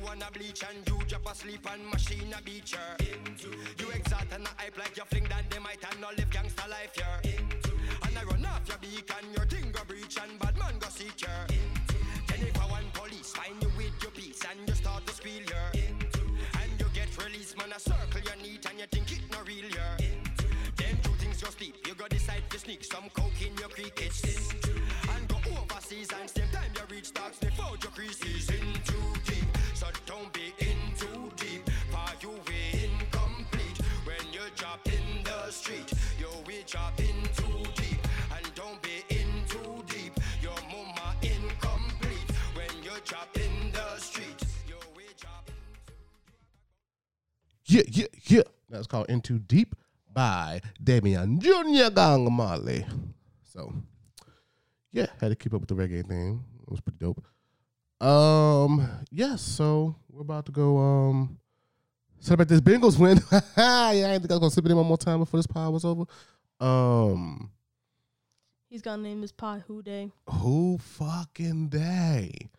you 0.00 0.06
wanna 0.06 0.26
bleach 0.32 0.62
and 0.68 0.88
you 0.88 0.98
drop 1.06 1.30
asleep 1.30 1.66
and 1.72 1.86
machine 1.88 2.32
a 2.36 2.42
beat 2.42 2.70
her. 2.70 2.96
You 3.78 3.90
exalt 3.90 4.32
and 4.34 4.46
a 4.46 4.50
hype 4.56 4.78
like 4.78 4.96
you 4.96 5.04
fling 5.04 5.24
that 5.28 5.44
they 5.50 5.58
might 5.58 5.82
and 5.90 6.00
not 6.00 6.16
live 6.16 6.30
gangster 6.30 6.68
life 6.68 6.94
here. 6.94 7.20
And 8.04 8.18
I 8.18 8.22
run 8.24 8.44
off 8.46 8.66
your 8.66 8.78
beak 8.78 9.10
and 9.16 9.34
your 9.34 9.46
thing 9.46 9.70
go 9.72 9.84
breach 9.84 10.16
and 10.22 10.38
bad 10.38 10.56
man 10.58 10.78
go 10.78 10.88
seek 10.88 11.20
her. 11.26 11.46
Then 12.28 12.40
if 12.48 12.60
I 12.60 12.66
want 12.66 12.92
police 12.94 13.32
find 13.32 13.60
you 13.60 13.70
with 13.76 13.96
your 14.02 14.12
piece 14.12 14.40
and 14.48 14.68
you 14.68 14.74
start 14.74 15.06
to 15.06 15.12
spill 15.12 15.44
your 15.52 15.68
and 15.74 16.72
you 16.78 16.86
get 16.94 17.10
released 17.22 17.58
man 17.58 17.72
a 17.76 17.80
circle 17.80 18.20
you 18.20 18.42
need 18.42 18.64
and 18.68 18.78
you 18.80 18.86
think 18.86 19.12
it 19.12 19.24
no 19.30 19.38
real 19.46 19.68
here. 19.68 19.96
Them 20.76 20.96
two 21.02 21.14
things 21.20 21.42
you 21.42 21.48
sleep, 21.48 21.76
you 21.86 21.94
go 21.94 22.06
decide 22.08 22.44
to 22.50 22.58
sneak 22.58 22.84
some 22.84 23.08
coke 23.12 23.40
in 23.44 23.56
your 23.58 23.68
crickets 23.68 24.24
and 25.14 25.28
go 25.28 25.36
overseas 25.60 26.08
and 26.18 26.30
same 26.30 26.48
time 26.52 26.70
you 26.74 26.94
reach 26.94 27.06
stocks 27.06 27.38
drop 36.70 37.00
in 37.00 37.16
too 37.34 37.64
deep, 37.74 37.98
and 38.36 38.54
don't 38.54 38.80
be 38.80 39.02
in 39.08 39.26
too 39.48 39.82
deep. 39.88 40.12
Your 40.40 40.54
mama 40.70 41.16
incomplete. 41.20 42.30
When 42.54 42.84
you 42.84 42.92
drop 43.04 43.28
in 43.36 43.72
the 43.72 43.96
street, 43.98 44.44
Yeah, 47.66 47.82
yeah, 47.88 48.06
yeah. 48.26 48.42
That's 48.68 48.86
called 48.86 49.10
Into 49.10 49.38
Deep 49.40 49.74
by 50.12 50.60
Damian 50.82 51.40
Junior 51.40 51.90
Gong 51.90 52.32
Marley. 52.32 52.86
So, 53.42 53.72
yeah, 54.92 55.06
had 55.20 55.30
to 55.30 55.36
keep 55.36 55.52
up 55.54 55.60
with 55.60 55.68
the 55.68 55.74
reggae 55.74 56.06
thing. 56.06 56.44
It 56.62 56.70
was 56.70 56.80
pretty 56.80 56.98
dope. 56.98 57.24
Um, 58.00 58.88
yes. 59.10 59.42
so 59.42 59.96
we're 60.08 60.22
about 60.22 60.46
to 60.46 60.52
go. 60.52 60.78
Um, 60.78 61.38
celebrate 62.20 62.48
this 62.48 62.60
Bengals 62.60 62.96
win. 62.98 63.20
yeah, 63.56 64.12
I 64.14 64.18
think 64.18 64.30
I 64.30 64.34
was 64.34 64.38
gonna 64.38 64.50
slip 64.50 64.66
it 64.66 64.70
in 64.70 64.76
one 64.76 64.86
more 64.86 64.98
time 64.98 65.18
before 65.18 65.38
this 65.38 65.48
pod 65.48 65.72
was 65.72 65.84
over. 65.84 66.04
Um, 66.60 67.50
He's 68.68 68.82
gonna 68.82 69.02
name 69.02 69.22
his 69.22 69.32
pod 69.32 69.64
Who 69.66 69.82
Dey. 69.82 70.12
who 70.28 70.78
fucking 70.78 71.68
dey? 71.70 72.50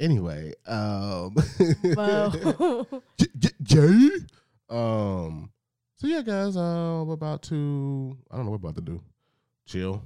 Anyway, 0.00 0.52
um, 0.66 1.34
Wow. 1.84 2.30
J- 3.18 3.26
J- 3.38 3.50
Jay. 3.62 4.08
Um. 4.70 5.50
So 5.96 6.06
yeah, 6.06 6.22
guys. 6.22 6.56
Uh, 6.56 7.02
we're 7.06 7.14
about 7.14 7.42
to. 7.44 8.16
I 8.30 8.36
don't 8.36 8.44
know 8.46 8.52
what 8.52 8.62
we're 8.62 8.68
about 8.70 8.84
to 8.84 8.92
do. 8.92 9.00
Chill. 9.66 10.02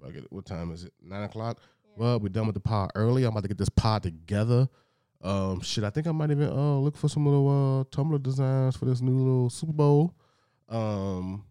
Fuck 0.00 0.14
it. 0.14 0.26
What 0.30 0.46
time 0.46 0.70
is 0.72 0.84
it? 0.84 0.92
Nine 1.02 1.24
o'clock. 1.24 1.58
Well, 1.96 2.20
we're 2.20 2.28
done 2.28 2.46
with 2.46 2.54
the 2.54 2.60
pod 2.60 2.90
early. 2.94 3.24
I'm 3.24 3.30
about 3.32 3.42
to 3.42 3.48
get 3.48 3.58
this 3.58 3.68
pod 3.68 4.04
together. 4.04 4.68
Um, 5.20 5.60
shit. 5.62 5.82
I 5.82 5.90
think 5.90 6.06
I 6.06 6.12
might 6.12 6.30
even 6.30 6.48
uh 6.48 6.78
look 6.78 6.96
for 6.96 7.08
some 7.08 7.24
little 7.26 7.48
uh 7.48 7.84
Tumblr 7.96 8.22
designs 8.22 8.76
for 8.76 8.84
this 8.84 9.00
new 9.00 9.16
little 9.18 9.50
Super 9.50 9.72
Bowl. 9.72 10.14
Um. 10.68 11.44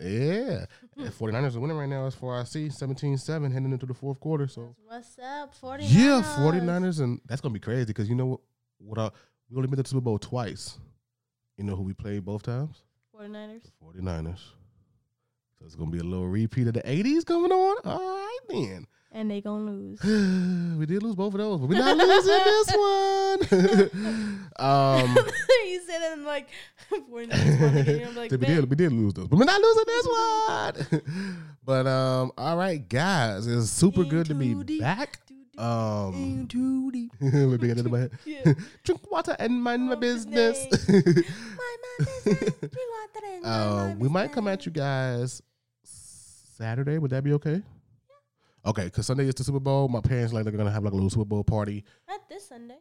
Yeah. 0.00 0.64
And 0.96 1.12
49ers 1.12 1.56
are 1.56 1.60
winning 1.60 1.76
right 1.76 1.88
now 1.88 2.06
as 2.06 2.14
far 2.14 2.38
as 2.40 2.48
I 2.48 2.50
see 2.50 2.68
17-7 2.68 3.52
heading 3.52 3.72
into 3.72 3.86
the 3.86 3.94
fourth 3.94 4.20
quarter. 4.20 4.46
So 4.48 4.74
What's 4.86 5.18
up, 5.18 5.54
49ers? 5.60 5.86
yeah, 5.88 6.22
49ers 6.38 7.00
and 7.00 7.20
that's 7.26 7.40
gonna 7.40 7.52
be 7.54 7.60
crazy 7.60 7.86
because 7.86 8.08
you 8.08 8.14
know 8.14 8.26
what 8.26 8.40
what 8.78 8.98
uh, 8.98 9.10
we 9.50 9.56
only 9.56 9.68
been 9.68 9.76
to 9.78 9.82
the 9.82 9.88
Super 9.88 10.02
Bowl 10.02 10.18
twice. 10.18 10.78
You 11.56 11.64
know 11.64 11.76
who 11.76 11.82
we 11.82 11.94
played 11.94 12.24
both 12.24 12.42
times? 12.42 12.82
49ers. 13.18 13.62
49ers. 13.82 14.38
So 15.58 15.64
it's 15.64 15.74
gonna 15.74 15.90
be 15.90 15.98
a 15.98 16.04
little 16.04 16.28
repeat 16.28 16.66
of 16.66 16.74
the 16.74 16.82
80s 16.82 17.24
coming 17.24 17.50
on. 17.52 17.76
All 17.84 17.98
right 17.98 18.38
then. 18.48 18.86
And 19.16 19.30
they 19.30 19.40
gonna 19.40 19.64
lose. 19.64 19.98
we 20.78 20.84
did 20.84 21.02
lose 21.02 21.14
both 21.14 21.32
of 21.32 21.38
those, 21.38 21.58
but 21.58 21.70
we're 21.70 21.78
not 21.78 21.96
losing 21.96 22.38
this 22.44 22.68
one. 22.76 24.50
um 24.58 25.16
you 25.66 25.80
said 25.86 26.02
it 26.02 26.18
in 26.18 26.24
like 26.26 26.48
49ers 26.92 27.60
won 27.62 27.76
again. 27.78 28.08
I'm 28.08 28.14
like, 28.14 28.30
we 28.32 28.36
did 28.36 28.68
we 28.68 28.76
did 28.76 28.92
lose 28.92 29.14
those, 29.14 29.26
but 29.28 29.38
we're 29.38 29.46
not 29.46 29.58
losing 29.58 29.84
this 29.86 30.06
one. 30.06 31.42
but 31.64 31.86
um, 31.86 32.30
all 32.36 32.58
right, 32.58 32.86
guys, 32.86 33.46
it's 33.46 33.70
super 33.70 34.02
In 34.02 34.08
good 34.10 34.26
to 34.26 34.34
be 34.34 34.52
deep. 34.52 34.82
back. 34.82 35.18
Um, 35.56 36.46
too 36.50 36.90
deep. 36.90 37.12
we're 37.18 37.56
being 37.56 37.78
into 37.78 37.88
my 37.88 38.00
head. 38.00 38.10
Yeah. 38.26 38.52
Drink 38.84 39.10
water 39.10 39.34
and 39.38 39.62
mind 39.62 39.88
my 39.88 39.94
business. 39.94 40.66
My, 40.86 40.94
my 41.00 42.04
business. 42.04 42.38
Drink 42.60 42.74
water 42.74 43.26
and 43.32 43.42
mind 43.42 43.44
my 43.44 43.92
um, 43.92 43.98
we 43.98 44.10
might 44.10 44.30
come 44.32 44.46
at 44.46 44.66
you 44.66 44.72
guys 44.72 45.40
Saturday. 45.84 46.98
Would 46.98 47.12
that 47.12 47.24
be 47.24 47.32
okay? 47.32 47.62
Okay, 48.66 48.84
because 48.84 49.06
Sunday 49.06 49.26
is 49.28 49.34
the 49.34 49.44
Super 49.44 49.60
Bowl. 49.60 49.88
My 49.88 50.00
parents 50.00 50.32
like 50.32 50.44
they're 50.44 50.52
gonna 50.52 50.70
have 50.70 50.82
like 50.84 50.92
a 50.92 50.96
little 50.96 51.10
Super 51.10 51.24
Bowl 51.24 51.44
party. 51.44 51.84
Not 52.08 52.28
this 52.28 52.48
Sunday. 52.48 52.78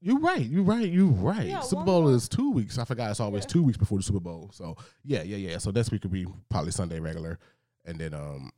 You're 0.00 0.18
right. 0.20 0.44
You're 0.44 0.64
right. 0.64 0.86
You're 0.86 1.06
right. 1.06 1.46
Yeah, 1.46 1.60
Super 1.60 1.84
Bowl 1.84 2.02
more. 2.02 2.12
is 2.14 2.28
two 2.28 2.50
weeks. 2.52 2.76
I 2.78 2.84
forgot 2.84 3.10
it's 3.10 3.20
always 3.20 3.44
Yeah. 3.44 3.48
two 3.48 3.62
weeks 3.62 3.78
before 3.78 3.96
the 3.98 4.04
Super 4.04 4.20
Bowl. 4.20 4.50
So 4.52 4.76
yeah, 5.02 5.22
yeah, 5.22 5.38
yeah. 5.38 5.58
So 5.58 5.70
this 5.72 5.90
week 5.90 6.02
could 6.02 6.12
be 6.12 6.26
probably 6.50 6.72
Sunday 6.72 7.00
regular, 7.00 7.38
and 7.86 7.98
then 7.98 8.12
um, 8.12 8.50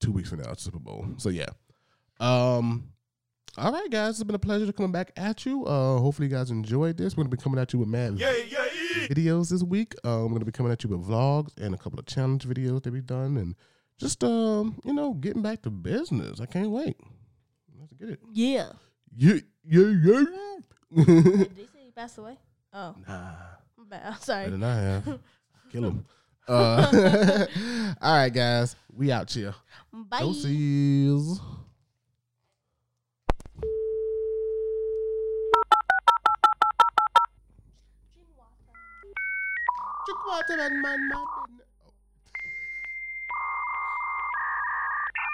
two 0.00 0.10
weeks 0.10 0.30
from 0.30 0.38
now 0.40 0.52
it's 0.52 0.62
Super 0.62 0.78
Bowl. 0.78 1.06
So 1.18 1.28
yeah. 1.28 1.50
Um. 2.18 2.92
All 3.58 3.72
right, 3.72 3.90
guys. 3.90 4.10
It's 4.20 4.22
been 4.22 4.34
a 4.36 4.38
pleasure 4.38 4.64
to 4.64 4.72
coming 4.72 4.92
back 4.92 5.10
at 5.16 5.44
you. 5.44 5.66
Uh, 5.66 5.98
hopefully 5.98 6.28
you 6.28 6.34
guys 6.34 6.50
enjoyed 6.50 6.96
this. 6.96 7.16
We're 7.16 7.24
gonna 7.24 7.36
be 7.36 7.42
coming 7.42 7.58
at 7.58 7.72
you 7.72 7.80
with 7.80 7.88
mad 7.88 8.16
Yeah, 8.18 8.32
yeah, 8.48 9.06
videos 9.08 9.50
this 9.50 9.62
week. 9.62 9.94
Um, 10.04 10.26
I'm 10.26 10.32
gonna 10.32 10.44
be 10.44 10.52
coming 10.52 10.70
at 10.72 10.82
you 10.84 10.90
with 10.90 11.06
vlogs 11.06 11.50
and 11.60 11.74
a 11.74 11.78
couple 11.78 11.98
of 11.98 12.06
challenge 12.06 12.46
videos 12.46 12.84
that 12.84 12.92
we've 12.92 13.04
done, 13.06 13.36
and 13.36 13.54
just 14.00 14.24
um, 14.24 14.80
you 14.84 14.94
know, 14.94 15.12
getting 15.12 15.42
back 15.42 15.62
to 15.62 15.70
business. 15.70 16.40
I 16.40 16.46
can't 16.46 16.70
wait. 16.70 16.96
Let's 17.78 17.92
get 17.92 18.08
it. 18.08 18.20
Yeah. 18.32 18.70
Yeah, 19.14 19.34
yeah, 19.64 19.92
yeah. 20.02 20.24
Did 20.96 21.56
they 21.56 21.64
say 21.64 21.84
he 21.84 21.90
passed 21.94 22.16
away? 22.16 22.38
Oh, 22.72 22.94
nah. 23.06 23.32
I'm 23.92 24.14
sorry. 24.20 24.44
better 24.44 24.58
not 24.58 24.76
have. 24.76 25.18
Kill 25.72 25.84
him. 25.84 26.06
Uh, 26.48 27.46
all 28.00 28.16
right, 28.16 28.30
guys, 28.32 28.74
we 28.92 29.12
out 29.12 29.30
here. 29.30 29.54
Bye. 29.92 30.20
Doses. 30.20 31.40
Drink 40.06 40.26
water 40.26 40.60
and 40.60 40.80
mind 40.80 41.08
my 41.08 41.24